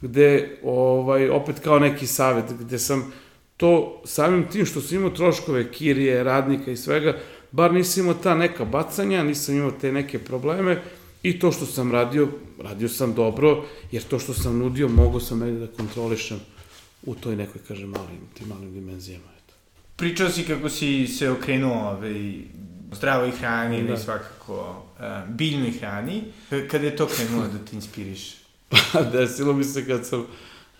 gde, 0.02 0.58
ovaj, 0.64 1.30
opet 1.30 1.60
kao 1.60 1.80
neki 1.80 2.08
savet, 2.08 2.46
gde 2.60 2.80
sam 2.80 3.14
to 3.58 4.02
samim 4.06 4.46
tim 4.52 4.66
što 4.66 4.82
sam 4.82 4.98
imao 4.98 5.10
troškove 5.10 5.72
kirije, 5.72 6.24
radnika 6.24 6.72
i 6.72 6.78
svega, 6.78 7.18
bar 7.52 7.74
nisam 7.74 8.04
imao 8.04 8.14
ta 8.14 8.36
neka 8.36 8.66
bacanja, 8.66 9.24
nisam 9.24 9.56
imao 9.56 9.72
te 9.72 9.92
neke 9.92 10.20
probleme 10.20 10.82
i 11.24 11.40
to 11.40 11.52
što 11.52 11.66
sam 11.66 11.92
radio, 11.92 12.28
radio 12.60 12.90
sam 12.90 13.14
dobro, 13.14 13.66
jer 13.92 14.04
to 14.04 14.20
što 14.20 14.34
sam 14.34 14.58
nudio, 14.58 14.88
mogo 14.88 15.20
sam 15.20 15.40
negde 15.40 15.60
da 15.60 15.68
kontrolišem 15.68 16.40
u 17.06 17.16
toj 17.16 17.36
nekoj, 17.36 17.62
kažem, 17.68 17.90
malim, 17.90 18.20
tim 18.34 18.48
malim 18.48 18.74
dimenzijama. 18.74 19.28
Eto. 19.38 19.54
Pričao 19.96 20.30
si 20.30 20.44
kako 20.44 20.70
si 20.70 21.08
se 21.08 21.30
okrenuo 21.30 21.90
ovaj, 21.92 22.34
zdravoj 22.96 23.32
hrani 23.32 23.84
da. 23.84 23.90
ili 23.90 23.98
svakako 23.98 24.84
uh, 25.00 25.30
biljnoj 25.30 25.72
hrani. 25.72 26.24
Kada 26.72 26.86
je 26.86 26.96
to 26.96 27.08
krenulo 27.08 27.48
da 27.48 27.66
te 27.66 27.76
inspiriš? 27.76 28.36
Pa 28.94 29.02
desilo 29.02 29.54
mi 29.54 29.64
se 29.64 29.88
kad 29.88 30.06
sam 30.06 30.26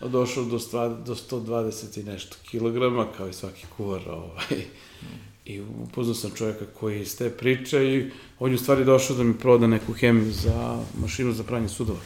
došao 0.00 0.44
do, 0.44 0.58
stva, 0.58 0.88
do 0.88 1.14
120 1.14 2.00
i 2.00 2.02
nešto 2.02 2.36
kilograma, 2.50 3.06
kao 3.16 3.28
i 3.28 3.32
svaki 3.32 3.66
kuvar. 3.76 4.00
Ovaj. 4.08 4.64
I 5.44 5.60
upoznao 5.60 6.14
sam 6.14 6.30
čovjeka 6.30 6.64
koji 6.80 7.00
iz 7.00 7.18
te 7.18 7.30
priče 7.30 7.84
i 7.84 8.10
on 8.38 8.50
je 8.50 8.54
u 8.54 8.58
stvari 8.58 8.84
došao 8.84 9.16
da 9.16 9.22
mi 9.22 9.38
proda 9.38 9.66
neku 9.66 9.92
hemiju 9.92 10.32
za 10.32 10.78
mašinu 11.00 11.32
za 11.32 11.42
pranje 11.42 11.68
sudova. 11.68 12.00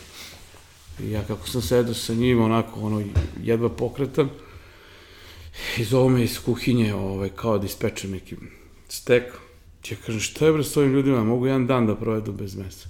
I 1.00 1.10
ja 1.10 1.22
kako 1.22 1.48
sam 1.48 1.62
sedao 1.62 1.94
sa 1.94 2.14
njim, 2.14 2.42
onako, 2.42 2.80
ono, 2.80 3.02
jedva 3.42 3.68
pokretan, 3.68 4.28
i 5.78 5.84
zove 5.84 6.08
me 6.08 6.24
iz 6.24 6.38
kuhinje, 6.44 6.94
ovaj, 6.94 7.28
kao 7.28 7.58
da 7.58 7.66
ispečem 7.66 8.10
neki 8.10 8.36
stek. 8.88 9.24
Ja 9.90 9.96
kažem, 10.06 10.20
šta 10.20 10.46
je 10.46 10.52
bre 10.52 10.64
s 10.64 10.76
ovim 10.76 10.92
ljudima, 10.92 11.24
mogu 11.24 11.46
jedan 11.46 11.66
dan 11.66 11.86
da 11.86 11.96
provedu 11.96 12.32
bez 12.32 12.56
mesa. 12.56 12.88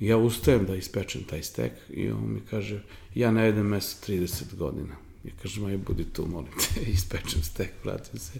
Ja 0.00 0.16
ustajem 0.16 0.66
da 0.66 0.76
ispečem 0.76 1.24
taj 1.24 1.42
stek 1.42 1.72
i 1.90 2.10
on 2.10 2.32
mi 2.32 2.40
kaže, 2.50 2.82
ja 3.14 3.30
ne 3.30 3.46
jedem 3.46 3.66
meso 3.66 3.96
30 4.06 4.54
godina. 4.54 4.96
Ja 5.24 5.32
kažem, 5.42 5.64
aj 5.64 5.76
budi 5.76 6.04
tu, 6.04 6.26
molim 6.26 6.52
te, 6.52 6.80
ispečem 6.98 7.42
stek, 7.42 7.72
vratim 7.84 8.18
se. 8.20 8.38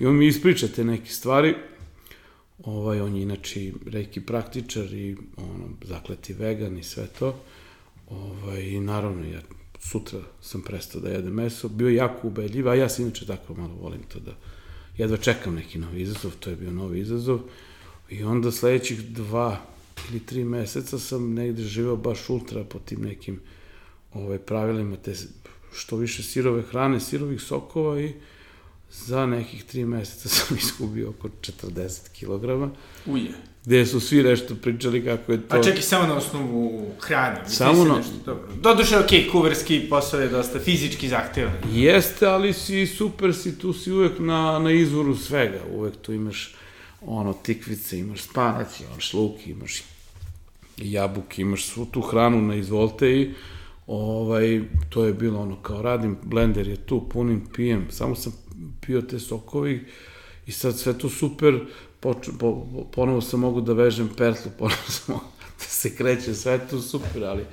I 0.00 0.06
on 0.06 0.16
mi 0.16 0.26
ispriča 0.26 0.68
te 0.68 0.84
neke 0.84 1.10
stvari, 1.10 1.54
ovaj, 2.58 3.00
on 3.00 3.16
je 3.16 3.22
inače 3.22 3.72
reki 3.86 4.20
praktičar 4.20 4.92
i 4.92 5.16
ono, 5.36 5.68
zakleti 5.84 6.32
vegan 6.32 6.78
i 6.78 6.82
sve 6.82 7.06
to. 7.18 7.40
Ovaj, 8.06 8.62
I 8.62 8.80
naravno, 8.80 9.26
ja 9.26 9.40
sutra 9.80 10.20
sam 10.40 10.62
prestao 10.62 11.00
da 11.00 11.08
jedem 11.08 11.32
meso, 11.32 11.68
bio 11.68 11.88
jako 11.88 12.28
ubedljiv, 12.28 12.68
a 12.68 12.74
ja 12.74 12.88
se 12.88 13.02
inače 13.02 13.26
tako 13.26 13.54
malo 13.54 13.74
volim 13.74 14.02
to 14.02 14.20
da 14.20 14.36
jedva 14.98 15.16
čekam 15.16 15.54
neki 15.54 15.78
novi 15.78 16.00
izazov, 16.00 16.32
to 16.40 16.50
je 16.50 16.56
bio 16.56 16.70
novi 16.70 17.00
izazov. 17.00 17.40
I 18.10 18.24
onda 18.24 18.52
sledećih 18.52 19.04
dva 19.04 19.60
ili 20.10 20.20
tri 20.20 20.44
meseca 20.44 20.98
sam 20.98 21.34
negde 21.34 21.62
živao 21.62 21.96
baš 21.96 22.28
ultra 22.28 22.64
po 22.64 22.78
tim 22.78 23.02
nekim 23.02 23.40
ovaj, 24.14 24.38
pravilima, 24.38 24.96
te 24.96 25.14
što 25.72 25.96
više 25.96 26.22
sirove 26.22 26.62
hrane, 26.62 27.00
sirovih 27.00 27.40
sokova 27.40 28.00
i 28.00 28.12
za 28.90 29.26
nekih 29.26 29.64
tri 29.64 29.84
meseca 29.84 30.28
sam 30.34 30.56
iskubio 30.56 31.10
oko 31.10 31.28
40 31.28 32.00
kg. 32.18 32.72
Uje. 33.06 33.34
Gde 33.64 33.86
su 33.86 34.00
svi 34.00 34.22
nešto 34.22 34.54
pričali 34.54 35.04
kako 35.04 35.32
je 35.32 35.48
to... 35.48 35.56
A 35.56 35.62
čekaj, 35.62 35.82
samo 35.82 36.06
na 36.06 36.14
osnovu 36.14 36.90
hrane. 37.00 37.48
Samo 37.48 37.84
na... 37.84 37.96
Nešto, 37.96 38.12
dobro. 38.26 38.48
Doduše, 38.60 38.98
okej, 38.98 39.24
okay, 39.24 39.32
kuverski 39.32 39.86
posao 39.90 40.20
je 40.20 40.28
dosta 40.28 40.60
fizički 40.60 41.08
zahtevan. 41.08 41.52
Jeste, 41.72 42.26
ali 42.26 42.52
si 42.52 42.86
super, 42.86 43.34
si 43.34 43.58
tu 43.58 43.72
si 43.72 43.92
uvek 43.92 44.18
na, 44.18 44.58
na 44.58 44.70
izvoru 44.70 45.16
svega. 45.16 45.60
Uvek 45.74 45.96
tu 45.96 46.12
imaš 46.12 46.54
ono, 47.06 47.32
tikvice, 47.32 47.98
imaš 47.98 48.22
spanac, 48.22 48.80
imaš 48.80 49.12
luk, 49.14 49.46
imaš 49.46 49.82
jabuke, 50.76 51.42
imaš 51.42 51.66
svu 51.66 51.86
tu 51.86 52.00
hranu 52.00 52.42
na 52.42 52.54
izvolte 52.54 53.12
i 53.12 53.34
ovaj, 53.86 54.60
to 54.88 55.04
je 55.04 55.12
bilo 55.12 55.40
ono, 55.40 55.56
kao 55.56 55.82
radim, 55.82 56.16
blender 56.22 56.68
je 56.68 56.76
tu, 56.76 57.08
punim, 57.08 57.46
pijem, 57.54 57.86
samo 57.90 58.14
sam 58.14 58.32
pio 58.86 59.02
te 59.02 59.18
sokovi 59.18 59.86
i 60.46 60.52
sad 60.52 60.78
sve 60.78 60.98
to 60.98 61.08
super, 61.08 61.60
poč, 62.00 62.28
po, 62.38 62.66
ponovo 62.92 63.20
sam 63.20 63.40
mogu 63.40 63.60
da 63.60 63.72
vežem 63.72 64.08
pertlu, 64.16 64.50
ponovo 64.58 64.88
sam 64.88 65.14
mogu 65.14 65.26
da 65.58 65.64
se 65.64 65.96
kreće, 65.96 66.34
sve 66.34 66.58
to 66.70 66.80
super, 66.80 67.24
ali 67.24 67.44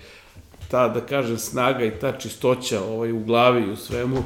ta, 0.67 0.87
da 0.87 1.05
kažem, 1.05 1.37
snaga 1.37 1.85
i 1.85 1.99
ta 1.99 2.17
čistoća 2.17 2.83
ovaj, 2.83 3.11
u 3.11 3.23
glavi 3.23 3.61
i 3.61 3.71
u 3.71 3.75
svemu, 3.75 4.23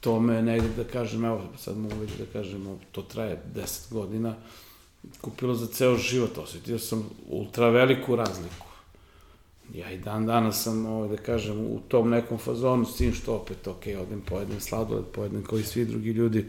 to 0.00 0.20
me 0.20 0.42
negde, 0.42 0.68
da 0.76 0.84
kažem, 0.84 1.24
evo, 1.24 1.42
sad 1.58 1.76
mogu 1.76 1.94
već 2.00 2.10
da 2.18 2.24
kažem, 2.32 2.78
to 2.92 3.02
traje 3.02 3.42
10 3.54 3.92
godina, 3.92 4.34
kupilo 5.20 5.54
za 5.54 5.66
ceo 5.66 5.96
život, 5.96 6.38
osetio 6.38 6.78
sam 6.78 7.10
ultra 7.28 7.68
veliku 7.68 8.16
razliku. 8.16 8.67
Ja 9.74 9.90
i 9.90 9.98
dan 9.98 10.26
danas 10.26 10.62
sam, 10.62 10.86
ovaj, 10.86 11.08
da 11.08 11.16
kažem, 11.16 11.58
u 11.60 11.80
tom 11.88 12.10
nekom 12.10 12.38
fazonu, 12.38 12.84
s 12.84 12.96
tim 12.96 13.14
što 13.14 13.34
opet, 13.34 13.66
ok, 13.66 13.82
odem, 14.02 14.20
pojedem 14.20 14.60
sladoled, 14.60 15.04
pojedem 15.04 15.44
kao 15.44 15.58
i 15.58 15.62
svi 15.62 15.84
drugi 15.84 16.10
ljudi, 16.10 16.44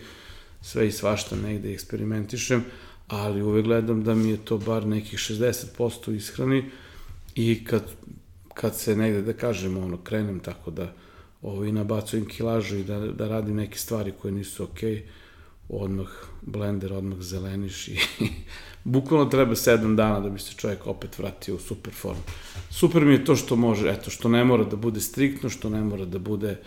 sve 0.62 0.88
i 0.88 0.92
svašta 0.92 1.36
negde 1.36 1.74
eksperimentišem, 1.74 2.64
ali 3.08 3.42
uvek 3.42 3.66
gledam 3.66 4.04
da 4.04 4.16
mi 4.16 4.30
je 4.30 4.38
to 4.38 4.58
bar 4.58 4.88
nekih 4.88 5.20
60% 5.20 6.16
ishrani 6.16 6.66
i 7.36 7.66
kad, 7.66 7.84
kad 8.54 8.76
se 8.76 8.96
negde, 8.96 9.22
da 9.22 9.34
kažem, 9.34 9.78
ono, 9.78 9.98
krenem 9.98 10.40
tako 10.40 10.72
da 10.72 10.94
ovo, 11.42 11.66
i 11.66 11.72
nabacujem 11.72 12.26
kilažu 12.26 12.78
i 12.78 12.84
da, 12.84 13.00
da 13.00 13.28
radim 13.28 13.56
neke 13.56 13.78
stvari 13.78 14.14
koje 14.22 14.32
nisu 14.32 14.64
okej, 14.64 15.04
odmah 15.70 16.10
blender, 16.42 16.94
odmah 16.94 17.20
zeleniš 17.22 17.88
i 17.88 18.00
bukvalno 18.90 19.26
treba 19.26 19.56
7 19.56 19.96
dana 19.96 20.20
da 20.20 20.30
bi 20.30 20.40
se 20.40 20.54
čovjek 20.54 20.88
opet 20.88 21.20
vratio 21.20 21.56
u 21.56 21.60
super 21.60 21.94
formu. 21.94 22.22
Super 22.70 23.06
mi 23.06 23.14
je 23.14 23.26
to 23.26 23.36
što 23.36 23.56
može, 23.56 23.90
eto, 23.90 24.10
što 24.10 24.30
ne 24.30 24.44
mora 24.44 24.64
da 24.64 24.76
bude 24.76 25.02
striktno, 25.02 25.50
što 25.50 25.70
ne 25.70 25.82
mora 25.82 26.06
da 26.06 26.20
bude 26.20 26.58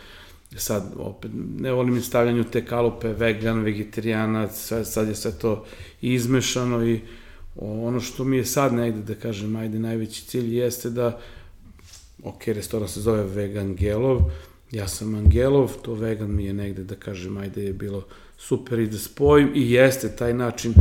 sad 0.56 0.92
opet, 0.96 1.30
ne 1.58 1.72
volim 1.72 2.02
stavljanju 2.02 2.44
te 2.44 2.64
kalupe, 2.66 3.08
vegan, 3.08 3.60
vegetarijanac, 3.60 4.56
sve, 4.56 4.84
sad 4.84 5.08
je 5.08 5.14
sve 5.14 5.32
to 5.38 5.64
izmešano 6.00 6.86
i 6.86 7.00
ono 7.56 8.00
što 8.00 8.24
mi 8.24 8.36
je 8.36 8.44
sad 8.44 8.74
negde, 8.74 9.14
da 9.14 9.20
kažem, 9.20 9.56
ajde, 9.56 9.78
najveći 9.78 10.26
cilj 10.26 10.56
jeste 10.56 10.90
da, 10.90 11.20
ok, 12.22 12.46
restoran 12.46 12.88
se 12.88 13.00
zove 13.00 13.24
Vegan 13.24 13.74
Gelov, 13.74 14.20
ja 14.70 14.88
sam 14.88 15.14
Angelov, 15.14 15.72
to 15.82 15.94
vegan 15.94 16.34
mi 16.34 16.44
je 16.44 16.52
negde, 16.52 16.84
da 16.84 16.94
kažem, 16.94 17.36
ajde 17.36 17.64
je 17.64 17.72
bilo 17.72 18.04
super 18.38 18.78
i 18.78 18.86
da 18.86 18.98
spojim 18.98 19.52
i 19.54 19.70
jeste 19.70 20.16
taj 20.16 20.34
način 20.34 20.74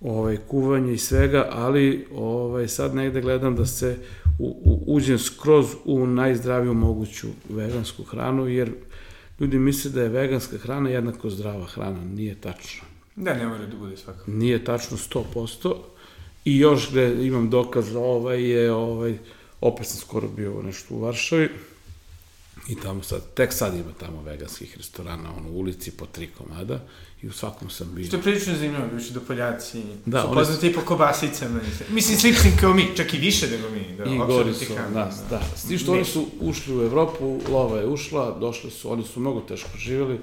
ovaj, 0.00 0.36
kuvanja 0.48 0.92
i 0.92 0.98
svega, 0.98 1.48
ali 1.52 2.06
ovaj, 2.14 2.68
sad 2.68 2.94
negde 2.94 3.20
gledam 3.20 3.56
da 3.56 3.66
se 3.66 3.96
u, 4.38 4.46
u, 4.64 4.94
uđem 4.94 5.18
skroz 5.18 5.66
u 5.84 6.06
najzdraviju 6.06 6.74
moguću 6.74 7.28
vegansku 7.48 8.04
hranu, 8.04 8.48
jer 8.48 8.72
ljudi 9.40 9.58
misle 9.58 9.90
da 9.90 10.02
je 10.02 10.08
veganska 10.08 10.58
hrana 10.58 10.90
jednako 10.90 11.30
zdrava 11.30 11.66
hrana. 11.66 12.04
Nije 12.04 12.34
tačno. 12.34 12.84
Da, 13.16 13.34
ne 13.34 13.46
mora 13.46 13.66
da 13.66 13.76
bude 13.76 13.96
svakako. 13.96 14.30
Nije 14.30 14.64
tačno 14.64 14.96
100%. 14.96 15.74
I 16.44 16.58
još 16.58 16.90
gde 16.90 17.26
imam 17.26 17.50
dokaz 17.50 17.96
ovaj 17.96 18.42
je, 18.42 18.72
ovaj, 18.72 19.18
opet 19.60 19.86
sam 19.86 19.98
skoro 19.98 20.28
bio 20.28 20.62
nešto 20.62 20.94
u 20.94 21.00
Varšavi, 21.00 21.48
I 22.68 22.74
tamo 22.74 23.02
sad, 23.02 23.20
tek 23.34 23.52
sad 23.52 23.74
ima 23.74 23.92
tamo 24.00 24.22
veganskih 24.22 24.76
restorana, 24.76 25.34
ono, 25.36 25.50
u 25.50 25.58
ulici 25.58 25.90
po 25.90 26.06
tri 26.06 26.28
komada 26.38 26.80
i 27.22 27.28
u 27.28 27.32
svakom 27.32 27.70
sam 27.70 27.94
bio. 27.94 28.06
Što 28.06 28.16
je 28.16 28.22
prilično 28.22 28.54
zanimljivo, 28.54 28.88
bivši 28.92 29.12
do 29.12 29.20
Poljaci, 29.20 29.82
da, 30.06 30.22
su 30.22 30.34
poznati 30.34 30.68
su... 30.68 30.74
po 30.74 30.80
kobasicama. 30.80 31.60
Mislim, 31.90 32.18
slični 32.18 32.50
kao 32.60 32.74
mi, 32.74 32.96
čak 32.96 33.14
i 33.14 33.18
više 33.18 33.46
nego 33.50 33.70
mi. 33.70 33.96
Da, 33.96 34.04
I 34.04 34.18
gori 34.18 34.54
su, 34.54 34.74
da, 34.94 35.12
da. 35.30 35.40
S 35.56 35.68
tim 35.68 35.78
što 35.78 35.92
oni 35.92 36.04
su 36.04 36.26
ušli 36.40 36.76
u 36.76 36.82
Evropu, 36.82 37.40
lova 37.48 37.78
je 37.78 37.86
ušla, 37.86 38.38
došli 38.38 38.70
su, 38.70 38.92
oni 38.92 39.04
su 39.04 39.20
mnogo 39.20 39.40
teško 39.40 39.78
živjeli, 39.78 40.20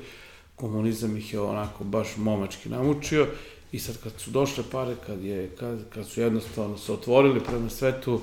komunizam 0.56 1.18
ih 1.18 1.34
je 1.34 1.40
onako 1.40 1.84
baš 1.84 2.08
momački 2.18 2.70
namučio 2.70 3.28
i 3.72 3.80
sad 3.80 3.98
kad 4.04 4.14
su 4.18 4.32
došle 4.32 4.64
pare, 4.72 4.96
kad, 5.06 5.24
je, 5.24 5.50
kad, 5.60 5.90
kad 5.90 6.08
su 6.08 6.22
jednostavno 6.22 6.78
se 6.78 6.94
otvorili 6.94 7.40
prema 7.40 7.70
svetu, 7.70 8.22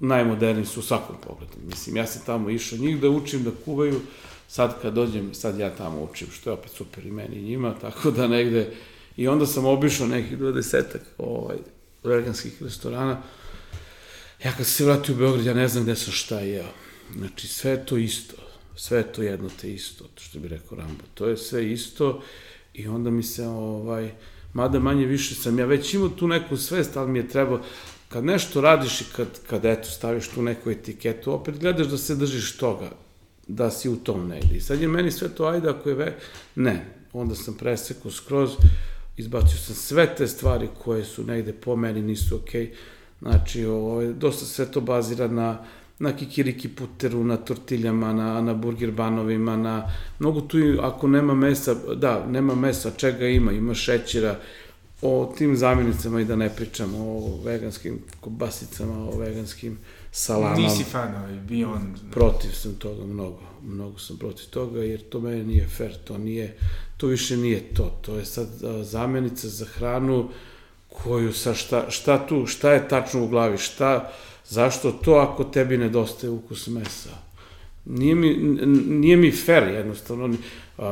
najmoderniji 0.00 0.66
su 0.66 0.80
u 0.80 0.82
svakom 0.82 1.16
pogledu. 1.26 1.52
Mislim, 1.66 1.96
ja 1.96 2.06
sam 2.06 2.22
tamo 2.26 2.50
išao 2.50 2.78
njih 2.78 3.00
da 3.00 3.08
učim 3.08 3.44
da 3.44 3.50
kuvaju, 3.64 4.00
sad 4.48 4.82
kad 4.82 4.94
dođem, 4.94 5.34
sad 5.34 5.58
ja 5.58 5.76
tamo 5.76 6.02
učim, 6.02 6.26
što 6.32 6.50
je 6.50 6.54
opet 6.54 6.70
super 6.70 7.06
i 7.06 7.10
meni 7.10 7.36
i 7.36 7.42
njima, 7.42 7.74
tako 7.80 8.10
da 8.10 8.28
negde, 8.28 8.72
i 9.16 9.28
onda 9.28 9.46
sam 9.46 9.66
obišao 9.66 10.06
nekih 10.06 10.38
dvadesetak 10.38 11.02
ovaj, 11.18 11.56
veganskih 12.04 12.62
restorana, 12.62 13.22
ja 14.44 14.52
kad 14.56 14.66
se 14.66 14.84
vratio 14.84 15.14
u 15.14 15.18
Beograd, 15.18 15.46
ja 15.46 15.54
ne 15.54 15.68
znam 15.68 15.84
gde 15.84 15.96
sam 15.96 16.12
šta 16.12 16.40
jeo. 16.40 16.68
Znači, 17.16 17.48
sve 17.48 17.86
to 17.86 17.96
isto, 17.96 18.36
sve 18.76 19.02
to 19.02 19.22
jedno 19.22 19.48
te 19.60 19.72
isto, 19.72 20.04
što 20.16 20.38
bi 20.38 20.48
rekao 20.48 20.78
Rambo, 20.78 21.04
to 21.14 21.26
je 21.26 21.36
sve 21.36 21.72
isto 21.72 22.22
i 22.74 22.88
onda 22.88 23.10
mi 23.10 23.22
se, 23.22 23.46
ovaj, 23.46 24.10
mada 24.52 24.78
manje 24.78 25.06
više 25.06 25.34
sam 25.34 25.58
ja 25.58 25.66
već 25.66 25.94
imao 25.94 26.08
tu 26.08 26.28
neku 26.28 26.56
svest, 26.56 26.96
ali 26.96 27.10
mi 27.10 27.18
je 27.18 27.28
trebao, 27.28 27.60
kad 28.08 28.24
nešto 28.24 28.60
radiš 28.60 29.00
i 29.00 29.04
kad, 29.16 29.26
kad 29.50 29.64
eto, 29.64 29.90
staviš 29.90 30.28
tu 30.28 30.42
neku 30.42 30.70
etiketu, 30.70 31.32
opet 31.32 31.58
gledaš 31.58 31.86
da 31.86 31.98
se 31.98 32.16
držiš 32.16 32.56
toga, 32.56 32.90
da 33.48 33.70
si 33.70 33.88
u 33.88 33.96
tom 33.96 34.28
negde. 34.28 34.56
I 34.56 34.60
sad 34.60 34.80
je 34.80 34.88
meni 34.88 35.10
sve 35.10 35.28
to, 35.28 35.44
ajde, 35.44 35.68
ako 35.68 35.88
je 35.88 35.94
ve... 35.94 36.16
Ne, 36.54 36.84
onda 37.12 37.34
sam 37.34 37.54
presekao 37.54 38.10
skroz, 38.10 38.50
izbacio 39.16 39.58
sam 39.58 39.74
sve 39.74 40.14
te 40.16 40.26
stvari 40.26 40.68
koje 40.84 41.04
su 41.04 41.24
negde 41.24 41.52
po 41.52 41.76
meni 41.76 42.02
nisu 42.02 42.36
okej. 42.36 42.66
Okay. 42.66 42.74
Znači, 43.20 43.64
ovo, 43.64 44.12
dosta 44.12 44.44
sve 44.46 44.66
to 44.72 44.80
bazira 44.80 45.28
na, 45.28 45.58
na 45.98 46.16
kikiriki 46.16 46.68
puteru, 46.68 47.24
na 47.24 47.36
tortiljama, 47.36 48.12
na, 48.12 48.40
na 48.40 48.54
burger 48.54 48.90
banovima, 48.90 49.56
na 49.56 49.90
mnogo 50.18 50.40
tu, 50.40 50.58
ako 50.80 51.08
nema 51.08 51.34
mesa, 51.34 51.74
da, 51.74 52.26
nema 52.26 52.54
mesa, 52.54 52.90
čega 52.90 53.26
ima, 53.26 53.52
ima 53.52 53.74
šećera, 53.74 54.38
o 55.02 55.34
tim 55.38 55.56
zamjenicama 55.56 56.20
i 56.20 56.24
da 56.24 56.36
ne 56.36 56.56
pričam 56.56 56.94
o 56.94 57.40
veganskim 57.44 57.98
kobasicama, 58.20 59.08
o 59.08 59.18
veganskim 59.18 59.78
salamama. 60.10 60.56
Nisi 60.56 60.84
fan 60.84 61.14
ovaj 61.16 61.32
Beyond. 61.48 61.94
Protiv 62.10 62.50
sam 62.50 62.74
toga 62.74 63.04
mnogo, 63.04 63.40
mnogo 63.62 63.98
sam 63.98 64.16
protiv 64.16 64.46
toga 64.50 64.80
jer 64.80 65.02
to 65.08 65.20
meni 65.20 65.44
nije 65.44 65.66
fair, 65.66 65.96
to 66.04 66.18
nije, 66.18 66.56
to 66.96 67.06
više 67.06 67.36
nije 67.36 67.74
to, 67.74 67.98
to 68.02 68.18
je 68.18 68.24
sad 68.24 68.48
zamjenica 68.82 69.48
za 69.48 69.64
hranu 69.64 70.28
koju 70.88 71.32
sa 71.32 71.54
šta, 71.54 71.90
šta 71.90 72.26
tu, 72.26 72.46
šta 72.46 72.72
je 72.72 72.88
tačno 72.88 73.24
u 73.24 73.28
glavi, 73.28 73.58
šta, 73.58 74.12
zašto 74.48 74.92
to 74.92 75.12
ako 75.14 75.44
tebi 75.44 75.78
nedostaje 75.78 76.30
ukus 76.30 76.66
mesa? 76.66 77.10
Nije 77.84 78.14
mi, 78.14 78.34
nije 78.86 79.16
mi 79.16 79.32
fair 79.32 79.62
jednostavno, 79.62 80.34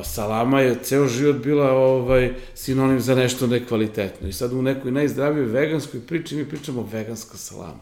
salama 0.04 0.60
je 0.60 0.78
ceo 0.82 1.08
život 1.08 1.36
bila 1.36 1.72
ovaj 1.72 2.34
sinonim 2.54 3.00
za 3.00 3.14
nešto 3.14 3.46
nekvalitetno. 3.46 4.28
I 4.28 4.32
sad 4.32 4.52
u 4.52 4.62
nekoj 4.62 4.90
najzdravijoj 4.90 5.46
veganskoj 5.46 6.00
priči 6.06 6.36
mi 6.36 6.48
pričamo 6.48 6.88
veganska 6.92 7.36
salama. 7.36 7.78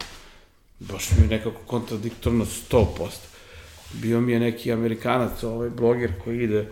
baš 0.79 1.11
mi 1.11 1.23
je 1.23 1.29
nekako 1.29 1.61
kontradiktorno 1.67 2.45
100%. 2.71 2.85
Bio 3.93 4.21
mi 4.21 4.31
je 4.31 4.39
neki 4.39 4.71
Amerikanac, 4.71 5.43
ovaj 5.43 5.69
bloger 5.69 6.11
koji 6.23 6.43
ide 6.43 6.67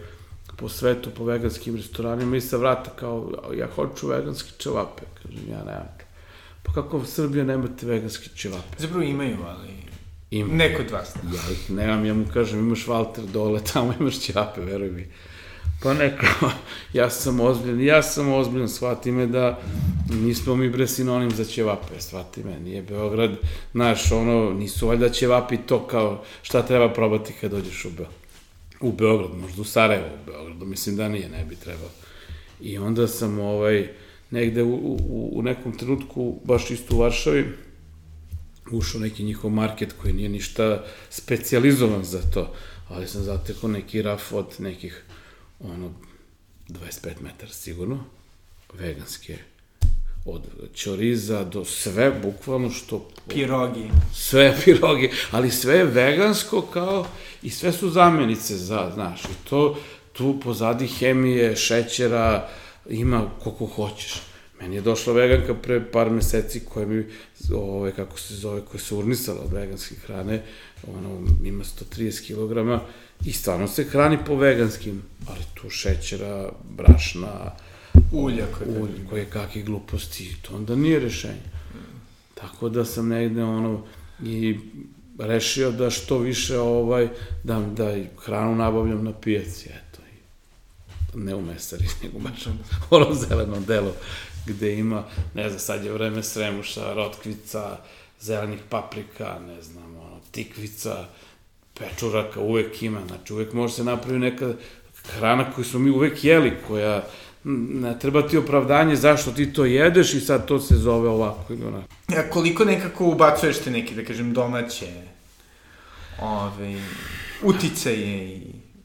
po 0.57 0.69
svetu, 0.69 1.09
po 1.17 1.25
veganskim 1.25 1.75
restoranima 1.75 2.37
i 2.37 2.41
sa 2.41 2.57
vrata 2.57 2.91
kao, 2.91 3.31
ja 3.57 3.67
hoću 3.75 4.07
veganske 4.07 4.49
čevape. 4.57 5.03
Kažem, 5.23 5.49
ja 5.49 5.57
nemam. 5.57 5.97
Pa 6.63 6.73
kako 6.73 6.97
u 6.97 7.05
Srbiji 7.05 7.43
nemate 7.43 7.85
veganske 7.85 8.29
čevape? 8.35 8.77
Zapravo 8.77 9.03
imaju, 9.03 9.37
ali 9.47 9.82
Ima. 10.33 10.53
neko 10.53 10.81
od 10.81 10.91
vas. 10.91 11.15
Ja 11.15 11.51
ih 11.51 11.71
nemam, 11.71 12.05
ja 12.05 12.13
mu 12.13 12.25
kažem, 12.33 12.59
imaš 12.59 12.85
Walter 12.85 13.25
dole, 13.25 13.61
tamo 13.73 13.93
imaš 13.99 14.19
ćevape, 14.19 14.61
veruj 14.61 14.91
mi. 14.91 15.05
Pa 15.83 15.93
neko, 15.93 16.25
ja 16.99 17.09
sam 17.09 17.39
ozbiljan, 17.39 17.81
ja 17.81 18.03
sam 18.03 18.33
ozbiljan, 18.33 18.69
shvati 18.69 19.11
me 19.11 19.27
da 19.27 19.59
nismo 20.09 20.55
mi 20.55 20.69
bre 20.69 20.87
sinonim 20.87 21.31
za 21.31 21.45
ćevape, 21.45 21.99
shvati 21.99 22.43
me, 22.43 22.59
nije 22.59 22.81
Beograd, 22.81 23.31
znaš, 23.71 24.11
ono, 24.11 24.53
nisu 24.53 24.87
valjda 24.87 25.09
ćevapi 25.09 25.57
to 25.57 25.87
kao 25.87 26.23
šta 26.41 26.61
treba 26.61 26.93
probati 26.93 27.33
kad 27.41 27.51
dođeš 27.51 27.85
u 27.85 27.89
Beograd. 27.89 28.23
U 28.81 28.91
Beograd, 28.91 29.31
možda 29.41 29.61
u 29.61 29.65
Sarajevo, 29.65 30.07
u 30.07 30.25
Beogradu, 30.25 30.65
mislim 30.65 30.95
da 30.95 31.09
nije, 31.09 31.29
ne 31.29 31.45
bi 31.45 31.55
trebalo. 31.55 31.91
I 32.61 32.77
onda 32.77 33.07
sam, 33.07 33.39
ovaj, 33.39 33.89
negde 34.31 34.63
u, 34.63 34.75
u, 34.75 35.29
u 35.33 35.41
nekom 35.41 35.77
trenutku, 35.77 36.39
baš 36.43 36.71
isto 36.71 36.95
u 36.95 36.99
Varšavi, 36.99 37.45
ušao 38.71 39.01
neki 39.01 39.23
njihov 39.23 39.51
market 39.51 39.93
koji 40.01 40.13
nije 40.13 40.29
ništa 40.29 40.83
specijalizovan 41.09 42.03
za 42.03 42.21
to, 42.33 42.53
ali 42.89 43.07
sam 43.07 43.23
zatekao 43.23 43.69
neki 43.69 44.01
raf 44.01 44.33
od 44.33 44.45
nekih 44.59 45.03
ono, 45.59 45.91
25 46.69 47.21
metara 47.21 47.51
sigurno, 47.51 48.03
veganske, 48.73 49.37
od 50.25 50.41
čoriza 50.73 51.43
do 51.43 51.65
sve, 51.65 52.11
bukvalno 52.23 52.69
što... 52.69 53.09
Pirogi. 53.29 53.89
Sve 54.13 54.55
pirogi, 54.65 55.11
ali 55.31 55.51
sve 55.51 55.75
je 55.75 55.85
vegansko 55.85 56.61
kao, 56.61 57.07
i 57.41 57.49
sve 57.49 57.71
su 57.71 57.89
zamenice 57.89 58.57
za, 58.57 58.91
znaš, 58.93 59.25
i 59.25 59.49
to, 59.49 59.79
tu 60.13 60.39
pozadi 60.43 60.87
hemije, 60.87 61.55
šećera, 61.55 62.49
ima 62.89 63.29
koliko 63.43 63.65
hoćeš. 63.65 64.21
Meni 64.63 64.75
je 64.75 64.81
došla 64.81 65.13
veganka 65.13 65.53
pre 65.53 65.81
par 65.91 66.09
meseci 66.09 66.59
koja 66.59 66.85
mi, 66.87 67.05
ove, 67.53 67.91
kako 67.91 68.19
se 68.19 68.35
zove, 68.35 68.61
koja 68.61 68.81
se 68.81 68.95
urnisala 68.95 69.41
od 69.41 69.53
veganske 69.53 69.95
hrane, 69.95 70.41
ono, 70.87 71.27
ima 71.43 71.63
130 71.63 72.27
kg 72.27 72.83
i 73.25 73.33
stvarno 73.33 73.67
se 73.67 73.83
hrani 73.83 74.17
po 74.25 74.35
veganskim, 74.35 75.01
ali 75.27 75.39
tu 75.53 75.69
šećera, 75.69 76.49
brašna, 76.77 77.51
Ulja 78.11 78.45
koje 78.57 78.81
ulj, 78.81 79.07
koje 79.09 79.25
kakve 79.25 79.61
gluposti, 79.61 80.35
to 80.41 80.55
onda 80.55 80.75
nije 80.75 80.99
rešenje. 80.99 81.51
Tako 82.33 82.69
da 82.69 82.85
sam 82.85 83.07
negde 83.07 83.43
ono 83.43 83.85
i 84.23 84.59
rešio 85.19 85.71
da 85.71 85.89
što 85.89 86.17
više 86.17 86.59
ovaj 86.59 87.07
da 87.43 87.59
da 87.59 87.95
hranu 88.17 88.55
nabavljam 88.55 89.03
na 89.03 89.13
pijaci, 89.13 89.69
eto. 89.69 90.01
I 91.15 91.17
ne 91.17 91.35
u 91.35 91.41
mesari, 91.41 91.85
nego 92.03 92.19
baš 92.19 92.47
u 92.47 92.95
onom 92.95 93.15
zelenom 93.15 93.65
delu 93.65 93.91
gde 94.45 94.73
ima, 94.73 95.03
ne 95.33 95.49
znam, 95.49 95.59
sad 95.59 95.85
je 95.85 95.91
vreme 95.91 96.23
sremuša, 96.23 96.93
rotkvica, 96.93 97.77
zelenih 98.19 98.59
paprika, 98.69 99.39
ne 99.47 99.61
znam, 99.61 99.95
ono, 99.95 100.19
tikvica, 100.31 101.05
pečuraka 101.79 102.39
uvek 102.39 102.83
ima, 102.83 103.01
znači 103.07 103.33
uvek 103.33 103.53
može 103.53 103.73
se 103.73 103.83
napravi 103.83 104.19
neka 104.19 104.53
hrana 105.03 105.51
koju 105.51 105.65
smo 105.65 105.79
mi 105.79 105.89
uvek 105.89 106.23
jeli, 106.23 106.53
koja 106.67 107.03
ne 107.43 107.99
treba 107.99 108.27
ti 108.27 108.37
opravdanje 108.37 108.95
zašto 108.95 109.31
ti 109.31 109.53
to 109.53 109.65
jedeš 109.65 110.13
i 110.13 110.19
sad 110.19 110.47
to 110.47 110.59
se 110.59 110.75
zove 110.75 111.09
ovako 111.09 111.53
ili 111.53 111.65
onako. 111.65 111.87
A 112.07 112.29
koliko 112.29 112.65
nekako 112.65 113.05
ubacuješ 113.05 113.57
te 113.59 113.71
neke, 113.71 113.95
da 113.95 114.03
kažem, 114.03 114.33
domaće 114.33 114.87
ove, 116.21 116.81
uticaje 117.43 118.27
i... 118.27 118.41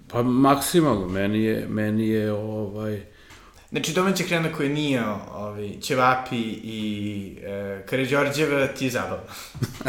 Pa 0.09 0.23
maksimalno, 0.23 1.09
meni 1.09 1.45
je, 1.45 1.67
meni 1.69 2.09
je 2.09 2.33
ovaj, 2.33 3.03
Znači, 3.71 3.93
domaća 3.93 4.25
hrana 4.25 4.53
koja 4.53 4.69
nije 4.69 5.03
ovaj, 5.35 5.73
ćevapi 5.81 6.41
i 6.63 7.37
e, 7.43 7.83
Karadžorđeva 7.87 8.67
ti 8.67 8.85
je 8.85 8.91
zabavna. 8.91 9.33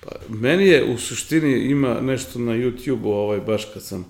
Pa, 0.00 0.10
meni 0.28 0.66
je 0.66 0.84
u 0.84 0.98
suštini 0.98 1.52
ima 1.52 2.00
nešto 2.00 2.38
na 2.38 2.52
YouTube-u, 2.52 3.10
ovaj, 3.10 3.40
baš 3.40 3.64
kad 3.72 3.82
sam 3.82 4.06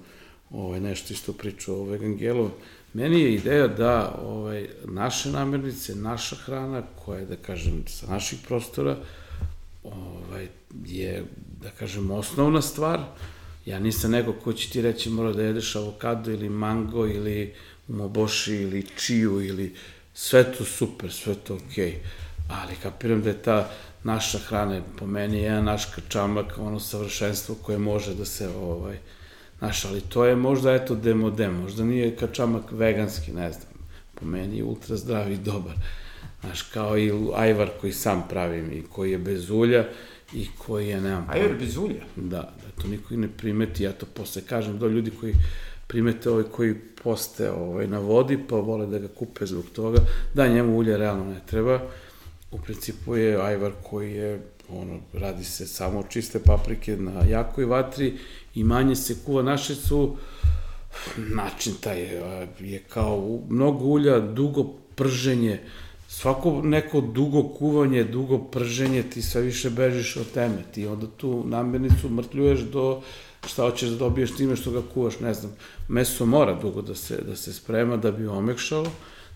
ovaj, 0.50 0.80
nešto 0.80 1.12
isto 1.12 1.32
pričao 1.32 1.74
o 1.74 1.84
vegangelov, 1.84 2.50
meni 2.92 3.20
je 3.20 3.34
ideja 3.34 3.68
da 3.68 4.18
ovaj, 4.22 4.68
naše 4.84 5.30
namirnice, 5.30 5.94
naša 5.94 6.36
hrana, 6.36 6.82
koja 7.04 7.18
je, 7.18 7.26
da 7.26 7.36
kažem, 7.36 7.84
sa 7.86 8.06
naših 8.06 8.38
prostora, 8.48 8.96
ovaj, 9.84 10.48
je, 10.86 11.24
da 11.62 11.70
kažem, 11.70 12.10
osnovna 12.10 12.62
stvar. 12.62 13.00
Ja 13.66 13.78
nisam 13.78 14.10
neko 14.10 14.32
ko 14.32 14.52
će 14.52 14.70
ti 14.70 14.82
reći 14.82 15.10
mora 15.10 15.32
da 15.32 15.42
jedeš 15.42 15.76
avokado 15.76 16.30
ili 16.30 16.48
mango 16.48 17.06
ili 17.06 17.54
umoboši 17.88 18.54
ili 18.54 18.86
čiju 18.96 19.40
ili 19.40 19.74
sve 20.14 20.52
to 20.52 20.64
super, 20.64 21.12
sve 21.12 21.34
to 21.34 21.54
okej. 21.54 21.90
Okay. 21.90 21.96
Ali 22.48 22.74
kapiram 22.82 23.22
da 23.22 23.28
je 23.28 23.42
ta 23.42 23.70
naša 24.04 24.38
hrana, 24.38 24.80
po 24.98 25.06
meni 25.06 25.42
je 25.42 25.62
naš 25.62 25.84
kačamak, 25.84 26.58
ono 26.58 26.80
savršenstvo 26.80 27.54
koje 27.54 27.78
može 27.78 28.14
da 28.14 28.24
se, 28.24 28.48
ovaj, 28.48 28.98
znaš, 29.58 29.84
ali 29.84 30.00
to 30.00 30.24
je 30.24 30.36
možda, 30.36 30.74
eto, 30.74 30.94
demode, 30.94 31.48
možda 31.48 31.84
nije 31.84 32.16
kačamak 32.16 32.72
veganski, 32.72 33.32
ne 33.32 33.52
znam, 33.52 33.72
po 34.14 34.26
meni 34.26 34.56
je 34.56 34.64
ultra 34.64 34.96
zdrav 34.96 35.32
i 35.32 35.36
dobar. 35.36 35.74
Znaš, 36.40 36.62
kao 36.62 36.98
i 36.98 37.12
ajvar 37.34 37.70
koji 37.80 37.92
sam 37.92 38.24
pravim 38.28 38.72
i 38.72 38.82
koji 38.82 39.10
je 39.12 39.18
bez 39.18 39.50
ulja 39.50 39.84
i 40.32 40.46
koji 40.58 40.88
je, 40.88 41.00
nemam 41.00 41.26
Ajvar 41.30 41.54
bez 41.58 41.76
ulja? 41.76 42.04
Da, 42.16 42.36
da 42.36 42.82
to 42.82 42.88
niko 42.88 43.14
i 43.14 43.16
ne 43.16 43.28
primeti, 43.28 43.84
ja 43.84 43.92
to 43.92 44.06
posle 44.06 44.42
kažem, 44.42 44.78
do 44.78 44.88
ljudi 44.88 45.10
koji 45.20 45.34
primete 45.86 46.30
ovaj 46.30 46.44
koji 46.44 46.74
poste 47.02 47.50
ovaj, 47.50 47.86
na 47.86 47.98
vodi, 47.98 48.38
pa 48.48 48.56
vole 48.56 48.86
da 48.86 48.98
ga 48.98 49.08
kupe 49.08 49.46
zbog 49.46 49.64
toga, 49.72 49.98
da 50.34 50.48
njemu 50.48 50.78
ulje 50.78 50.96
realno 50.98 51.24
ne 51.24 51.40
treba, 51.46 51.80
u 52.50 52.58
principu 52.58 53.16
je 53.16 53.36
ajvar 53.36 53.72
koji 53.82 54.12
je, 54.12 54.40
ono, 54.68 55.00
radi 55.12 55.44
se 55.44 55.66
samo 55.66 56.02
čiste 56.02 56.38
paprike 56.38 56.96
na 56.96 57.22
jakoj 57.28 57.64
vatri 57.64 58.18
i 58.54 58.64
manje 58.64 58.96
se 58.96 59.16
kuva. 59.26 59.42
Naše 59.42 59.74
su, 59.74 60.16
način 61.16 61.74
taj 61.80 62.00
je, 62.00 62.48
je 62.60 62.78
kao 62.78 63.40
mnogo 63.48 63.84
ulja, 63.84 64.20
dugo 64.20 64.64
prženje, 64.94 65.60
svako 66.20 66.62
neko 66.62 67.00
dugo 67.00 67.42
kuvanje, 67.42 68.04
dugo 68.04 68.38
prženje, 68.38 69.02
ti 69.02 69.22
sve 69.22 69.42
više 69.42 69.70
bežiš 69.70 70.16
od 70.16 70.32
teme. 70.34 70.62
Ti 70.72 70.86
onda 70.86 71.06
tu 71.06 71.44
namirnicu 71.46 72.08
mrtljuješ 72.08 72.60
do 72.60 73.02
šta 73.46 73.62
hoćeš 73.62 73.88
da 73.88 73.96
dobiješ 73.96 74.36
time 74.36 74.56
što 74.56 74.70
ga 74.70 74.82
kuvaš, 74.94 75.20
ne 75.20 75.34
znam. 75.34 75.52
Meso 75.88 76.26
mora 76.26 76.54
dugo 76.54 76.82
da 76.82 76.94
se, 76.94 77.16
da 77.16 77.36
se 77.36 77.52
sprema 77.52 77.96
da 77.96 78.12
bi 78.12 78.26
omekšalo, 78.26 78.90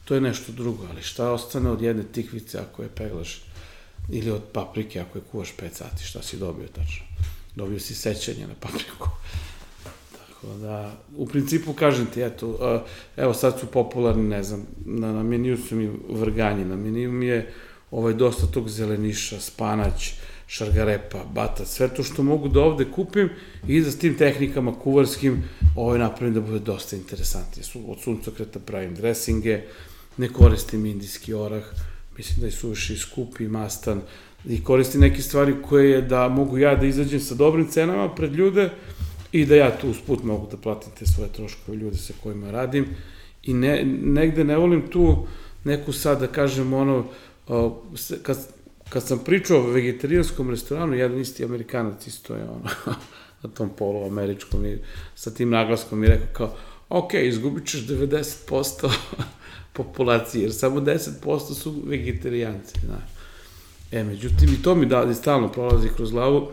to 0.04 0.14
je 0.14 0.20
nešto 0.20 0.52
drugo, 0.52 0.86
ali 0.90 1.02
šta 1.02 1.30
ostane 1.32 1.70
od 1.70 1.82
jedne 1.82 2.02
tikvice 2.12 2.58
ako 2.58 2.82
je 2.82 2.88
peglaš 2.88 3.42
ili 4.08 4.30
od 4.30 4.42
paprike 4.52 5.00
ako 5.00 5.18
je 5.18 5.22
kuvaš 5.32 5.54
5 5.56 5.72
sati, 5.72 6.04
šta 6.04 6.22
si 6.22 6.36
dobio 6.36 6.68
tačno? 6.68 7.04
Dobio 7.56 7.80
si 7.80 7.94
sećanje 7.94 8.46
na 8.46 8.54
papriku. 8.60 9.08
Tako 10.40 10.54
da, 10.54 10.92
u 11.16 11.26
principu 11.26 11.72
kažem 11.72 12.06
ti, 12.06 12.22
eto, 12.22 12.82
evo 13.16 13.34
sad 13.34 13.60
su 13.60 13.66
popularni, 13.66 14.28
ne 14.28 14.42
znam, 14.42 14.66
na, 14.84 15.12
na 15.12 15.22
meniju 15.22 15.56
su 15.56 15.76
mi 15.76 15.90
vrganji, 16.08 16.64
na 16.64 16.76
meniju 16.76 17.12
mi 17.12 17.26
je 17.26 17.52
ovaj, 17.90 18.14
dosta 18.14 18.46
tog 18.46 18.68
zeleniša, 18.68 19.40
spanać, 19.40 20.12
šargarepa, 20.46 21.24
batac, 21.34 21.68
sve 21.68 21.88
to 21.88 22.02
što 22.02 22.22
mogu 22.22 22.48
da 22.48 22.60
ovde 22.60 22.84
kupim 22.84 23.30
i 23.68 23.80
da 23.80 23.90
s 23.90 23.98
tim 23.98 24.18
tehnikama 24.18 24.78
kuvarskim 24.78 25.42
ovaj 25.76 25.98
napravim 25.98 26.34
da 26.34 26.40
bude 26.40 26.58
dosta 26.58 26.96
interesantnije. 26.96 27.66
Od 27.88 28.00
suncokreta 28.00 28.58
pravim 28.58 28.94
dresinge, 28.94 29.62
ne 30.16 30.28
koristim 30.28 30.86
indijski 30.86 31.34
orah, 31.34 31.64
mislim 32.16 32.40
da 32.40 32.46
je 32.46 32.52
suviše 32.52 32.96
skup 32.96 33.40
i 33.40 33.48
mastan 33.48 34.00
i 34.48 34.64
koristim 34.64 35.00
neke 35.00 35.22
stvari 35.22 35.54
koje 35.68 35.90
je 35.90 36.02
da 36.02 36.28
mogu 36.28 36.58
ja 36.58 36.76
da 36.76 36.86
izađem 36.86 37.20
sa 37.20 37.34
dobrim 37.34 37.68
cenama 37.68 38.14
pred 38.14 38.34
ljude 38.34 38.70
i 39.32 39.46
da 39.46 39.56
ja 39.56 39.78
tu 39.78 39.90
usput 39.90 40.24
mogu 40.24 40.48
da 40.50 40.56
platim 40.56 40.92
te 40.98 41.06
svoje 41.06 41.32
troškove 41.32 41.78
ljude 41.78 41.96
sa 41.96 42.12
kojima 42.22 42.50
radim 42.50 42.86
i 43.42 43.54
ne, 43.54 43.84
negde 44.02 44.44
ne 44.44 44.56
volim 44.56 44.88
tu 44.90 45.26
neku 45.64 45.92
sad 45.92 46.20
da 46.20 46.26
kažem 46.26 46.72
ono 46.72 47.04
kad, 48.22 48.48
kad 48.88 49.06
sam 49.06 49.18
pričao 49.18 49.58
o 49.58 49.70
vegetarijanskom 49.70 50.50
restoranu, 50.50 50.94
jedan 50.94 51.20
isti 51.20 51.44
amerikanac 51.44 52.06
isto 52.06 52.34
je 52.34 52.42
ono, 52.42 52.70
na 53.42 53.50
tom 53.50 53.70
polu 53.78 54.06
američkom 54.06 54.66
i 54.66 54.78
sa 55.14 55.30
tim 55.30 55.50
naglaskom 55.50 55.98
mi 55.98 56.06
rekao 56.06 56.26
kao, 56.32 56.54
ok, 56.88 57.14
izgubit 57.14 57.66
ćeš 57.66 57.86
90% 57.86 58.90
populacije, 59.72 60.42
jer 60.42 60.54
samo 60.54 60.80
10% 60.80 61.54
su 61.54 61.82
vegetarijanci, 61.86 62.80
znaš. 62.86 63.02
E, 63.92 64.04
međutim, 64.04 64.48
i 64.48 64.62
to 64.62 64.74
mi 64.74 64.86
da, 64.86 65.14
stalno 65.14 65.52
prolazi 65.52 65.88
kroz 65.96 66.10
glavu, 66.10 66.50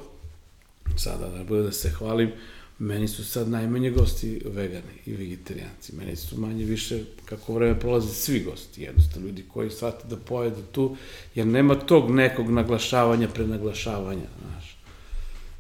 sada 0.98 1.28
da 1.28 1.44
bude 1.44 1.62
da 1.62 1.72
se 1.72 1.90
hvalim, 1.90 2.32
meni 2.80 3.08
su 3.08 3.24
sad 3.26 3.50
najmanje 3.50 3.92
gosti 3.92 4.42
vegani 4.46 4.94
i 5.06 5.14
vegetarijanci. 5.14 5.96
Meni 5.96 6.16
su 6.16 6.40
manje 6.40 6.66
više, 6.66 7.00
kako 7.26 7.54
vreme 7.54 7.80
prolaze, 7.80 8.14
svi 8.14 8.40
gosti. 8.40 8.82
Jednostavno, 8.82 9.28
ljudi 9.28 9.46
koji 9.54 9.70
shvate 9.70 10.08
da 10.08 10.18
pojedu 10.18 10.62
tu, 10.72 10.96
jer 11.36 11.48
nema 11.48 11.76
tog 11.76 12.12
nekog 12.12 12.50
naglašavanja, 12.50 13.28
prenaglašavanja, 13.28 14.28
znaš. 14.42 14.78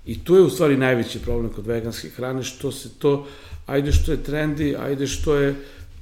I 0.05 0.24
tu 0.24 0.36
je 0.36 0.41
u 0.41 0.49
stvari 0.49 0.78
najveći 0.78 1.20
problem 1.20 1.49
kod 1.49 1.68
veganske 1.68 2.09
hrane, 2.09 2.43
što 2.43 2.72
se 2.72 2.89
to, 2.99 3.28
ajde 3.66 3.91
što 3.91 4.11
je 4.11 4.24
trendi, 4.24 4.76
ajde 4.80 5.07
što 5.07 5.36
je, 5.36 5.55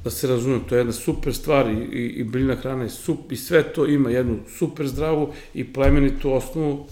da 0.04 0.10
se 0.10 0.28
razumijem, 0.28 0.64
to 0.70 0.76
je 0.76 0.80
jedna 0.80 0.94
super 0.94 1.34
stvar 1.34 1.70
i, 1.70 1.76
i, 1.76 2.08
i 2.08 2.24
biljna 2.24 2.56
hrana 2.56 2.84
je 2.84 2.90
sup, 2.90 3.32
i 3.32 3.38
sve 3.38 3.64
to 3.64 3.86
ima 3.86 4.10
jednu 4.10 4.40
super 4.58 4.88
zdravu 4.88 5.34
i 5.54 5.74
plemenitu 5.74 6.34
osnovu, 6.34 6.88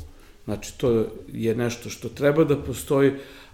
znači 0.46 0.78
to 0.78 1.06
je 1.34 1.56
nešto 1.56 1.90
što 1.90 2.10
treba 2.10 2.44
da 2.44 2.64
postoji, 2.64 3.12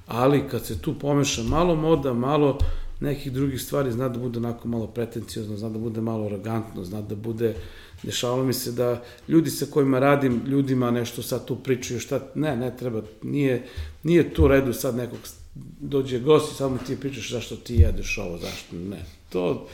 ali 0.08 0.48
kad 0.52 0.66
se 0.66 0.82
tu 0.82 1.00
pomeša 1.00 1.44
malo 1.44 1.76
moda, 1.76 2.14
malo 2.14 2.58
nekih 3.00 3.32
drugih 3.32 3.62
stvari, 3.62 3.92
zna 3.92 4.10
da 4.10 4.20
bude 4.20 4.40
onako 4.40 4.68
malo 4.68 4.88
pretencijozno, 4.88 5.58
zna 5.58 5.70
da 5.70 5.80
bude 5.80 6.02
malo 6.02 6.26
arogantno, 6.26 6.84
zna 6.84 7.02
da 7.02 7.16
bude, 7.16 7.56
dešavalo 8.04 8.44
mi 8.44 8.54
se 8.54 8.72
da 8.72 9.04
ljudi 9.28 9.50
sa 9.50 9.66
kojima 9.66 10.00
radim, 10.00 10.42
ljudima 10.46 10.92
nešto 10.92 11.22
sad 11.22 11.46
tu 11.46 11.56
pričaju, 11.56 12.00
šta, 12.00 12.20
ne, 12.36 12.56
ne 12.58 12.78
treba, 12.78 13.02
nije, 13.24 13.68
nije 14.04 14.34
tu 14.34 14.48
redu 14.48 14.74
sad 14.74 14.96
nekog, 14.96 15.20
dođe 15.80 16.20
gost 16.20 16.52
i 16.52 16.56
samo 16.56 16.78
ti 16.88 17.00
pričaš 17.00 17.32
zašto 17.32 17.56
ti 17.56 17.76
jedeš 17.76 18.18
ovo, 18.18 18.38
zašto, 18.38 18.76
ne, 18.76 19.06
to, 19.30 19.68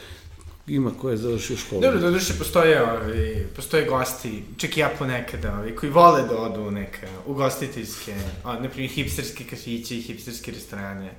ima 0.68 0.92
ko 1.02 1.10
je 1.10 1.18
završio 1.18 1.58
školu. 1.58 1.82
Dobro, 1.82 2.00
da 2.00 2.12
duše 2.12 2.34
postoje, 2.38 2.84
ovi, 2.84 3.48
postoje 3.56 3.86
gosti, 3.86 4.44
čak 4.58 4.78
i 4.78 4.80
ja 4.80 4.92
ponekada, 5.00 5.60
ovi, 5.60 5.76
koji 5.76 5.92
vole 5.92 6.22
da 6.22 6.38
odu 6.38 6.62
u 6.62 6.72
neke 6.72 7.08
ugostiteljske, 7.26 8.16
a, 8.44 8.60
na 8.60 8.70
primjer, 8.70 8.92
hipsterske 8.92 9.44
kafiće 9.44 9.98
i 9.98 10.02
hipsterske 10.02 10.52
restorane, 10.52 11.12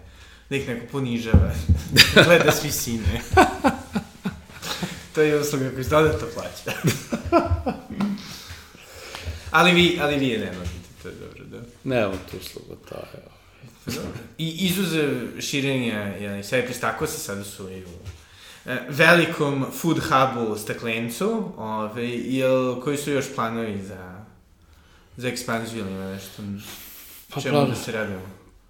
da 0.51 0.57
ih 0.57 0.69
neko 0.69 0.87
ponižava, 0.93 1.53
gleda 2.27 2.53
s 2.53 2.65
visine. 2.65 3.21
to 5.15 5.23
je 5.23 5.41
usluga 5.41 5.71
koju 5.71 5.85
se 5.85 5.91
dodatno 5.91 6.27
plaća. 6.35 6.79
ali 9.51 9.73
vi, 9.73 9.99
ali 10.01 10.17
vi 10.17 10.29
je 10.29 10.39
ne 10.39 10.53
možete, 10.59 10.89
to 11.03 11.09
je 11.09 11.15
dobro, 11.15 11.45
da. 11.45 11.67
Nema 11.85 12.13
tu 12.31 12.37
usluga, 12.37 12.75
to 12.89 12.95
je. 12.95 13.35
I 14.39 14.67
izuzev 14.67 15.41
širenja, 15.41 16.01
jel, 16.01 16.43
sve 16.43 16.65
pristako 16.65 17.07
se 17.07 17.19
sada 17.19 17.45
su 17.45 17.71
i 17.71 17.85
u 17.85 17.89
velikom 18.89 19.67
food 19.73 19.99
hubu 19.99 20.53
u 20.53 20.57
Staklencu, 20.57 21.53
ove, 21.57 22.09
jel, 22.09 22.81
koji 22.81 22.97
su 22.97 23.11
još 23.11 23.35
planovi 23.35 23.83
za, 23.83 24.25
za 25.17 25.29
ekspanziju 25.29 25.81
ili 25.81 25.91
ima 25.91 26.11
nešto? 26.11 26.43
Pa, 27.35 27.41
čemu 27.41 27.55
plan- 27.57 27.69
da 27.69 27.75
se 27.75 27.93
radimo? 27.93 28.21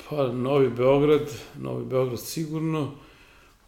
Pa, 0.08 0.26
Novi 0.26 0.70
Beograd, 0.70 1.28
Novi 1.58 1.84
Beograd 1.84 2.20
sigurno, 2.20 2.94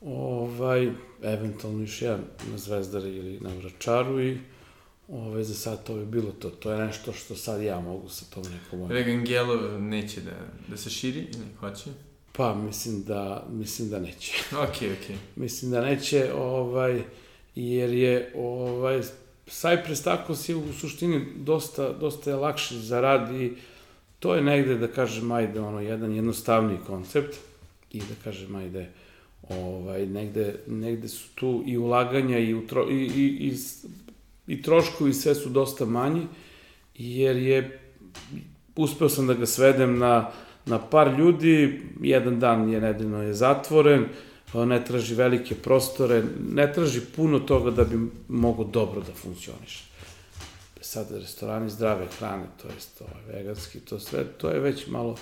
ovaj, 0.00 0.90
eventualno 1.22 1.80
još 1.80 2.02
jedan 2.02 2.20
na 2.50 2.58
Zvezdari 2.58 3.16
ili 3.16 3.40
na 3.40 3.50
Vračaru 3.54 4.20
i 4.22 4.38
ovaj, 5.08 5.42
za 5.42 5.54
sad 5.54 5.84
to 5.84 5.94
bi 5.94 6.06
bilo 6.06 6.32
to. 6.32 6.50
To 6.50 6.72
je 6.72 6.86
nešto 6.86 7.12
što 7.12 7.36
sad 7.36 7.62
ja 7.62 7.80
mogu 7.80 8.08
sa 8.08 8.24
tom 8.34 8.42
nekom. 8.42 8.88
Vegan 8.88 9.24
Gelov 9.24 9.82
neće 9.82 10.20
da, 10.20 10.36
da 10.68 10.76
se 10.76 10.90
širi 10.90 11.18
ili 11.18 11.46
hoće? 11.60 11.90
Pa, 12.36 12.54
mislim 12.54 13.02
da, 13.02 13.46
mislim 13.50 13.88
da 13.88 13.98
neće. 13.98 14.32
Okej, 14.68 14.92
okej. 14.92 15.16
mislim 15.36 15.70
da 15.70 15.80
neće, 15.80 16.32
ovaj, 16.34 17.02
jer 17.54 17.90
je, 17.90 18.32
ovaj, 18.36 19.02
Cypress 19.46 20.04
Tacos 20.04 20.48
je 20.48 20.56
u 20.56 20.72
suštini 20.72 21.26
dosta, 21.36 21.92
dosta 21.92 22.30
je 22.30 22.36
lakši 22.36 22.78
za 22.78 23.00
rad 23.00 23.34
i 23.34 23.52
to 24.18 24.34
je 24.34 24.42
negde, 24.42 24.78
da 24.78 24.88
kažem, 24.88 25.32
ajde, 25.32 25.60
ono, 25.60 25.80
jedan 25.80 26.12
jednostavniji 26.12 26.78
koncept 26.86 27.36
i 27.92 27.98
da 27.98 28.14
kažem, 28.24 28.54
ajde, 28.54 28.90
ovaj, 29.48 30.06
negde, 30.06 30.54
negde 30.66 31.08
su 31.08 31.28
tu 31.34 31.62
i 31.66 31.78
ulaganja 31.78 32.38
i, 32.38 32.54
utro, 32.54 32.90
i, 32.90 32.94
i, 32.94 33.48
i, 33.48 33.54
i 34.46 34.62
troškovi 34.62 35.14
sve 35.14 35.34
su 35.34 35.48
dosta 35.48 35.84
manji, 35.84 36.26
jer 36.94 37.36
je, 37.36 37.80
uspeo 38.76 39.08
sam 39.08 39.26
da 39.26 39.34
ga 39.34 39.46
svedem 39.46 39.98
na, 39.98 40.30
na 40.66 40.78
par 40.78 41.18
ljudi, 41.18 41.82
jedan 42.00 42.40
dan 42.40 42.72
je 42.72 42.80
nedeljno 42.80 43.22
je 43.22 43.34
zatvoren, 43.34 44.04
ne 44.54 44.84
traži 44.84 45.14
velike 45.14 45.54
prostore, 45.54 46.22
ne 46.48 46.72
traži 46.72 47.00
puno 47.16 47.38
toga 47.38 47.70
da 47.70 47.84
bi 47.84 47.98
mogo 48.28 48.64
dobro 48.64 49.00
da 49.00 49.12
funkcioniše. 49.12 49.84
Sad 50.80 51.10
restorani 51.10 51.70
zdrave 51.70 52.06
hrane, 52.18 52.46
to 52.62 52.68
jest 52.74 53.00
ovaj, 53.00 53.36
veganski, 53.36 53.80
to 53.80 54.00
sve, 54.00 54.24
to 54.24 54.48
je 54.48 54.60
već 54.60 54.86
malo, 54.86 55.16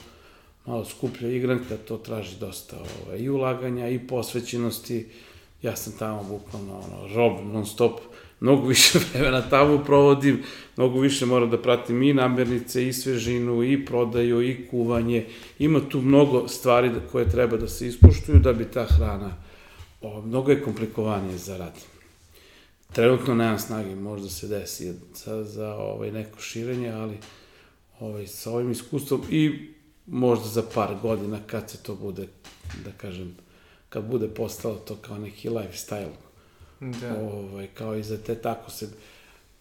malo 0.67 0.85
skuplja 0.85 1.29
igranka, 1.29 1.77
to 1.89 1.97
traži 1.97 2.37
dosta 2.41 2.77
ovaj, 2.77 3.19
i 3.19 3.31
ulaganja 3.31 3.89
i 3.89 4.07
posvećenosti. 4.07 5.09
Ja 5.63 5.77
sam 5.77 5.93
tamo 5.99 6.23
bukvalno 6.23 6.79
ono, 6.79 7.15
rob 7.15 7.53
non 7.53 7.67
stop, 7.67 8.01
mnogo 8.41 8.67
više 8.67 8.99
vremena 9.13 9.49
tamo 9.49 9.85
provodim, 9.85 10.43
mnogo 10.77 11.01
više 11.01 11.27
moram 11.27 11.51
da 11.51 11.63
pratim 11.63 12.03
i 12.03 12.13
namirnice, 12.13 12.89
i 12.89 12.93
svežinu, 12.93 13.63
i 13.65 13.85
prodaju, 13.85 14.43
i 14.43 14.67
kuvanje. 14.71 15.27
Ima 15.59 15.81
tu 15.89 16.01
mnogo 16.01 16.49
stvari 16.49 16.89
da, 16.89 17.01
koje 17.13 17.31
treba 17.31 17.57
da 17.57 17.69
se 17.69 17.87
ispuštuju 17.87 18.39
da 18.39 18.53
bi 18.53 18.65
ta 18.65 18.85
hrana, 18.85 19.37
o, 20.01 20.23
mnogo 20.23 20.51
je 20.51 20.63
komplikovanije 20.63 21.39
za 21.39 21.57
rad. 21.57 21.75
Trenutno 22.93 23.35
nemam 23.35 23.59
snage, 23.59 23.97
možda 23.97 24.29
se 24.29 24.49
desi 24.49 24.93
za, 25.15 25.45
za 25.45 25.75
ovaj, 25.75 26.13
neko 26.13 26.41
širenje, 26.41 26.91
ali 26.91 27.19
ovaj, 28.01 28.27
sa 28.27 28.51
ovim 28.51 28.71
iskustvom 28.71 29.23
i 29.31 29.69
možda 30.07 30.49
za 30.49 30.63
par 30.75 30.95
godina 31.03 31.39
kad 31.47 31.71
se 31.71 31.83
to 31.83 31.95
bude, 31.95 32.29
da 32.85 32.91
kažem, 32.97 33.37
kad 33.89 34.05
bude 34.05 34.29
postalo 34.29 34.75
to 34.75 34.97
kao 34.97 35.19
neki 35.19 35.49
lifestyle, 35.49 36.24
Da. 36.91 37.17
ovaj, 37.21 37.67
kao 37.75 37.97
i 37.97 38.03
za 38.03 38.19
te 38.19 38.35
tako 38.35 38.71
se, 38.71 38.89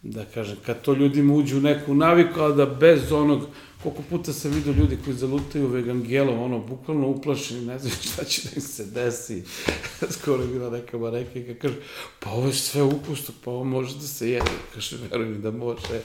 da 0.01 0.25
kažem, 0.25 0.57
kad 0.65 0.81
to 0.81 0.93
ljudima 0.93 1.33
uđe 1.33 1.55
u 1.55 1.61
neku 1.61 1.93
naviku, 1.93 2.39
ali 2.39 2.55
da 2.55 2.65
bez 2.65 3.11
onog, 3.11 3.47
koliko 3.83 4.01
puta 4.09 4.33
sam 4.33 4.51
vidio 4.51 4.73
ljudi 4.73 4.97
koji 5.05 5.15
zalutaju 5.15 5.67
vegangelom, 5.67 6.39
ono, 6.39 6.59
bukvalno 6.59 7.07
uplašeni, 7.07 7.65
ne 7.65 7.79
znaju 7.79 7.95
šta 8.01 8.23
će 8.23 8.41
da 8.43 8.49
im 8.55 8.61
se 8.61 8.85
desi. 8.85 9.43
Skoro 10.19 10.43
je 10.43 10.47
bila 10.47 10.69
neka 10.69 10.97
marekinka, 10.97 11.53
kaže, 11.61 11.75
pa 12.19 12.29
ovo 12.29 12.47
je 12.47 12.53
sve 12.53 12.81
ukusno, 12.81 13.33
pa 13.43 13.51
ovo 13.51 13.63
može 13.63 13.95
da 13.95 14.07
se 14.07 14.29
jede. 14.29 14.51
Kaže, 14.73 14.97
veruj 15.11 15.25
mi 15.25 15.37
da 15.37 15.51
može. 15.51 16.01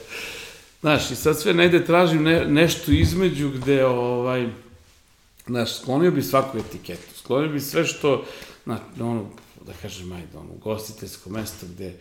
Znaš, 0.81 1.11
i 1.11 1.15
sad 1.15 1.39
sve 1.39 1.53
negde 1.53 1.85
tražim 1.85 2.23
ne, 2.23 2.45
nešto 2.45 2.91
između 2.91 3.49
gde, 3.49 3.85
ovaj, 3.85 4.49
znaš, 5.47 5.79
sklonio 5.79 6.11
bi 6.11 6.21
svaku 6.21 6.57
etiketu, 6.57 7.17
sklonio 7.17 7.49
bi 7.49 7.59
sve 7.59 7.85
što, 7.85 8.25
na, 8.65 8.79
ono, 8.99 9.29
da 9.65 9.73
kažem, 9.81 10.11
ajde, 10.11 10.37
ono, 10.37 10.49
ugostiteljsko 10.53 11.29
mesto 11.29 11.65
gde 11.65 11.93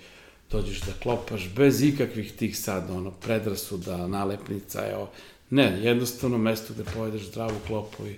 dođeš 0.51 0.81
da 0.81 0.93
klopaš 1.03 1.49
bez 1.57 1.83
ikakvih 1.83 2.33
tih 2.33 2.59
sad, 2.59 2.91
ono, 2.91 3.11
predrasuda, 3.11 4.07
nalepnica, 4.07 4.91
evo, 4.91 5.11
ne, 5.51 5.81
jednostavno 5.83 6.39
mesto 6.39 6.75
gde 6.75 6.85
pojedeš 6.95 7.23
zdravu 7.23 7.57
klopu 7.67 8.07
i 8.07 8.17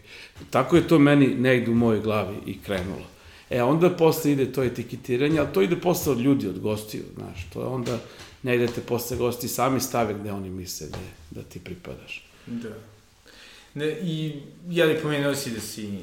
tako 0.50 0.76
je 0.76 0.88
to 0.88 0.98
meni 0.98 1.34
negde 1.34 1.70
u 1.70 1.74
mojoj 1.74 2.00
glavi 2.00 2.36
i 2.46 2.58
krenulo. 2.62 3.06
E, 3.50 3.62
onda 3.62 3.90
posle 3.90 4.32
ide 4.32 4.52
to 4.52 4.62
etiketiranje, 4.62 5.38
ali 5.38 5.52
to 5.54 5.62
ide 5.62 5.76
posle 5.76 6.12
od 6.12 6.20
ljudi, 6.20 6.48
od 6.48 6.58
gostiju, 6.58 7.02
znaš, 7.16 7.46
to 7.52 7.60
je 7.60 7.66
onda 7.66 7.98
negde 8.42 8.66
te 8.66 8.80
posle 8.80 9.16
gosti 9.16 9.48
sami 9.48 9.80
stave 9.80 10.14
gde 10.14 10.32
oni 10.32 10.50
misle 10.50 10.86
da, 10.86 10.98
da 11.30 11.42
ti 11.42 11.60
pripadaš. 11.60 12.24
Da. 12.46 12.70
Ne, 13.74 13.86
I, 14.02 14.42
ja 14.68 14.84
li 14.84 14.98
pomenuo 15.02 15.34
si 15.34 15.50
da 15.50 15.60
si 15.60 15.98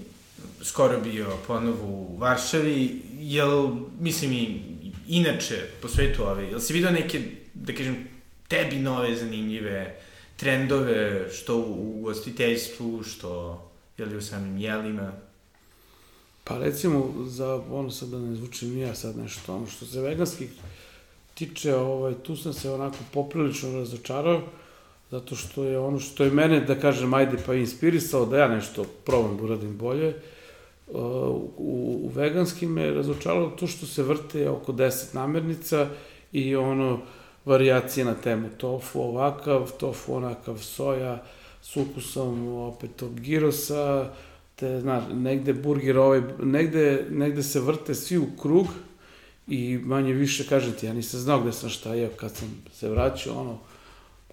skoro 0.61 1.01
bio 1.01 1.37
ponovo 1.47 1.87
u 1.87 2.17
Varšavi, 2.17 3.01
jel, 3.19 3.69
mislim 3.99 4.31
i 4.31 4.61
inače 5.07 5.69
po 5.81 5.87
svetu 5.87 6.23
ove, 6.23 6.43
jel 6.43 6.59
si 6.59 6.73
vidio 6.73 6.91
neke, 6.91 7.21
da 7.53 7.73
kažem, 7.73 8.07
tebi 8.47 8.75
nove 8.75 9.15
zanimljive 9.15 9.99
trendove, 10.35 11.29
što 11.33 11.57
u 11.57 11.99
ugostiteljstvu, 11.99 13.03
što, 13.03 13.61
jel, 13.97 14.17
u 14.17 14.21
samim 14.21 14.57
jelima? 14.57 15.11
Pa 16.43 16.57
recimo, 16.57 17.13
za 17.27 17.55
ono 17.71 17.91
sad 17.91 18.09
da 18.09 18.19
ne 18.19 18.35
zvučim 18.35 18.77
ja 18.77 18.95
sad 18.95 19.17
nešto, 19.17 19.55
ono 19.55 19.67
što 19.67 19.85
se 19.85 20.01
veganskih 20.01 20.49
tiče, 21.33 21.75
ovaj, 21.75 22.13
tu 22.13 22.35
sam 22.35 22.53
se 22.53 22.71
onako 22.71 22.97
poprilično 23.13 23.71
razočarao, 23.71 24.41
zato 25.11 25.35
što 25.35 25.63
je 25.63 25.79
ono 25.79 25.99
što 25.99 26.23
je 26.23 26.31
mene, 26.31 26.59
da 26.59 26.79
kažem, 26.79 27.13
ajde 27.13 27.37
pa 27.45 27.53
inspirisalo 27.53 28.25
da 28.25 28.37
ja 28.37 28.47
nešto 28.47 28.85
probam 29.05 29.37
da 29.37 29.43
uradim 29.43 29.77
bolje, 29.77 30.09
uh, 30.87 30.95
u, 31.57 31.99
u 32.03 32.11
veganskim 32.15 32.71
me 32.71 32.91
razočaralo 32.91 33.49
to 33.49 33.67
što 33.67 33.85
se 33.85 34.03
vrte 34.03 34.49
oko 34.49 34.73
10 34.73 35.15
namirnica 35.15 35.87
i 36.31 36.55
ono, 36.55 36.99
variacije 37.45 38.05
na 38.05 38.13
temu. 38.13 38.49
Tofu 38.57 39.01
ovakav, 39.01 39.71
tofu 39.79 40.15
onakav 40.15 40.57
soja, 40.57 41.23
s 41.61 41.77
ukusom 41.77 42.47
opet 42.47 42.89
tog 42.95 43.19
girosa, 43.19 44.09
te, 44.55 44.79
znaš, 44.79 45.03
negde 45.13 45.53
burger 45.53 45.97
ovaj, 45.97 46.21
negde, 46.43 47.05
negde 47.09 47.43
se 47.43 47.59
vrte 47.59 47.95
svi 47.95 48.17
u 48.17 48.27
krug 48.41 48.67
i 49.47 49.79
manje 49.83 50.13
više, 50.13 50.47
kažem 50.47 50.73
ti, 50.73 50.85
ja 50.85 50.93
nisam 50.93 51.19
znao 51.19 51.41
gde 51.41 51.51
sam 51.51 51.69
šta 51.69 51.93
jeo, 51.93 52.09
kad 52.09 52.31
sam 52.35 52.63
se 52.73 52.89
vraćao, 52.89 53.41
ono, 53.41 53.57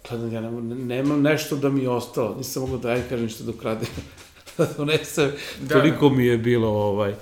gledam, 0.09 0.33
ja 0.33 0.41
nemam, 0.41 0.69
nemam 0.69 1.23
nešto 1.23 1.57
da 1.57 1.71
mi 1.71 1.83
je 1.83 1.89
ostalo, 1.89 2.35
nisam 2.37 2.63
mogao 2.63 2.79
da, 2.79 2.89
ajde 2.89 3.09
kažem, 3.09 3.29
radim 3.63 3.89
da 4.59 4.69
donesem, 4.77 5.31
da, 5.61 5.75
toliko 5.75 6.09
da. 6.09 6.15
mi 6.15 6.27
je 6.27 6.39
bilo 6.39 6.69
ovaj, 6.69 7.15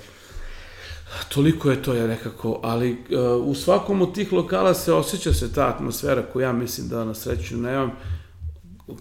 toliko 1.28 1.70
je 1.70 1.82
to 1.82 1.94
ja 1.94 2.06
nekako, 2.06 2.60
ali 2.62 2.92
uh, 2.92 3.46
u 3.46 3.54
svakom 3.54 4.02
od 4.02 4.14
tih 4.14 4.32
lokala 4.32 4.74
se 4.74 4.92
osjeća 4.92 5.32
se 5.32 5.52
ta 5.52 5.68
atmosfera 5.68 6.22
koju 6.32 6.42
ja 6.42 6.52
mislim 6.52 6.88
da 6.88 7.04
na 7.04 7.14
sreću 7.14 7.56
nemam, 7.56 7.92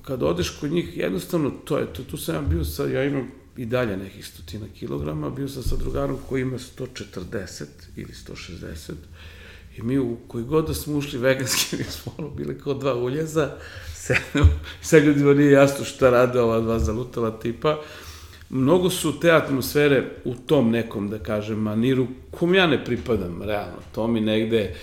kad 0.01 0.23
odeš 0.23 0.49
kod 0.49 0.71
njih, 0.71 0.97
jednostavno 0.97 1.49
to 1.49 1.77
je 1.77 1.93
to, 1.93 2.03
tu 2.03 2.17
sam 2.17 2.35
ja 2.35 2.41
bio 2.41 2.63
sa, 2.63 2.83
ja 2.83 3.03
imam 3.03 3.31
i 3.57 3.65
dalje 3.65 3.97
nekih 3.97 4.27
stotina 4.27 4.65
kilograma, 4.79 5.29
bio 5.29 5.47
sam 5.47 5.63
sa 5.63 5.75
drugarom 5.75 6.17
koji 6.29 6.41
ima 6.41 6.57
140 6.57 7.63
ili 7.95 8.13
160 8.27 8.93
i 9.81 9.85
mi 9.85 9.99
u 9.99 10.17
koji 10.27 10.43
god 10.43 10.67
da 10.67 10.73
smo 10.73 10.97
ušli 10.97 11.19
veganski, 11.19 11.75
mi 11.77 11.83
smo 11.83 12.13
ono 12.17 12.29
bili 12.29 12.59
kao 12.59 12.73
dva 12.73 12.95
uljeza, 12.95 13.51
sedemo, 13.93 14.49
sad 14.81 15.03
ljudima 15.03 15.33
nije 15.33 15.51
jasno 15.51 15.85
šta 15.85 16.09
rade 16.09 16.39
ova 16.39 16.59
dva 16.59 16.79
zalutala 16.79 17.39
tipa, 17.39 17.79
mnogo 18.49 18.89
su 18.89 19.19
te 19.19 19.31
atmosfere 19.31 20.11
u 20.25 20.35
tom 20.35 20.71
nekom, 20.71 21.09
da 21.09 21.19
kažem, 21.19 21.59
maniru, 21.59 22.07
kom 22.31 22.55
ja 22.55 22.67
ne 22.67 22.85
pripadam, 22.85 23.41
realno, 23.41 23.77
to 23.91 24.07
mi 24.07 24.21
negde, 24.21 24.75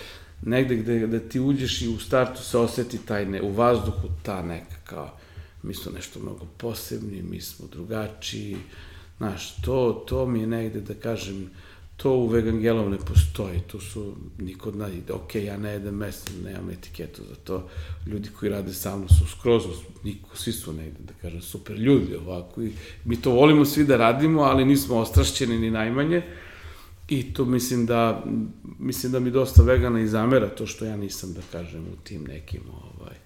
negde 0.42 0.76
gde, 0.76 0.98
gde 0.98 1.28
ti 1.28 1.40
uđeš 1.40 1.82
i 1.82 1.88
u 1.88 1.98
startu 1.98 2.42
se 2.42 2.58
oseti 2.58 2.98
taj, 2.98 3.26
ne, 3.26 3.42
u 3.42 3.52
vazduhu 3.52 4.08
ta 4.22 4.42
neka, 4.42 4.76
kao, 4.84 5.10
mi 5.62 5.74
smo 5.74 5.92
nešto 5.92 6.20
mnogo 6.20 6.46
posebni, 6.56 7.22
mi 7.22 7.40
smo 7.40 7.66
drugačiji, 7.72 8.56
znaš, 9.18 9.56
to, 9.62 10.04
to 10.08 10.26
mi 10.26 10.40
je 10.40 10.46
negde, 10.46 10.80
da 10.80 10.94
kažem, 10.94 11.50
to 11.98 12.12
u 12.12 12.26
vegangelom 12.26 12.90
ne 12.90 12.98
postoji, 12.98 13.60
tu 13.66 13.80
su, 13.80 14.14
niko 14.38 14.70
zna, 14.70 14.88
ok, 15.12 15.34
ja 15.34 15.56
ne 15.56 15.70
jedem 15.70 15.94
meso, 15.94 16.30
nemam 16.44 16.70
etiketu 16.70 17.22
za 17.28 17.34
to, 17.34 17.68
ljudi 18.06 18.28
koji 18.38 18.50
rade 18.50 18.74
sa 18.74 18.96
mnom 18.96 19.08
su 19.08 19.26
skroz, 19.26 19.62
niko, 20.04 20.36
svi 20.36 20.52
su 20.52 20.72
negde, 20.72 20.98
da 20.98 21.12
kažem, 21.22 21.42
super 21.42 21.76
ljudi 21.76 22.14
ovako, 22.14 22.62
i 22.62 22.72
mi 23.04 23.20
to 23.20 23.30
volimo 23.30 23.64
svi 23.64 23.84
da 23.84 23.96
radimo, 23.96 24.42
ali 24.42 24.64
nismo 24.64 24.96
ostrašćeni 24.96 25.58
ni 25.58 25.70
najmanje, 25.70 26.22
i 27.08 27.32
to 27.34 27.44
mislim 27.44 27.86
da, 27.86 28.24
mislim 28.78 29.12
da 29.12 29.20
mi 29.20 29.30
dosta 29.30 29.62
vegana 29.62 30.00
i 30.00 30.08
zamera 30.08 30.48
to 30.48 30.66
što 30.66 30.84
ja 30.84 30.96
nisam, 30.96 31.32
da 31.32 31.40
kažem, 31.52 31.82
u 31.82 31.96
tim 32.04 32.24
nekim, 32.24 32.62
ovaj, 32.70 33.16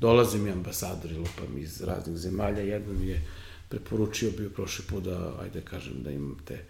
dolaze 0.00 0.38
mi 0.38 0.50
ambasadori, 0.50 1.16
lupam 1.16 1.58
iz 1.58 1.80
raznih 1.82 2.16
zemalja, 2.16 2.60
jedan 2.60 2.96
mi 3.00 3.06
je 3.06 3.22
preporučio 3.68 4.30
bio 4.38 4.50
prošli 4.50 4.84
put 4.88 5.04
da, 5.04 5.34
ajde 5.42 5.60
kažem, 5.60 6.02
da 6.02 6.10
imam 6.10 6.36
te 6.44 6.64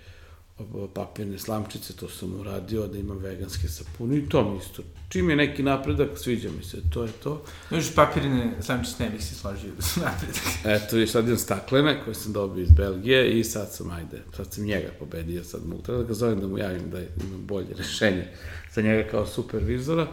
papirne 0.94 1.38
slamčice, 1.38 1.92
to 1.92 2.08
sam 2.08 2.40
uradio, 2.40 2.86
da 2.86 2.98
imam 2.98 3.18
veganske 3.18 3.68
sapune 3.68 4.16
i 4.18 4.28
to 4.28 4.50
mi 4.50 4.58
isto. 4.58 4.82
Čim 5.08 5.30
je 5.30 5.36
neki 5.36 5.62
napredak, 5.62 6.08
sviđa 6.16 6.48
mi 6.58 6.64
se, 6.64 6.76
to 6.90 7.02
je 7.02 7.12
to. 7.22 7.44
Još 7.70 7.94
papirne 7.94 8.52
slamčice 8.60 9.04
ne 9.04 9.10
bih 9.10 9.24
se 9.24 9.34
složio 9.34 9.70
da 9.76 9.82
su 9.82 10.00
napredak. 10.00 10.42
Eto, 10.76 10.98
i 10.98 11.06
sad 11.06 11.24
imam 11.24 11.38
staklene 11.38 12.00
koje 12.04 12.14
sam 12.14 12.32
dobio 12.32 12.62
iz 12.62 12.70
Belgije 12.70 13.38
i 13.40 13.44
sad 13.44 13.72
sam, 13.72 13.90
ajde, 13.90 14.22
sad 14.36 14.52
sam 14.52 14.64
njega 14.64 14.88
pobedio, 14.98 15.44
sad 15.44 15.66
mogu, 15.66 15.82
treba 15.82 16.02
da 16.02 16.08
ga 16.08 16.14
zovem 16.14 16.40
da 16.40 16.46
mu 16.46 16.58
javim 16.58 16.90
da 16.90 16.98
imam 16.98 17.46
bolje 17.46 17.74
rešenje 17.78 18.26
za 18.74 18.82
njega 18.82 19.10
kao 19.10 19.26
supervizora. 19.26 20.06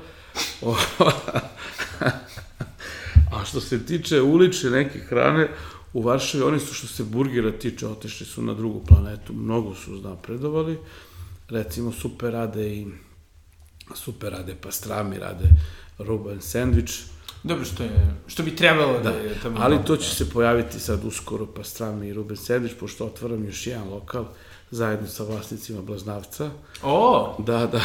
A 3.31 3.45
što 3.45 3.61
se 3.61 3.85
tiče 3.85 4.21
ulične 4.21 4.69
neke 4.69 4.99
hrane, 4.99 5.47
u 5.95 6.01
Varšavi 6.01 6.43
oni 6.43 6.59
su 6.59 6.73
što 6.73 6.87
se 6.87 7.03
burgera 7.03 7.51
tiče 7.51 7.87
otešli 7.87 8.25
su 8.25 8.41
na 8.41 8.53
drugu 8.53 8.83
planetu, 8.87 9.33
mnogo 9.33 9.75
su 9.75 9.91
napredovali, 9.91 10.77
recimo 11.49 11.91
super 11.91 12.33
rade 12.33 12.75
i 12.75 12.87
super 13.95 14.31
rade 14.31 14.55
pastrami, 14.61 15.19
rade 15.19 15.49
ruban 15.97 16.41
sandvič. 16.41 16.99
Dobro, 17.43 17.65
što, 17.65 17.83
je, 17.83 18.15
što 18.27 18.43
bi 18.43 18.55
trebalo 18.55 18.93
da, 18.93 19.11
da 19.11 19.17
je 19.17 19.39
tamo... 19.43 19.57
Ali 19.59 19.77
to 19.85 19.97
će 19.97 20.09
da. 20.09 20.15
se 20.15 20.29
pojaviti 20.29 20.79
sad 20.79 21.05
uskoro 21.05 21.45
pastrami 21.45 22.07
i 22.07 22.13
ruben 22.13 22.37
sandvič, 22.37 22.73
pošto 22.79 23.05
otvaram 23.05 23.45
još 23.45 23.67
jedan 23.67 23.89
lokal 23.89 24.25
zajedno 24.71 25.07
sa 25.07 25.23
vlasnicima 25.23 25.81
Blaznavca. 25.81 26.51
O! 26.83 27.35
Da, 27.39 27.67
da. 27.67 27.81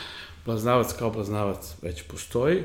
Blaznavac 0.46 0.92
kao 0.98 1.10
Blaznavac 1.10 1.74
već 1.82 2.02
postoji. 2.02 2.62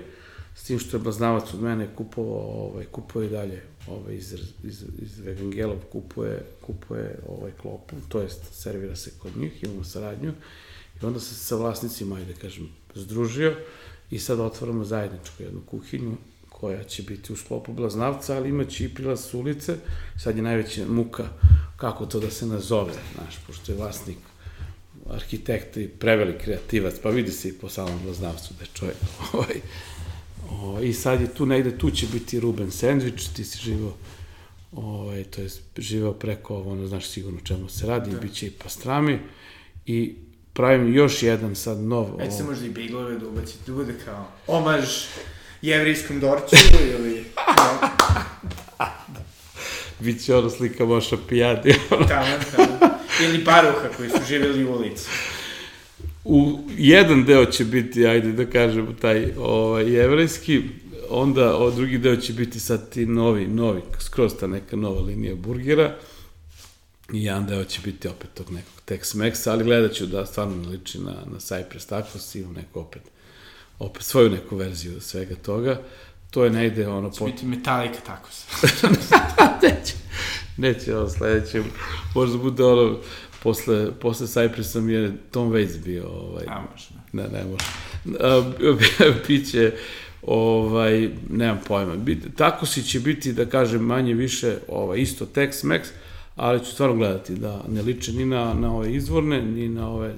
S 0.56 0.64
tim 0.64 0.80
što 0.80 0.98
je 0.98 1.02
Blaznavac 1.02 1.54
od 1.54 1.62
mene 1.62 1.96
kupovao, 1.96 2.68
ovaj, 2.68 2.86
kupuje 2.86 3.28
i 3.28 3.30
dalje 3.30 3.75
ovaj, 3.88 4.16
iz, 4.16 4.34
iz, 4.64 4.84
iz 5.02 5.28
Evangelov 5.28 5.78
kupuje, 5.92 6.46
kupuje 6.62 7.20
ovaj 7.28 7.52
klopu, 7.62 7.96
to 8.10 8.22
jest 8.22 8.54
servira 8.54 8.96
se 8.96 9.12
kod 9.20 9.38
njih, 9.38 9.64
imamo 9.64 9.84
saradnju 9.84 10.34
i 11.02 11.06
onda 11.06 11.20
se 11.20 11.36
sa 11.36 11.56
vlasnicima, 11.56 12.16
ajde 12.16 12.34
kažem, 12.34 12.70
združio 12.96 13.56
i 14.12 14.20
sad 14.20 14.40
otvaramo 14.40 14.84
zajedničku 14.84 15.44
jednu 15.44 15.62
kuhinju 15.66 16.18
koja 16.50 16.84
će 16.84 17.04
biti 17.04 17.34
u 17.34 17.36
sklopu 17.36 17.74
Blaznavca, 17.74 18.36
ali 18.36 18.50
imaće 18.50 18.86
i 18.86 18.94
prilaz 18.94 19.20
s 19.20 19.34
ulice, 19.34 19.76
sad 20.18 20.38
je 20.38 20.44
najveća 20.44 20.86
muka 20.88 21.30
kako 21.78 22.06
to 22.06 22.20
da 22.20 22.32
se 22.32 22.46
nazove, 22.46 22.94
znaš, 23.16 23.40
pošto 23.48 23.72
je 23.72 23.78
vlasnik 23.78 24.18
arhitekta 25.10 25.82
i 25.82 25.88
prevelik 25.88 26.42
kreativac, 26.42 26.96
pa 27.04 27.10
vidi 27.10 27.32
se 27.32 27.50
i 27.50 27.54
po 27.54 27.70
samom 27.70 28.00
Blaznavcu 28.04 28.54
da 28.54 28.64
je 28.64 28.70
čovjek 28.74 28.98
ovaj, 29.34 29.62
O, 30.52 30.80
I 30.82 30.94
sad 30.94 31.22
je 31.22 31.28
tu 31.28 31.46
negde, 31.46 31.78
tu 31.78 31.92
će 31.92 32.08
biti 32.14 32.40
Ruben 32.40 32.72
sandvič, 32.72 33.28
ti 33.28 33.44
si 33.44 33.58
živo, 33.58 33.98
ovaj, 34.72 35.24
to 35.24 35.42
je 35.42 35.50
živeo 35.78 36.14
preko 36.14 36.56
ovo, 36.56 36.72
ono, 36.72 36.88
znaš 36.88 37.10
sigurno 37.10 37.40
čemu 37.44 37.70
se 37.70 37.88
radi, 37.88 38.12
da. 38.12 38.18
bit 38.18 38.34
će 38.34 38.48
i 38.48 38.52
pastrami 38.52 39.20
i 39.86 40.16
pravim 40.54 40.94
još 40.94 41.24
jedan 41.24 41.56
sad 41.56 41.80
nov... 41.80 42.20
Ajde 42.20 42.32
se 42.32 42.44
možda 42.44 42.66
i 42.66 42.70
biglove 42.70 43.20
da 43.20 43.28
ubacite, 43.28 43.60
da 43.68 43.74
bude 43.74 43.94
kao 44.06 44.28
omaž 44.48 44.86
jevrijskom 45.62 46.20
dorću 46.20 46.56
ili... 47.00 47.24
Biće 50.00 50.36
ono 50.36 50.50
slika 50.50 50.86
Moša 50.86 51.18
Pijadi. 51.30 51.76
tamo, 51.90 52.38
tamo. 52.56 52.96
Ili 53.24 53.46
paruha 53.46 53.90
koji 53.98 54.10
su 54.10 54.18
živjeli 54.28 54.66
u 54.66 54.74
ulici 54.76 55.06
u 56.26 56.60
jedan 56.78 57.26
deo 57.26 57.46
će 57.46 57.66
biti, 57.66 58.08
ajde 58.08 58.32
da 58.32 58.46
kažemo, 58.46 58.94
taj 59.02 59.34
ovaj, 59.38 59.94
jevrejski, 59.94 60.62
onda 61.10 61.58
o 61.58 61.72
drugi 61.72 61.98
deo 61.98 62.16
će 62.16 62.34
biti 62.34 62.60
sad 62.60 62.90
ti 62.90 63.06
novi, 63.06 63.48
novi, 63.48 63.82
skroz 64.00 64.34
ta 64.40 64.48
neka 64.48 64.76
nova 64.76 65.02
linija 65.02 65.36
burgera, 65.36 65.96
i 67.14 67.24
jedan 67.24 67.46
deo 67.46 67.64
će 67.64 67.82
biti 67.82 68.08
opet 68.08 68.30
tog 68.34 68.52
nekog 68.52 68.82
Tex-Mexa, 68.88 69.52
ali 69.52 69.64
gledat 69.64 69.94
ću 69.94 70.06
da 70.06 70.26
stvarno 70.26 70.56
ne 70.56 70.68
liči 70.68 71.00
na, 71.00 71.12
na 71.12 71.40
Cypress 71.40 71.90
Tacos, 71.90 72.36
imam 72.36 72.54
neku 72.54 72.80
opet, 72.80 73.02
opet 73.80 74.04
svoju 74.04 74.30
neku 74.30 74.56
verziju 74.56 75.02
svega 75.02 75.36
toga, 75.36 75.82
to 76.32 76.44
je 76.44 76.50
negde 76.50 76.88
ono... 76.88 77.10
Će 77.10 77.20
pot... 77.20 77.32
biti 77.32 77.46
Metallica 77.46 78.00
Tacos. 78.00 78.46
neće, 79.64 79.94
neće 80.58 80.98
ovo 80.98 81.10
sledeće, 81.10 81.64
možda 82.16 82.38
bude 82.38 82.64
ono 82.64 83.00
posle, 83.46 83.92
posle 84.00 84.28
Cypressa 84.28 84.82
mi 84.82 84.94
je 84.94 85.14
Tom 85.32 85.52
Waits 85.52 85.84
bio, 85.84 86.08
ovaj, 86.08 86.46
A, 86.48 86.64
može. 86.72 86.88
Ne, 87.14 87.24
ne 87.24 87.44
može. 87.44 87.66
Biće, 89.28 89.72
ovaj, 90.22 91.10
nemam 91.30 91.60
pojma. 91.68 91.96
Bit, 91.96 92.20
tako 92.38 92.66
si 92.66 92.84
će 92.84 93.00
biti, 93.00 93.34
da 93.34 93.46
kažem, 93.46 93.82
manje 93.82 94.14
više, 94.14 94.58
ovaj, 94.68 95.00
isto 95.00 95.26
Tex-Mex, 95.26 95.82
ali 96.36 96.66
ću 96.66 96.72
stvarno 96.72 96.96
gledati 96.96 97.36
da 97.36 97.64
ne 97.68 97.82
liče 97.82 98.14
ni 98.14 98.26
na, 98.26 98.54
na 98.54 98.76
ove 98.76 98.94
izvorne, 98.96 99.42
ni 99.42 99.70
na 99.70 99.90
ove 99.90 100.14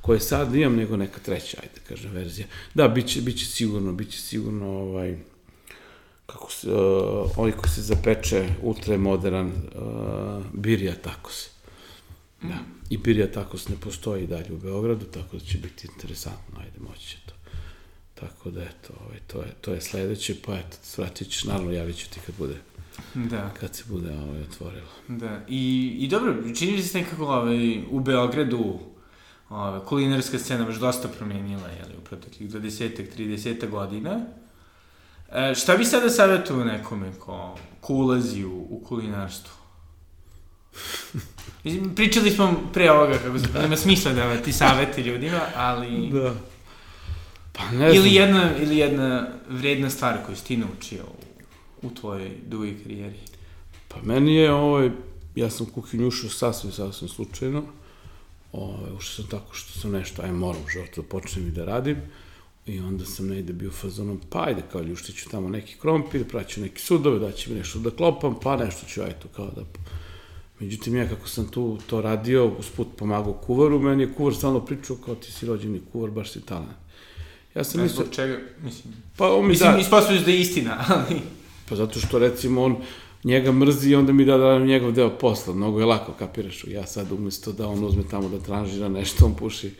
koje 0.00 0.20
sad 0.20 0.54
imam, 0.54 0.76
nego 0.76 0.96
neka 0.96 1.18
treća, 1.24 1.56
ajde, 1.62 1.80
kažem, 1.88 2.10
verzija. 2.12 2.46
Da, 2.74 2.88
biće, 2.88 3.20
biće 3.20 3.46
sigurno, 3.46 3.92
biće 3.92 4.22
sigurno, 4.22 4.66
ovaj, 4.66 5.16
kako 6.26 6.52
se, 6.52 6.72
uh, 6.72 7.30
oni 7.36 7.52
koji 7.52 7.70
se 7.70 7.82
zapeče, 7.82 8.48
ultramodern 8.62 9.46
uh, 9.48 10.44
birja, 10.52 10.94
tako 10.94 11.32
se. 11.32 11.57
Da. 12.42 12.58
I 12.90 12.98
Birja 12.98 13.32
tako 13.32 13.56
ne 13.68 13.76
postoji 13.80 14.26
dalje 14.26 14.52
u 14.52 14.58
Beogradu, 14.58 15.04
tako 15.04 15.36
da 15.36 15.44
će 15.44 15.58
biti 15.58 15.88
interesantno, 15.94 16.60
ajde, 16.60 16.78
moći 16.88 17.08
će 17.08 17.16
to. 17.26 17.34
Tako 18.14 18.50
da, 18.50 18.62
eto, 18.62 18.92
ovaj, 19.04 19.18
to, 19.26 19.38
je, 19.38 19.54
to 19.60 19.72
je 19.72 19.80
sledeće, 19.80 20.34
pa 20.46 20.58
eto, 20.58 20.76
vratit 20.96 21.30
ćeš, 21.30 21.44
naravno, 21.44 21.72
javit 21.72 21.96
ću 21.96 22.10
ti 22.10 22.20
kad 22.26 22.34
bude, 22.38 22.56
da. 23.14 23.54
kad 23.60 23.74
se 23.76 23.84
bude 23.88 24.10
ovaj, 24.12 24.42
otvorilo. 24.42 24.88
Da, 25.08 25.40
i, 25.48 25.96
i 26.00 26.08
dobro, 26.08 26.34
čini 26.58 26.82
se 26.82 26.98
nekako 26.98 27.26
ovaj, 27.26 27.82
u 27.90 28.00
Beogradu 28.00 28.78
ovaj, 29.48 29.80
kulinarska 29.80 30.38
scena 30.38 30.64
baš 30.64 30.76
dosta 30.76 31.08
promenila, 31.08 31.68
jeli, 31.68 31.94
u 31.98 32.04
proteklih 32.04 32.50
20 32.50 33.16
30 33.16 33.70
godina. 33.70 34.20
E, 35.32 35.54
šta 35.54 35.76
bi 35.76 35.84
sada 35.84 36.10
savjetovao 36.10 36.64
nekome 36.64 37.12
ko, 37.18 37.58
ko 37.80 37.94
ulazi 37.94 38.44
u, 38.44 38.66
u 38.70 38.84
kulinarstvo? 38.84 39.52
Mislim, 41.68 41.94
pričali 41.94 42.30
smo 42.30 42.60
pre 42.72 42.90
ovoga 42.90 43.18
kako 43.18 43.38
se, 43.38 43.46
nema 43.62 43.76
smisla 43.76 44.12
da 44.12 44.42
ti 44.42 44.52
saveti 44.52 45.00
ljudima, 45.00 45.40
ali... 45.56 46.08
Da. 46.12 46.34
Pa 47.52 47.70
ne 47.70 47.96
ili 47.96 48.14
jedna, 48.14 48.50
ili 48.62 48.76
jedna 48.76 49.28
vredna 49.48 49.90
stvar 49.90 50.18
koju 50.26 50.36
si 50.36 50.44
ti 50.44 50.56
naučio 50.56 51.02
u, 51.82 51.86
u 51.86 51.90
tvojoj 51.90 52.30
dugoj 52.46 52.82
karijeri. 52.82 53.18
Pa 53.88 53.96
meni 54.02 54.34
je 54.34 54.52
ovaj, 54.52 54.90
ja 55.34 55.50
sam 55.50 55.66
u 55.66 55.72
kuhinju 55.72 56.08
ušao 56.08 56.30
sasvim, 56.30 56.72
sasvim 56.72 57.08
slučajno. 57.08 57.62
Ovaj, 58.52 58.92
ušao 58.96 59.14
sam 59.14 59.30
tako 59.30 59.54
što 59.54 59.80
sam 59.80 59.90
nešto, 59.90 60.22
aj 60.22 60.32
moram 60.32 60.62
u 60.66 60.68
životu 60.68 61.02
da 61.02 61.08
počnem 61.08 61.48
i 61.48 61.50
da 61.50 61.64
radim. 61.64 61.96
I 62.66 62.80
onda 62.80 63.04
sam 63.04 63.28
negde 63.28 63.52
bio 63.52 63.70
fazonom, 63.70 64.20
pa 64.30 64.44
ajde 64.44 64.62
kao 64.72 64.82
ljuštiću 64.82 65.30
tamo 65.30 65.48
neki 65.48 65.76
krompir, 65.80 66.28
praću 66.28 66.60
neki 66.60 66.80
sudove, 66.80 67.18
da 67.18 67.32
će 67.32 67.50
mi 67.50 67.58
nešto 67.58 67.78
da 67.78 67.90
klopam, 67.90 68.40
pa 68.42 68.56
nešto 68.56 68.86
ću 68.86 69.02
aj 69.02 69.12
to 69.12 69.28
kao 69.28 69.46
da 69.46 69.62
Međutim, 70.60 70.96
ja 70.96 71.08
kako 71.08 71.28
sam 71.28 71.48
tu 71.48 71.78
to 71.86 72.00
radio, 72.00 72.46
usput 72.58 72.88
pomagao 72.96 73.32
kuvaru, 73.32 73.78
meni 73.78 74.02
je 74.02 74.14
kuvar 74.14 74.34
stalno 74.34 74.60
pričao 74.60 74.96
kao 74.96 75.14
ti 75.14 75.32
si 75.32 75.46
rođeni 75.46 75.80
kuvar, 75.92 76.10
baš 76.10 76.32
si 76.32 76.40
talent. 76.40 76.70
Ja 77.54 77.64
sam 77.64 77.82
mislio... 77.82 78.04
Zbog 78.04 78.14
čega, 78.14 78.38
mislim... 78.62 78.94
Pa 79.16 79.34
on 79.34 79.42
mi 79.42 79.48
mislim, 79.48 79.70
da... 79.70 79.76
Mislim, 79.76 80.24
da 80.24 80.30
je 80.30 80.40
istina, 80.40 80.84
ali... 80.88 81.20
Pa 81.68 81.76
zato 81.76 82.00
što, 82.00 82.18
recimo, 82.18 82.64
on 82.64 82.76
njega 83.24 83.52
mrzi 83.52 83.90
i 83.90 83.94
onda 83.94 84.12
mi 84.12 84.24
da 84.24 84.38
da 84.38 84.58
njegov 84.58 84.92
deo 84.92 85.10
posla. 85.10 85.54
Mnogo 85.54 85.80
je 85.80 85.86
lako, 85.86 86.12
kapiraš. 86.12 86.64
Ja 86.64 86.86
sad 86.86 87.12
umesto 87.12 87.52
da 87.52 87.68
on 87.68 87.84
uzme 87.84 88.02
tamo 88.10 88.28
da 88.28 88.38
tranžira 88.38 88.88
nešto, 88.88 89.26
on 89.26 89.34
puši 89.34 89.70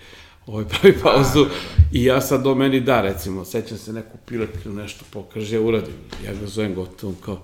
ovaj 0.47 0.65
pravi 0.65 0.99
pauzu 1.03 1.45
da, 1.45 1.45
da, 1.45 1.51
da. 1.51 1.83
i 1.93 2.05
ja 2.05 2.21
sad 2.21 2.43
do 2.43 2.55
meni 2.55 2.81
da, 2.81 3.01
recimo, 3.03 3.45
sećam 3.45 3.79
se 3.79 3.93
neku 3.93 4.19
piletinu 4.27 4.75
nešto 4.75 5.05
pokaže, 5.11 5.57
ja 5.57 5.63
uradim. 5.63 5.95
Ja 6.25 6.35
ga 6.35 6.47
zovem 6.47 6.75
gotovo, 6.75 7.15
kao, 7.25 7.43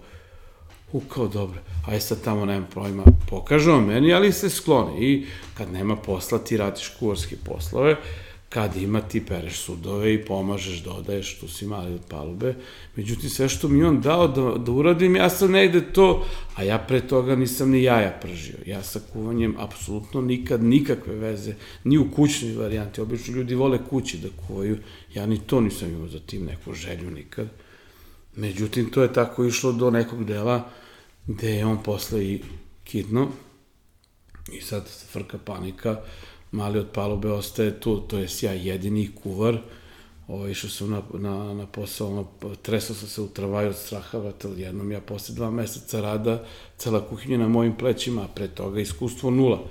u, 0.94 1.00
kao 1.00 1.28
dobro, 1.28 1.60
aj 1.86 2.00
sad 2.00 2.22
tamo 2.24 2.44
nema 2.44 2.66
problema, 2.66 3.04
pokaže 3.30 3.70
on 3.70 3.84
meni, 3.84 4.14
ali 4.14 4.32
se 4.32 4.50
skloni 4.50 5.00
i 5.00 5.26
kad 5.54 5.72
nema 5.72 5.96
posla 5.96 6.38
ti 6.38 6.56
radiš 6.56 6.88
kuvarske 6.98 7.36
poslove, 7.44 7.96
kad 8.48 8.76
ima 8.76 9.00
ti 9.00 9.26
pereš 9.26 9.58
sudove 9.58 10.14
i 10.14 10.24
pomažeš, 10.24 10.82
dodaješ, 10.82 11.38
tu 11.38 11.48
si 11.48 11.66
mali 11.66 11.94
od 11.94 12.00
palube. 12.08 12.54
Međutim, 12.96 13.30
sve 13.30 13.48
što 13.48 13.68
mi 13.68 13.84
on 13.84 14.00
dao 14.00 14.28
da, 14.28 14.58
da 14.58 14.72
uradim, 14.72 15.16
ja 15.16 15.30
sam 15.30 15.50
negde 15.50 15.80
to, 15.92 16.26
a 16.56 16.62
ja 16.62 16.78
pre 16.78 17.00
toga 17.00 17.36
nisam 17.36 17.70
ni 17.70 17.82
jaja 17.82 18.18
pržio. 18.22 18.56
Ja 18.66 18.82
sa 18.82 19.00
kuvanjem 19.12 19.56
apsolutno 19.58 20.20
nikad 20.20 20.62
nikakve 20.62 21.14
veze, 21.14 21.54
ni 21.84 21.98
u 21.98 22.10
kućnoj 22.10 22.54
varijanti. 22.54 23.00
Obično 23.00 23.34
ljudi 23.34 23.54
vole 23.54 23.78
kući 23.90 24.18
da 24.18 24.28
kuvaju, 24.46 24.78
ja 25.14 25.26
ni 25.26 25.38
to 25.38 25.60
nisam 25.60 25.88
imao 25.88 26.08
za 26.08 26.18
tim 26.18 26.44
neku 26.44 26.72
želju 26.72 27.10
nikad. 27.10 27.48
Međutim, 28.36 28.90
to 28.90 29.02
je 29.02 29.12
tako 29.12 29.44
išlo 29.44 29.72
do 29.72 29.90
nekog 29.90 30.24
dela 30.24 30.70
gde 31.26 31.50
je 31.50 31.66
on 31.66 31.82
posle 31.82 32.24
i 32.24 32.40
kidno 32.84 33.28
i 34.52 34.60
sad 34.60 34.88
se 34.88 35.06
frka 35.06 35.38
panika, 35.38 36.00
mali 36.52 36.78
od 36.78 36.88
palube 36.94 37.28
ostaje 37.32 37.80
tu, 37.80 38.00
to 38.00 38.18
je 38.18 38.28
ja 38.42 38.52
jedini 38.52 39.10
kuvar, 39.22 39.58
Ovo, 40.28 40.48
išao 40.48 40.70
sam 40.70 40.90
na, 40.90 41.02
na, 41.14 41.54
na 41.54 41.66
posao, 41.66 42.08
ono, 42.08 42.28
tresao 42.62 42.96
sam 42.96 43.08
se 43.08 43.20
u 43.20 43.28
travaju 43.28 43.68
od 43.68 43.76
straha, 43.76 44.18
vrtel, 44.18 44.58
jednom 44.58 44.92
ja 44.92 45.00
posle 45.00 45.34
dva 45.34 45.50
meseca 45.50 46.00
rada, 46.00 46.44
cela 46.76 47.08
kuhinja 47.08 47.38
na 47.38 47.48
mojim 47.48 47.76
plećima, 47.76 48.22
a 48.22 48.28
pre 48.28 48.48
toga 48.48 48.80
iskustvo 48.80 49.30
nula. 49.30 49.64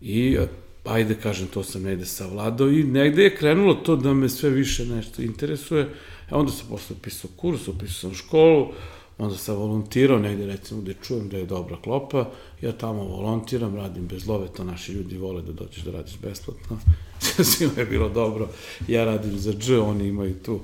I, 0.00 0.38
ajde 0.84 1.14
kažem, 1.14 1.46
to 1.48 1.62
sam 1.64 1.82
negde 1.82 2.06
savladao 2.06 2.68
i 2.68 2.84
negde 2.84 3.22
je 3.22 3.36
krenulo 3.36 3.74
to 3.74 3.96
da 3.96 4.14
me 4.14 4.28
sve 4.28 4.50
više 4.50 4.86
nešto 4.86 5.22
interesuje. 5.22 5.82
E 6.30 6.34
onda 6.34 6.52
sam 6.52 6.66
posle 6.68 6.96
upisao 6.96 7.30
kurs, 7.36 7.68
upisao 7.68 8.10
sam 8.10 8.14
školu, 8.14 8.72
onda 9.20 9.36
sam 9.36 9.56
volontirao 9.56 10.18
negde 10.18 10.46
recimo 10.46 10.80
gde 10.80 10.94
čujem 11.02 11.28
da 11.28 11.36
je 11.36 11.46
dobra 11.46 11.76
klopa, 11.82 12.30
ja 12.60 12.72
tamo 12.72 13.04
volontiram, 13.04 13.76
radim 13.76 14.06
bez 14.06 14.26
love, 14.26 14.48
to 14.48 14.64
naši 14.64 14.92
ljudi 14.92 15.18
vole 15.18 15.42
da 15.42 15.52
dođeš 15.52 15.82
da 15.82 15.90
radiš 15.90 16.18
besplatno, 16.22 16.78
svima 17.52 17.72
je 17.76 17.86
bilo 17.86 18.08
dobro, 18.08 18.48
ja 18.88 19.04
radim 19.04 19.38
za 19.38 19.52
dž, 19.52 19.78
oni 19.78 20.08
imaju 20.08 20.34
tu 20.34 20.60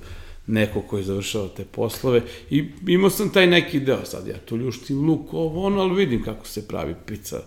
neko 0.47 0.83
koji 0.83 1.05
završava 1.05 1.49
te 1.49 1.65
poslove. 1.65 2.23
I 2.51 2.65
imao 2.87 3.11
sam 3.11 3.31
taj 3.31 3.47
neki 3.47 3.81
deo 3.81 4.05
sad, 4.05 4.27
ja 4.27 4.39
tu 4.45 4.57
ljuštim 4.57 5.09
luk, 5.09 5.33
ovo 5.35 5.67
ono, 5.67 5.81
ali 5.81 5.95
vidim 5.95 6.23
kako 6.25 6.47
se 6.47 6.69
pravi 6.69 6.95
pizza, 7.07 7.41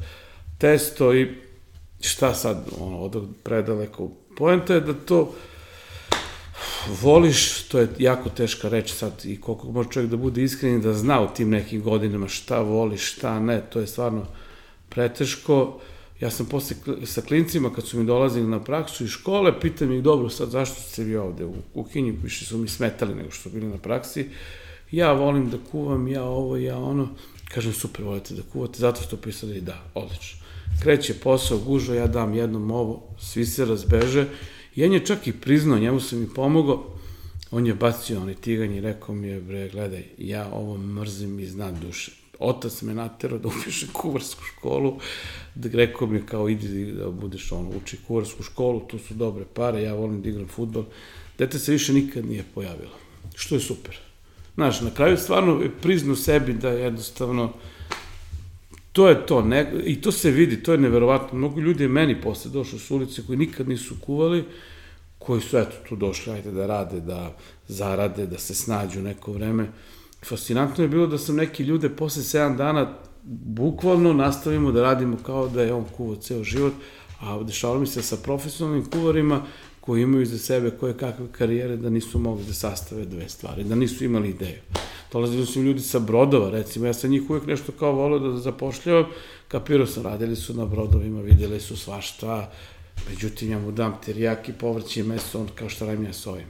testo 0.57 1.15
i 1.15 1.27
šta 2.01 2.33
sad, 2.33 2.65
ono, 2.79 2.99
od 2.99 3.27
predaleko. 3.43 4.11
Poenta 4.37 4.73
je 4.73 4.81
da 4.81 4.93
to 4.93 5.33
voliš, 7.01 7.63
to 7.63 7.79
je 7.79 7.87
jako 7.99 8.29
teška 8.29 8.69
reč 8.69 8.93
sad 8.93 9.25
i 9.25 9.41
koliko 9.41 9.71
može 9.71 9.89
čovjek 9.89 10.11
da 10.11 10.17
bude 10.17 10.43
iskren 10.43 10.81
da 10.81 10.93
zna 10.93 11.21
u 11.21 11.27
tim 11.33 11.49
nekim 11.49 11.81
godinama 11.81 12.27
šta 12.27 12.61
voli, 12.61 12.97
šta 12.97 13.39
ne, 13.39 13.61
to 13.69 13.79
je 13.79 13.87
stvarno 13.87 14.25
preteško. 14.89 15.79
Ja 16.19 16.29
sam 16.29 16.45
posle 16.45 16.75
sa 17.05 17.21
klincima 17.21 17.73
kad 17.73 17.87
su 17.87 17.99
mi 17.99 18.05
dolazili 18.05 18.47
na 18.47 18.63
praksu 18.63 19.03
iz 19.03 19.09
škole, 19.09 19.59
pitam 19.59 19.91
ih 19.91 20.03
dobro 20.03 20.29
sad 20.29 20.49
zašto 20.49 20.81
ste 20.81 21.03
vi 21.03 21.15
ovde 21.15 21.45
u 21.45 21.53
kuhinji, 21.73 22.11
više 22.11 22.45
su 22.45 22.57
mi 22.57 22.67
smetali 22.67 23.15
nego 23.15 23.31
što 23.31 23.43
su 23.43 23.49
bili 23.49 23.67
na 23.67 23.77
praksi. 23.77 24.29
Ja 24.91 25.13
volim 25.13 25.49
da 25.49 25.57
kuvam, 25.71 26.07
ja 26.07 26.23
ovo, 26.23 26.57
ja 26.57 26.77
ono. 26.77 27.07
Kažem 27.53 27.73
super, 27.73 28.05
volite 28.05 28.33
da 28.33 28.41
kuvate, 28.51 28.79
zato 28.79 29.01
ste 29.01 29.15
upisali 29.15 29.61
da, 29.61 29.83
odlično. 29.93 30.39
Kreće 30.83 31.13
posao, 31.13 31.57
gužo, 31.57 31.93
ja 31.93 32.07
dam 32.07 32.33
jednom 32.33 32.71
ovo, 32.71 33.03
svi 33.19 33.45
se 33.45 33.65
razbeže 33.65 34.27
I 34.75 34.85
on 34.85 34.93
je 34.93 35.05
čak 35.05 35.27
i 35.27 35.33
priznao, 35.33 35.79
njemu 35.79 35.99
sam 35.99 36.23
i 36.23 36.33
pomogao, 36.35 36.85
on 37.51 37.67
je 37.67 37.73
bacio 37.73 38.21
onaj 38.21 38.35
tiganj 38.35 38.75
i 38.77 38.81
rekao 38.81 39.15
mi 39.15 39.27
je, 39.27 39.41
bre, 39.41 39.69
gledaj, 39.69 40.03
ja 40.17 40.49
ovo 40.53 40.77
mrzim 40.77 41.39
iz 41.39 41.55
nad 41.55 41.75
duše. 41.75 42.11
Otac 42.39 42.81
me 42.81 42.93
naterao 42.93 43.39
da 43.39 43.47
upiše 43.47 43.87
kuvarsku 43.93 44.43
školu, 44.43 44.99
da 45.55 45.69
rekao 45.73 46.07
mi 46.07 46.17
je 46.17 46.25
kao 46.25 46.49
idi 46.49 46.91
da 46.91 47.09
budeš 47.11 47.51
ono, 47.51 47.69
uči 47.69 47.97
kuvarsku 48.07 48.43
školu, 48.43 48.79
tu 48.79 48.99
su 48.99 49.13
dobre 49.13 49.45
pare, 49.53 49.81
ja 49.81 49.93
volim 49.93 50.21
da 50.21 50.29
igram 50.29 50.47
futbol. 50.47 50.83
Dete 51.37 51.59
se 51.59 51.71
više 51.71 51.93
nikad 51.93 52.25
nije 52.25 52.43
pojavilo, 52.53 52.95
što 53.35 53.55
je 53.55 53.61
super. 53.61 53.97
Znaš, 54.55 54.81
na 54.81 54.91
kraju 54.93 55.17
stvarno 55.17 55.63
priznu 55.81 56.15
sebi 56.15 56.53
da 56.53 56.69
jednostavno 56.69 57.53
to 58.91 59.09
je 59.09 59.25
to, 59.25 59.41
ne, 59.41 59.71
i 59.85 60.01
to 60.01 60.11
se 60.11 60.31
vidi, 60.31 60.63
to 60.63 60.71
je 60.71 60.77
neverovatno. 60.77 61.37
Mnogo 61.37 61.59
ljudi 61.59 61.83
je 61.83 61.87
meni 61.87 62.21
posle 62.21 62.51
došlo 62.51 62.79
s 62.79 62.91
ulice 62.91 63.21
koji 63.27 63.37
nikad 63.37 63.69
nisu 63.69 63.95
kuvali, 64.01 64.45
koji 65.19 65.41
su 65.41 65.57
eto 65.57 65.75
tu 65.89 65.95
došli, 65.95 66.33
ajde 66.33 66.51
da 66.51 66.67
rade, 66.67 66.99
da 66.99 67.35
zarade, 67.67 68.25
da 68.25 68.37
se 68.37 68.55
snađu 68.55 69.01
neko 69.01 69.31
vreme. 69.31 69.71
Fascinantno 70.25 70.83
je 70.83 70.87
bilo 70.87 71.07
da 71.07 71.17
sam 71.17 71.35
neki 71.35 71.63
ljude 71.63 71.89
posle 71.89 72.23
7 72.23 72.55
dana 72.57 72.93
bukvalno 73.23 74.13
nastavimo 74.13 74.71
da 74.71 74.81
radimo 74.81 75.17
kao 75.25 75.47
da 75.47 75.61
je 75.61 75.73
on 75.73 75.85
kuvao 75.97 76.15
ceo 76.15 76.43
život, 76.43 76.73
a 77.19 77.43
dešavalo 77.43 77.79
mi 77.79 77.87
se 77.87 78.01
sa 78.01 78.17
profesionalnim 78.17 78.85
kuvarima 78.85 79.45
koji 79.79 80.01
imaju 80.01 80.25
za 80.25 80.37
sebe 80.37 80.71
koje 80.71 80.97
kakve 80.97 81.27
karijere 81.31 81.77
da 81.77 81.89
nisu 81.89 82.19
mogli 82.19 82.45
da 82.45 82.53
sastave 82.53 83.05
dve 83.05 83.29
stvari, 83.29 83.63
da 83.63 83.75
nisu 83.75 84.05
imali 84.05 84.29
ideju. 84.29 84.61
Dolazili 85.11 85.45
su 85.45 85.61
ljudi 85.63 85.81
sa 85.81 85.99
brodova, 85.99 86.49
recimo, 86.49 86.85
ja 86.85 86.93
sam 86.93 87.09
njih 87.09 87.29
uvek 87.29 87.45
nešto 87.45 87.71
kao 87.71 87.91
volio 87.91 88.19
da 88.19 88.37
zapošljavam, 88.37 89.05
kapirao 89.47 89.87
sam, 89.87 90.03
radili 90.03 90.35
su 90.35 90.53
na 90.53 90.65
brodovima, 90.65 91.21
videli 91.21 91.59
su 91.59 91.77
svašta, 91.77 92.51
međutim, 93.09 93.51
ja 93.51 93.59
mu 93.59 93.71
dam 93.71 93.97
terijaki, 94.05 94.53
povrće 94.53 94.99
i 94.99 95.03
meso, 95.03 95.39
on 95.39 95.47
kao 95.55 95.69
šta 95.69 95.85
radim 95.85 96.05
ja 96.05 96.13
s 96.13 96.27
ovim. 96.27 96.47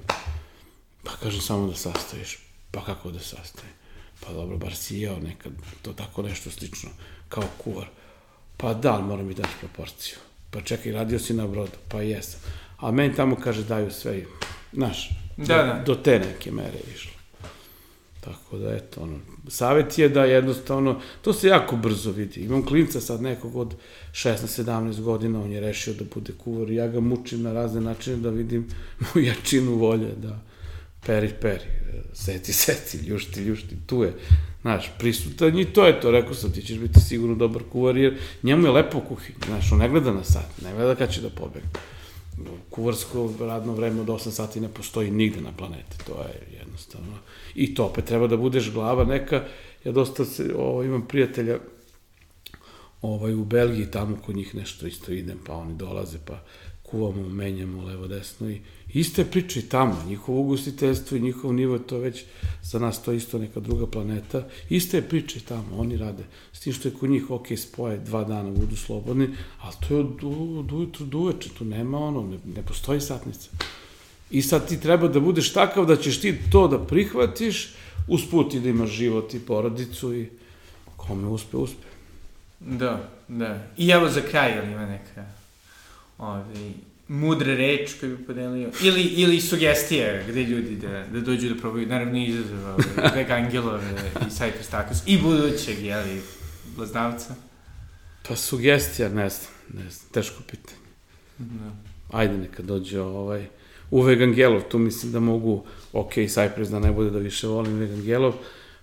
Pa 1.03 1.11
kažem 1.23 1.41
samo 1.41 1.67
da 1.67 1.75
sastaviš. 1.75 2.37
Pa 2.71 2.85
kako 2.85 3.11
da 3.11 3.19
sastavim? 3.19 3.71
Pa 4.19 4.33
dobro, 4.33 4.57
bar 4.57 4.75
si 4.75 4.97
jeo 4.97 5.19
nekad, 5.19 5.51
to 5.81 5.93
tako 5.93 6.21
nešto 6.21 6.51
slično, 6.51 6.89
kao 7.29 7.43
kuvar. 7.57 7.87
Pa 8.57 8.73
da, 8.73 8.93
ali 8.93 9.03
moram 9.03 9.27
mi 9.27 9.33
daš 9.33 9.49
proporciju. 9.59 10.17
Pa 10.51 10.61
čekaj, 10.61 10.91
radio 10.91 11.19
si 11.19 11.33
na 11.33 11.47
brodu, 11.47 11.77
pa 11.87 12.01
jesam. 12.01 12.39
A 12.77 12.91
meni 12.91 13.15
tamo 13.15 13.35
kaže 13.35 13.63
daju 13.63 13.91
sve, 13.91 14.25
znaš, 14.73 15.09
da, 15.37 15.45
da. 15.45 15.83
do 15.85 15.95
te 15.95 16.19
neke 16.19 16.51
mere 16.51 16.79
išlo. 16.95 17.18
Tako 18.21 18.57
da, 18.57 18.75
eto, 18.75 19.01
ono, 19.01 19.19
savjet 19.47 19.97
je 19.97 20.09
da 20.09 20.25
jednostavno, 20.25 21.01
to 21.21 21.33
se 21.33 21.47
jako 21.47 21.75
brzo 21.75 22.11
vidi. 22.11 22.39
Imam 22.41 22.65
klinca 22.65 23.01
sad 23.01 23.21
nekog 23.21 23.55
od 23.55 23.75
16-17 24.11 25.01
godina, 25.01 25.41
on 25.41 25.51
je 25.51 25.59
rešio 25.59 25.93
da 25.93 26.05
bude 26.15 26.33
kuvar 26.43 26.71
i 26.71 26.75
ja 26.75 26.87
ga 26.87 26.99
mučim 26.99 27.41
na 27.41 27.53
razne 27.53 27.81
načine 27.81 28.17
da 28.17 28.29
vidim 28.29 28.67
mu 28.99 29.21
jačinu 29.29 29.75
volje, 29.75 30.11
da 30.17 30.39
peri, 31.05 31.33
peri, 31.41 31.65
seti, 32.13 32.53
seti, 32.53 32.97
ljušti, 32.97 33.41
ljušti, 33.41 33.75
tu 33.85 34.03
je, 34.03 34.13
znaš, 34.61 34.91
prisutan 34.99 35.59
i 35.59 35.65
to 35.65 35.87
je 35.87 36.01
to, 36.01 36.11
rekao 36.11 36.33
sam, 36.33 36.51
ti 36.51 36.61
ćeš 36.61 36.77
biti 36.77 36.99
sigurno 36.99 37.35
dobar 37.35 37.63
kuvar, 37.71 37.97
jer 37.97 38.17
njemu 38.43 38.67
je 38.67 38.71
lepo 38.71 38.97
u 38.97 39.17
znaš, 39.45 39.71
on 39.71 39.79
ne 39.79 39.89
gleda 39.89 40.13
na 40.13 40.23
sat, 40.23 40.61
ne 40.63 40.73
gleda 40.73 40.95
kad 40.95 41.13
će 41.13 41.21
da 41.21 41.29
pobegne 41.29 41.69
kuvarsko 42.69 43.33
radno 43.39 43.73
vreme 43.73 44.01
od 44.01 44.07
8 44.07 44.31
sati 44.31 44.59
ne 44.59 44.67
postoji 44.67 45.11
nigde 45.11 45.41
na 45.41 45.51
planeti, 45.51 45.97
to 46.05 46.21
je 46.21 46.57
jednostavno. 46.59 47.13
I 47.59 47.73
to 47.75 47.85
opet 47.85 48.05
treba 48.05 48.27
da 48.27 48.37
budeš 48.37 48.71
glava 48.71 49.03
neka, 49.03 49.43
ja 49.83 49.91
dosta 49.91 50.25
se, 50.25 50.53
ovo, 50.55 50.83
imam 50.83 51.07
prijatelja 51.07 51.57
ovaj, 53.01 53.33
u 53.33 53.45
Belgiji, 53.45 53.91
tamo 53.91 54.17
kod 54.25 54.35
njih 54.35 54.55
nešto 54.55 54.87
isto 54.87 55.11
idem, 55.11 55.39
pa 55.45 55.53
oni 55.53 55.75
dolaze, 55.75 56.17
pa 56.25 56.39
kuvamo, 56.83 57.29
menjamo 57.29 57.83
levo 57.83 58.07
desno 58.07 58.49
i 58.49 58.61
iste 58.93 59.25
priče 59.25 59.59
i 59.59 59.69
tamo, 59.69 60.03
njihovo 60.07 60.41
ugostiteljstvo 60.41 61.17
i 61.17 61.21
njihov 61.21 61.53
nivo 61.53 61.79
to 61.79 61.97
već 61.97 62.23
za 62.63 62.79
nas 62.79 63.03
to 63.03 63.11
isto 63.11 63.39
neka 63.39 63.59
druga 63.59 63.87
planeta, 63.87 64.47
iste 64.69 65.01
priče 65.01 65.39
i 65.39 65.41
tamo, 65.41 65.77
oni 65.77 65.97
rade, 65.97 66.23
s 66.53 66.59
tim 66.59 66.73
što 66.73 66.87
je 66.87 66.93
kod 66.93 67.09
njih 67.09 67.31
ok, 67.31 67.47
spoje 67.57 67.97
dva 67.97 68.23
dana 68.23 68.51
budu 68.51 68.75
slobodni, 68.75 69.27
ali 69.59 69.75
to 69.87 69.93
je 69.93 69.99
od, 69.99 70.23
od 70.59 70.71
ujutru 70.71 71.05
do 71.05 71.17
uveče, 71.17 71.49
tu 71.57 71.65
nema 71.65 71.99
ono, 71.99 72.23
ne, 72.23 72.39
ne 72.55 72.61
postoji 72.61 73.01
satnica. 73.01 73.49
I 74.31 74.41
sad 74.41 74.67
ti 74.67 74.79
treba 74.79 75.07
da 75.07 75.19
budeš 75.19 75.53
takav 75.53 75.85
da 75.85 75.95
ćeš 75.95 76.21
ti 76.21 76.37
to 76.51 76.67
da 76.67 76.79
prihvatiš, 76.79 77.73
usput 78.07 78.53
i 78.53 78.59
da 78.59 78.69
imaš 78.69 78.89
život 78.89 79.33
i 79.33 79.39
porodicu 79.39 80.13
i 80.15 80.29
kome 80.97 81.27
uspe, 81.27 81.57
uspe. 81.57 81.87
Da, 82.59 83.09
da. 83.27 83.67
I 83.77 83.89
evo 83.89 84.09
za 84.09 84.21
kraj, 84.21 84.59
ali 84.59 84.71
ima 84.71 84.85
neka 84.85 85.25
ovaj, 86.17 86.43
mudra 87.07 87.55
reč 87.55 87.93
koju 87.99 88.17
bi 88.17 88.25
podelio, 88.25 88.69
ili, 88.81 89.01
ili 89.03 89.41
sugestije 89.41 90.25
gde 90.29 90.43
ljudi 90.43 90.75
da, 90.75 91.05
da 91.11 91.19
dođu 91.19 91.49
da 91.49 91.61
probaju, 91.61 91.87
naravno 91.87 92.17
izazova, 92.17 92.71
ovaj, 92.71 93.15
Veg 93.15 93.29
Angelove 93.29 93.91
i 94.21 94.29
Cypress 94.29 94.71
Tacos, 94.71 94.97
i 95.05 95.17
budućeg, 95.17 95.85
jeli, 95.85 96.21
blaznavca. 96.75 97.35
Pa 98.27 98.35
sugestija, 98.35 99.09
ne 99.09 99.29
znam, 99.29 99.51
ne 99.73 99.89
znam, 99.89 100.09
teško 100.11 100.43
pitanje. 100.51 100.79
Da. 101.37 101.71
Ajde 102.11 102.37
neka 102.37 102.63
dođe 102.63 103.01
ovaj, 103.01 103.47
u 103.91 104.01
Vegangelov, 104.01 104.61
tu 104.69 104.77
mislim 104.77 105.11
da 105.11 105.19
mogu, 105.19 105.63
ok, 105.93 106.11
Cypress 106.11 106.69
da 106.69 106.79
ne 106.79 106.91
bude 106.91 107.09
da 107.09 107.19
više 107.19 107.47
volim 107.47 107.77
Vegangelov, 107.77 108.33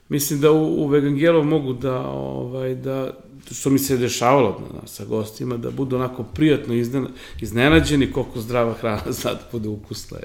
mislim 0.08 0.40
da 0.40 0.52
u, 0.52 0.84
u 0.84 0.86
Vegangelov 0.86 1.44
mogu 1.44 1.72
da, 1.72 2.00
ovaj, 2.08 2.74
da, 2.74 3.12
što 3.52 3.70
mi 3.70 3.78
se 3.78 3.96
dešavalo 3.96 4.60
na, 4.74 4.86
sa 4.86 5.04
gostima, 5.04 5.56
da 5.56 5.70
budu 5.70 5.96
onako 5.96 6.22
prijatno 6.22 6.74
iznena, 6.74 7.08
iznenađeni 7.40 8.12
koliko 8.12 8.40
zdrava 8.40 8.74
hrana 8.74 9.12
zna 9.20 9.32
da 9.32 9.48
bude 9.52 9.68
ukusna. 9.68 10.18